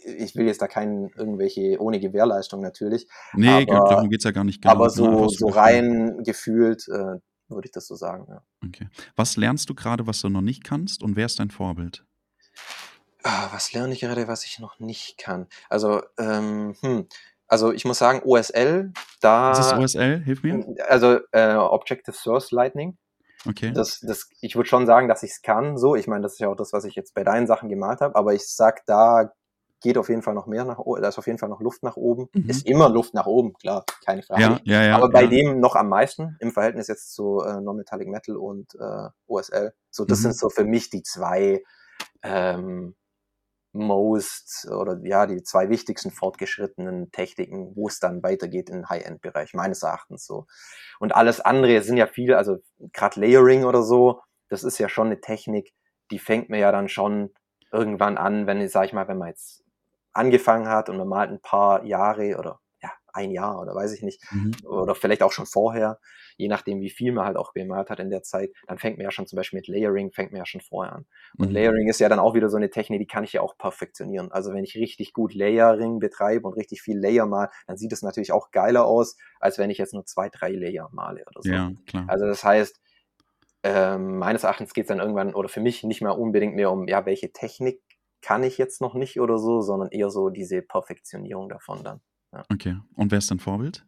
ich 0.05 0.35
will 0.35 0.45
jetzt 0.45 0.61
da 0.61 0.67
keinen 0.67 1.09
irgendwelche 1.15 1.81
ohne 1.81 1.99
Gewährleistung 1.99 2.61
natürlich. 2.61 3.07
Nee, 3.33 3.65
aber, 3.67 3.89
darum 3.89 4.09
geht 4.09 4.19
es 4.19 4.25
ja 4.25 4.31
gar 4.31 4.43
nicht. 4.43 4.61
Genau, 4.61 4.73
aber 4.73 4.89
so, 4.91 5.27
so 5.27 5.47
rein 5.47 6.23
gefühlt 6.23 6.87
äh, 6.87 7.19
würde 7.49 7.65
ich 7.65 7.71
das 7.71 7.87
so 7.87 7.95
sagen. 7.95 8.27
Ja. 8.29 8.43
Okay. 8.65 8.89
Was 9.15 9.37
lernst 9.37 9.69
du 9.69 9.75
gerade, 9.75 10.07
was 10.07 10.21
du 10.21 10.29
noch 10.29 10.41
nicht 10.41 10.63
kannst 10.63 11.03
und 11.03 11.15
wer 11.15 11.25
ist 11.25 11.39
dein 11.39 11.49
Vorbild? 11.49 12.05
Ah, 13.23 13.49
was 13.51 13.73
lerne 13.73 13.93
ich 13.93 14.01
gerade, 14.01 14.27
was 14.27 14.45
ich 14.45 14.59
noch 14.59 14.79
nicht 14.79 15.17
kann? 15.17 15.47
Also, 15.69 16.01
ähm, 16.17 16.75
hm, 16.81 17.07
also 17.47 17.71
ich 17.71 17.85
muss 17.85 17.97
sagen, 17.97 18.21
OSL, 18.23 18.91
da. 19.21 19.51
Was 19.51 19.67
ist 19.67 19.73
OSL? 19.73 20.21
Hilf 20.23 20.43
mir. 20.43 20.75
Also 20.87 21.19
äh, 21.31 21.55
Objective 21.55 22.15
Source 22.15 22.51
Lightning. 22.51 22.97
Okay. 23.47 23.71
Das, 23.71 23.99
das, 24.01 24.29
ich 24.41 24.55
würde 24.55 24.67
schon 24.67 24.85
sagen, 24.85 25.07
dass 25.07 25.23
ich 25.23 25.31
es 25.31 25.41
kann. 25.41 25.77
So, 25.77 25.95
ich 25.95 26.07
meine, 26.07 26.23
das 26.23 26.33
ist 26.33 26.39
ja 26.39 26.49
auch 26.49 26.55
das, 26.55 26.73
was 26.73 26.85
ich 26.85 26.95
jetzt 26.95 27.13
bei 27.13 27.23
deinen 27.23 27.47
Sachen 27.47 27.69
gemalt 27.69 28.01
habe. 28.01 28.15
Aber 28.15 28.33
ich 28.33 28.47
sag, 28.47 28.85
da 28.85 29.31
geht 29.81 29.97
auf 29.97 30.09
jeden 30.09 30.23
Fall 30.23 30.33
noch 30.33 30.47
mehr 30.47 30.65
nach 30.65 30.79
oben, 30.79 31.01
da 31.01 31.09
ist 31.09 31.19
auf 31.19 31.27
jeden 31.27 31.37
Fall 31.37 31.49
noch 31.49 31.61
Luft 31.61 31.83
nach 31.83 31.97
oben. 31.97 32.27
Mhm. 32.33 32.49
Ist 32.49 32.65
immer 32.65 32.89
Luft 32.89 33.13
nach 33.13 33.27
oben, 33.27 33.53
klar, 33.53 33.85
keine 34.05 34.23
Frage. 34.23 34.41
Ja, 34.41 34.59
ja, 34.63 34.83
ja, 34.83 34.95
Aber 34.95 35.09
bei 35.09 35.27
dem 35.27 35.59
noch 35.59 35.75
am 35.75 35.89
meisten 35.89 36.35
im 36.39 36.51
Verhältnis 36.51 36.87
jetzt 36.87 37.13
zu 37.13 37.41
äh, 37.45 37.61
Non-Metallic 37.61 38.07
Metal 38.07 38.35
und 38.37 38.73
äh, 38.75 39.09
OSL. 39.27 39.73
So, 39.91 40.05
das 40.05 40.19
mhm. 40.19 40.23
sind 40.23 40.37
so 40.37 40.49
für 40.49 40.65
mich 40.65 40.89
die 40.89 41.03
zwei 41.03 41.63
ähm, 42.23 42.95
most 43.73 44.67
oder 44.69 44.99
ja, 45.03 45.25
die 45.25 45.43
zwei 45.43 45.69
wichtigsten 45.69 46.11
fortgeschrittenen 46.11 47.11
Techniken, 47.11 47.75
wo 47.75 47.87
es 47.87 47.99
dann 47.99 48.23
weitergeht 48.23 48.69
in 48.69 48.89
High-End-Bereich, 48.89 49.53
meines 49.53 49.83
Erachtens 49.83 50.25
so. 50.25 50.47
Und 50.99 51.15
alles 51.15 51.39
andere 51.39 51.81
sind 51.81 51.97
ja 51.97 52.07
viele, 52.07 52.37
also 52.37 52.57
gerade 52.93 53.19
Layering 53.19 53.65
oder 53.65 53.83
so, 53.83 54.21
das 54.49 54.63
ist 54.63 54.79
ja 54.79 54.89
schon 54.89 55.07
eine 55.07 55.21
Technik, 55.21 55.73
die 56.11 56.19
fängt 56.19 56.49
mir 56.49 56.59
ja 56.59 56.71
dann 56.71 56.89
schon 56.89 57.33
irgendwann 57.71 58.17
an, 58.17 58.47
wenn 58.47 58.67
sag 58.69 58.85
ich 58.85 58.93
mal, 58.93 59.07
wenn 59.07 59.17
man 59.17 59.29
jetzt 59.29 59.63
angefangen 60.13 60.67
hat 60.67 60.89
und 60.89 60.97
man 60.97 61.07
malt 61.07 61.31
ein 61.31 61.41
paar 61.41 61.83
Jahre 61.83 62.37
oder 62.37 62.59
ein 63.13 63.31
Jahr 63.31 63.61
oder 63.61 63.73
weiß 63.75 63.93
ich 63.93 64.01
nicht, 64.01 64.21
mhm. 64.31 64.53
oder 64.63 64.95
vielleicht 64.95 65.23
auch 65.23 65.31
schon 65.31 65.45
vorher, 65.45 65.99
je 66.37 66.47
nachdem, 66.47 66.81
wie 66.81 66.89
viel 66.89 67.11
man 67.11 67.25
halt 67.25 67.37
auch 67.37 67.53
bemalt 67.53 67.89
hat 67.89 67.99
in 67.99 68.09
der 68.09 68.23
Zeit, 68.23 68.51
dann 68.67 68.77
fängt 68.77 68.97
man 68.97 69.05
ja 69.05 69.11
schon 69.11 69.27
zum 69.27 69.37
Beispiel 69.37 69.57
mit 69.57 69.67
Layering, 69.67 70.11
fängt 70.11 70.31
man 70.31 70.39
ja 70.39 70.45
schon 70.45 70.61
vorher 70.61 70.93
an. 70.93 71.05
Und 71.37 71.49
mhm. 71.49 71.53
Layering 71.53 71.89
ist 71.89 71.99
ja 71.99 72.09
dann 72.09 72.19
auch 72.19 72.33
wieder 72.33 72.49
so 72.49 72.57
eine 72.57 72.69
Technik, 72.69 72.99
die 72.99 73.07
kann 73.07 73.23
ich 73.23 73.33
ja 73.33 73.41
auch 73.41 73.57
perfektionieren. 73.57 74.31
Also 74.31 74.53
wenn 74.53 74.63
ich 74.63 74.75
richtig 74.75 75.13
gut 75.13 75.33
Layering 75.33 75.99
betreibe 75.99 76.47
und 76.47 76.53
richtig 76.53 76.81
viel 76.81 76.99
Layer 76.99 77.25
mal, 77.25 77.49
dann 77.65 77.77
sieht 77.77 77.91
es 77.91 78.01
natürlich 78.01 78.31
auch 78.31 78.51
geiler 78.51 78.85
aus, 78.85 79.17
als 79.39 79.57
wenn 79.57 79.69
ich 79.69 79.77
jetzt 79.77 79.93
nur 79.93 80.05
zwei, 80.05 80.29
drei 80.29 80.51
Layer 80.51 80.89
male 80.91 81.23
oder 81.27 81.41
so. 81.41 81.49
Ja, 81.49 81.71
klar. 81.87 82.05
Also 82.07 82.25
das 82.25 82.43
heißt, 82.43 82.79
ähm, 83.63 84.17
meines 84.19 84.43
Erachtens 84.43 84.73
geht 84.73 84.85
es 84.85 84.89
dann 84.89 84.99
irgendwann 84.99 85.33
oder 85.33 85.49
für 85.49 85.59
mich 85.59 85.83
nicht 85.83 86.01
mehr 86.01 86.17
unbedingt 86.17 86.55
mehr 86.55 86.71
um, 86.71 86.87
ja, 86.87 87.05
welche 87.05 87.31
Technik 87.31 87.81
kann 88.21 88.43
ich 88.43 88.57
jetzt 88.57 88.81
noch 88.81 88.93
nicht 88.93 89.19
oder 89.19 89.37
so, 89.37 89.61
sondern 89.61 89.89
eher 89.89 90.09
so 90.09 90.29
diese 90.29 90.61
Perfektionierung 90.61 91.49
davon 91.49 91.83
dann. 91.83 92.01
Ja. 92.37 92.43
Okay. 92.53 92.77
Und 92.95 93.11
wer 93.11 93.17
ist 93.17 93.31
dein 93.31 93.39
Vorbild? 93.39 93.83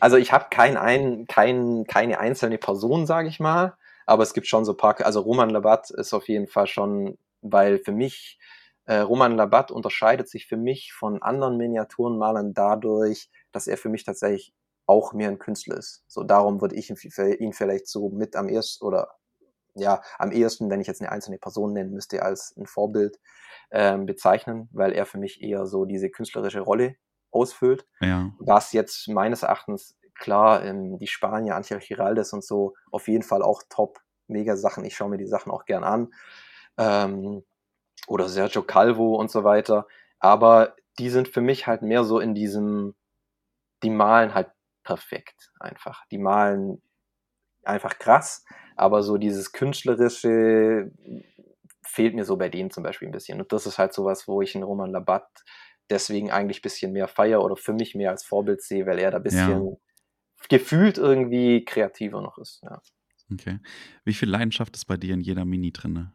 Also 0.00 0.16
ich 0.16 0.32
habe 0.32 0.46
kein, 0.50 0.76
ein, 0.76 1.26
kein, 1.28 1.84
keine 1.86 2.18
einzelne 2.18 2.58
Person, 2.58 3.06
sage 3.06 3.28
ich 3.28 3.38
mal, 3.38 3.74
aber 4.06 4.24
es 4.24 4.34
gibt 4.34 4.48
schon 4.48 4.64
so 4.64 4.72
ein 4.72 4.76
paar, 4.76 5.00
also 5.04 5.20
Roman 5.20 5.50
Labat 5.50 5.90
ist 5.90 6.12
auf 6.12 6.26
jeden 6.28 6.48
Fall 6.48 6.66
schon, 6.66 7.16
weil 7.42 7.78
für 7.78 7.92
mich, 7.92 8.40
äh, 8.86 8.96
Roman 8.96 9.36
Labat 9.36 9.70
unterscheidet 9.70 10.28
sich 10.28 10.46
für 10.46 10.56
mich 10.56 10.92
von 10.92 11.22
anderen 11.22 11.56
Miniaturenmalern 11.58 12.54
dadurch, 12.54 13.30
dass 13.52 13.68
er 13.68 13.76
für 13.76 13.88
mich 13.88 14.02
tatsächlich 14.02 14.52
auch 14.86 15.12
mehr 15.12 15.28
ein 15.28 15.38
Künstler 15.38 15.76
ist. 15.76 16.02
So 16.08 16.24
darum 16.24 16.60
würde 16.60 16.74
ich 16.74 16.90
ihn 16.90 17.52
vielleicht 17.52 17.86
so 17.86 18.08
mit 18.08 18.34
am 18.34 18.48
ersten 18.48 18.84
oder 18.84 19.19
ja, 19.74 20.02
am 20.18 20.32
ehesten, 20.32 20.70
wenn 20.70 20.80
ich 20.80 20.86
jetzt 20.86 21.00
eine 21.00 21.12
einzelne 21.12 21.38
Person 21.38 21.72
nennen 21.72 21.92
müsste, 21.92 22.22
als 22.22 22.56
ein 22.56 22.66
Vorbild 22.66 23.18
ähm, 23.70 24.06
bezeichnen, 24.06 24.68
weil 24.72 24.92
er 24.92 25.06
für 25.06 25.18
mich 25.18 25.42
eher 25.42 25.66
so 25.66 25.84
diese 25.84 26.10
künstlerische 26.10 26.60
Rolle 26.60 26.96
ausfüllt. 27.30 27.86
Ja. 28.00 28.32
Was 28.38 28.72
jetzt 28.72 29.08
meines 29.08 29.42
Erachtens, 29.42 29.96
klar, 30.14 30.64
ähm, 30.64 30.98
die 30.98 31.06
Spanier, 31.06 31.56
Angel 31.56 31.78
Giraldes 31.78 32.32
und 32.32 32.44
so, 32.44 32.74
auf 32.90 33.08
jeden 33.08 33.22
Fall 33.22 33.42
auch 33.42 33.62
top, 33.68 34.00
mega 34.26 34.56
Sachen. 34.56 34.84
Ich 34.84 34.96
schaue 34.96 35.10
mir 35.10 35.18
die 35.18 35.26
Sachen 35.26 35.50
auch 35.52 35.64
gern 35.64 35.84
an. 35.84 36.12
Ähm, 36.78 37.44
oder 38.06 38.28
Sergio 38.28 38.62
Calvo 38.62 39.16
und 39.16 39.30
so 39.30 39.44
weiter. 39.44 39.86
Aber 40.18 40.74
die 40.98 41.10
sind 41.10 41.28
für 41.28 41.40
mich 41.40 41.66
halt 41.66 41.82
mehr 41.82 42.04
so 42.04 42.18
in 42.18 42.34
diesem, 42.34 42.94
die 43.82 43.90
malen 43.90 44.34
halt 44.34 44.50
perfekt 44.82 45.52
einfach. 45.60 46.04
Die 46.10 46.18
malen 46.18 46.82
einfach 47.64 47.98
krass, 47.98 48.44
aber 48.80 49.02
so 49.02 49.18
dieses 49.18 49.52
künstlerische 49.52 50.90
fehlt 51.82 52.14
mir 52.14 52.24
so 52.24 52.36
bei 52.36 52.48
denen 52.48 52.70
zum 52.70 52.82
Beispiel 52.82 53.08
ein 53.08 53.12
bisschen. 53.12 53.40
Und 53.40 53.52
das 53.52 53.66
ist 53.66 53.78
halt 53.78 53.92
sowas, 53.92 54.26
wo 54.26 54.40
ich 54.40 54.54
in 54.54 54.62
Roman 54.62 54.90
Labat 54.90 55.26
deswegen 55.90 56.30
eigentlich 56.30 56.60
ein 56.60 56.62
bisschen 56.62 56.92
mehr 56.92 57.08
feier 57.08 57.44
oder 57.44 57.56
für 57.56 57.74
mich 57.74 57.94
mehr 57.94 58.10
als 58.10 58.24
Vorbild 58.24 58.62
sehe, 58.62 58.86
weil 58.86 58.98
er 58.98 59.10
da 59.10 59.18
ein 59.18 59.22
bisschen 59.22 59.66
ja. 59.66 59.76
gefühlt 60.48 60.96
irgendwie 60.96 61.64
kreativer 61.64 62.22
noch 62.22 62.38
ist. 62.38 62.62
Ja. 62.62 62.80
Okay. 63.32 63.58
Wie 64.04 64.14
viel 64.14 64.30
Leidenschaft 64.30 64.74
ist 64.76 64.86
bei 64.86 64.96
dir 64.96 65.14
in 65.14 65.20
jeder 65.20 65.44
Mini 65.44 65.72
drinne? 65.72 66.14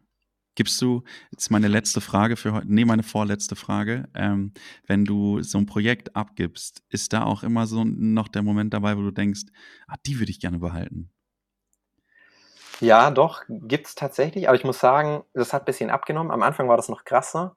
Gibst 0.55 0.81
du, 0.81 1.03
jetzt 1.31 1.51
meine 1.51 1.67
letzte 1.67 1.99
Frage 1.99 2.37
für 2.37 2.53
heute, 2.53 2.73
nee, 2.73 2.85
meine 2.85 3.03
vorletzte 3.03 3.55
Frage, 3.57 4.07
ähm, 4.13 4.53
wenn 4.87 5.03
du 5.03 5.41
so 5.43 5.57
ein 5.57 5.65
Projekt 5.65 6.15
abgibst, 6.15 6.81
ist 6.89 7.11
da 7.11 7.23
auch 7.23 7.43
immer 7.43 7.67
so 7.67 7.83
noch 7.83 8.29
der 8.29 8.41
Moment 8.41 8.73
dabei, 8.73 8.97
wo 8.97 9.01
du 9.01 9.11
denkst, 9.11 9.43
ah, 9.87 9.97
die 10.05 10.17
würde 10.17 10.31
ich 10.31 10.39
gerne 10.39 10.59
behalten? 10.59 11.11
Ja, 12.79 13.11
doch, 13.11 13.43
gibt 13.47 13.87
es 13.87 13.95
tatsächlich, 13.95 14.47
aber 14.47 14.55
ich 14.55 14.63
muss 14.63 14.79
sagen, 14.79 15.23
das 15.33 15.53
hat 15.53 15.63
ein 15.63 15.65
bisschen 15.65 15.89
abgenommen. 15.89 16.31
Am 16.31 16.43
Anfang 16.43 16.67
war 16.67 16.77
das 16.77 16.89
noch 16.89 17.05
krasser, 17.05 17.55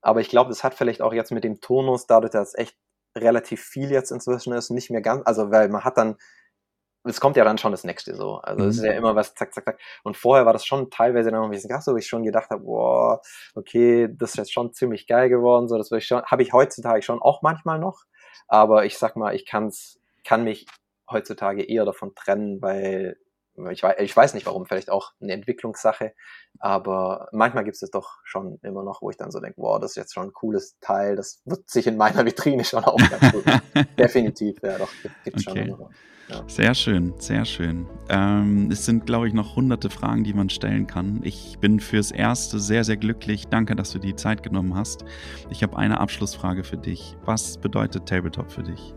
aber 0.00 0.20
ich 0.20 0.28
glaube, 0.28 0.50
das 0.50 0.64
hat 0.64 0.74
vielleicht 0.74 1.02
auch 1.02 1.12
jetzt 1.12 1.32
mit 1.32 1.44
dem 1.44 1.60
Tonus, 1.60 2.06
dadurch, 2.06 2.32
dass 2.32 2.54
echt 2.54 2.76
relativ 3.16 3.62
viel 3.62 3.90
jetzt 3.90 4.12
inzwischen 4.12 4.52
ist, 4.52 4.70
nicht 4.70 4.90
mehr 4.90 5.02
ganz, 5.02 5.26
also 5.26 5.50
weil 5.50 5.68
man 5.68 5.84
hat 5.84 5.98
dann 5.98 6.16
es 7.04 7.20
kommt 7.20 7.36
ja 7.36 7.44
dann 7.44 7.58
schon 7.58 7.72
das 7.72 7.84
nächste 7.84 8.14
so. 8.14 8.36
Also 8.36 8.66
es 8.66 8.76
ist 8.76 8.84
ja 8.84 8.92
mhm. 8.92 8.98
immer 8.98 9.16
was, 9.16 9.34
zack, 9.34 9.54
zack, 9.54 9.64
zack. 9.64 9.80
Und 10.02 10.16
vorher 10.16 10.44
war 10.44 10.52
das 10.52 10.66
schon 10.66 10.90
teilweise 10.90 11.30
dann 11.30 11.40
noch 11.40 11.46
ein 11.46 11.50
bisschen 11.50 11.70
krass, 11.70 11.86
wo 11.86 11.96
ich 11.96 12.06
schon 12.06 12.24
gedacht 12.24 12.50
habe, 12.50 12.62
boah, 12.62 13.22
okay, 13.54 14.08
das 14.10 14.30
ist 14.30 14.36
jetzt 14.36 14.52
schon 14.52 14.72
ziemlich 14.74 15.06
geil 15.06 15.30
geworden. 15.30 15.68
So, 15.68 15.78
das 15.78 15.90
habe 15.90 16.42
ich 16.42 16.52
heutzutage 16.52 17.02
schon 17.02 17.22
auch 17.22 17.42
manchmal 17.42 17.78
noch. 17.78 18.04
Aber 18.48 18.84
ich 18.84 18.98
sag 18.98 19.16
mal, 19.16 19.34
ich 19.34 19.46
kann's, 19.46 19.98
kann 20.24 20.44
mich 20.44 20.66
heutzutage 21.10 21.62
eher 21.62 21.84
davon 21.84 22.14
trennen, 22.14 22.60
weil 22.60 23.16
ich 23.70 23.82
weiß, 23.82 23.96
ich 24.00 24.16
weiß 24.16 24.34
nicht 24.34 24.46
warum, 24.46 24.66
vielleicht 24.66 24.90
auch 24.90 25.12
eine 25.20 25.32
Entwicklungssache, 25.32 26.14
aber 26.58 27.28
manchmal 27.32 27.64
gibt 27.64 27.80
es 27.80 27.90
doch 27.90 28.18
schon 28.24 28.58
immer 28.62 28.82
noch, 28.82 29.02
wo 29.02 29.10
ich 29.10 29.16
dann 29.16 29.30
so 29.30 29.40
denke, 29.40 29.60
wow, 29.60 29.80
das 29.80 29.92
ist 29.92 29.96
jetzt 29.96 30.14
schon 30.14 30.28
ein 30.28 30.32
cooles 30.32 30.78
Teil, 30.80 31.16
das 31.16 31.42
wird 31.44 31.68
sich 31.68 31.86
in 31.86 31.96
meiner 31.96 32.24
Vitrine 32.24 32.64
schon 32.64 32.84
auch 32.84 32.96
ganz 32.96 33.32
gut. 33.32 33.44
Definitiv, 33.98 34.56
ja 34.62 34.78
doch, 34.78 34.90
gibt 35.24 35.38
es 35.38 35.46
okay. 35.46 35.60
schon 35.60 35.68
immer. 35.68 35.90
Ja. 36.30 36.44
Sehr 36.46 36.74
schön, 36.74 37.14
sehr 37.18 37.44
schön. 37.44 37.86
Ähm, 38.08 38.70
es 38.70 38.86
sind, 38.86 39.04
glaube 39.04 39.26
ich, 39.26 39.34
noch 39.34 39.56
hunderte 39.56 39.90
Fragen, 39.90 40.22
die 40.22 40.32
man 40.32 40.48
stellen 40.48 40.86
kann. 40.86 41.20
Ich 41.24 41.58
bin 41.58 41.80
fürs 41.80 42.12
Erste 42.12 42.60
sehr, 42.60 42.84
sehr 42.84 42.96
glücklich. 42.96 43.48
Danke, 43.48 43.74
dass 43.74 43.90
du 43.90 43.98
die 43.98 44.14
Zeit 44.14 44.44
genommen 44.44 44.76
hast. 44.76 45.04
Ich 45.50 45.64
habe 45.64 45.76
eine 45.76 45.98
Abschlussfrage 45.98 46.62
für 46.62 46.76
dich. 46.76 47.16
Was 47.24 47.58
bedeutet 47.58 48.06
Tabletop 48.06 48.52
für 48.52 48.62
dich? 48.62 48.94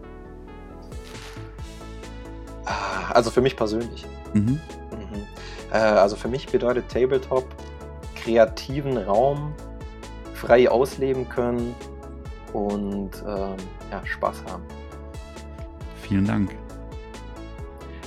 Also 3.10 3.32
für 3.32 3.42
mich 3.42 3.56
persönlich. 3.56 4.06
Mhm. 4.34 4.60
Mhm. 4.92 5.28
Äh, 5.72 5.78
also 5.78 6.16
für 6.16 6.28
mich 6.28 6.48
bedeutet 6.48 6.90
Tabletop 6.90 7.46
kreativen 8.16 8.98
Raum, 8.98 9.54
frei 10.34 10.70
ausleben 10.70 11.28
können 11.28 11.76
und 12.54 13.12
ähm, 13.28 13.56
ja, 13.92 14.06
Spaß 14.06 14.44
haben. 14.50 14.64
Vielen 16.02 16.26
Dank. 16.26 16.56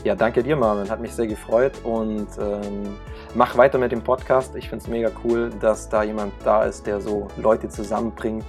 Ja, 0.05 0.14
danke 0.14 0.43
dir, 0.43 0.55
Marvin. 0.57 0.89
Hat 0.89 1.01
mich 1.01 1.12
sehr 1.12 1.27
gefreut 1.27 1.72
und 1.83 2.29
ähm, 2.39 2.97
mach 3.35 3.57
weiter 3.57 3.79
mit 3.79 3.91
dem 3.91 4.03
Podcast. 4.03 4.55
Ich 4.55 4.68
finde 4.68 4.85
es 4.85 4.89
mega 4.89 5.11
cool, 5.24 5.51
dass 5.61 5.89
da 5.89 6.05
jemand 6.05 6.33
da 6.45 6.64
ist, 6.64 6.87
der 6.87 7.01
so 7.01 7.27
Leute 7.37 7.68
zusammenbringt 7.68 8.45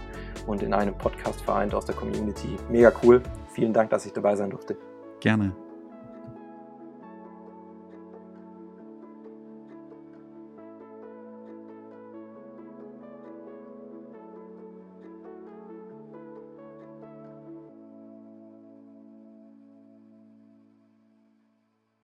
und 0.46 0.62
in 0.62 0.74
einem 0.74 0.96
Podcast 0.96 1.42
vereint 1.42 1.74
aus 1.74 1.86
der 1.86 1.96
Community. 1.96 2.58
Mega 2.70 2.92
cool. 3.04 3.24
Vielen 3.54 3.74
Dank, 3.74 3.90
dass 3.90 4.06
ich 4.06 4.14
dabei 4.14 4.36
sein 4.36 4.52
durfte. 4.52 4.78
Gerne. 5.20 5.56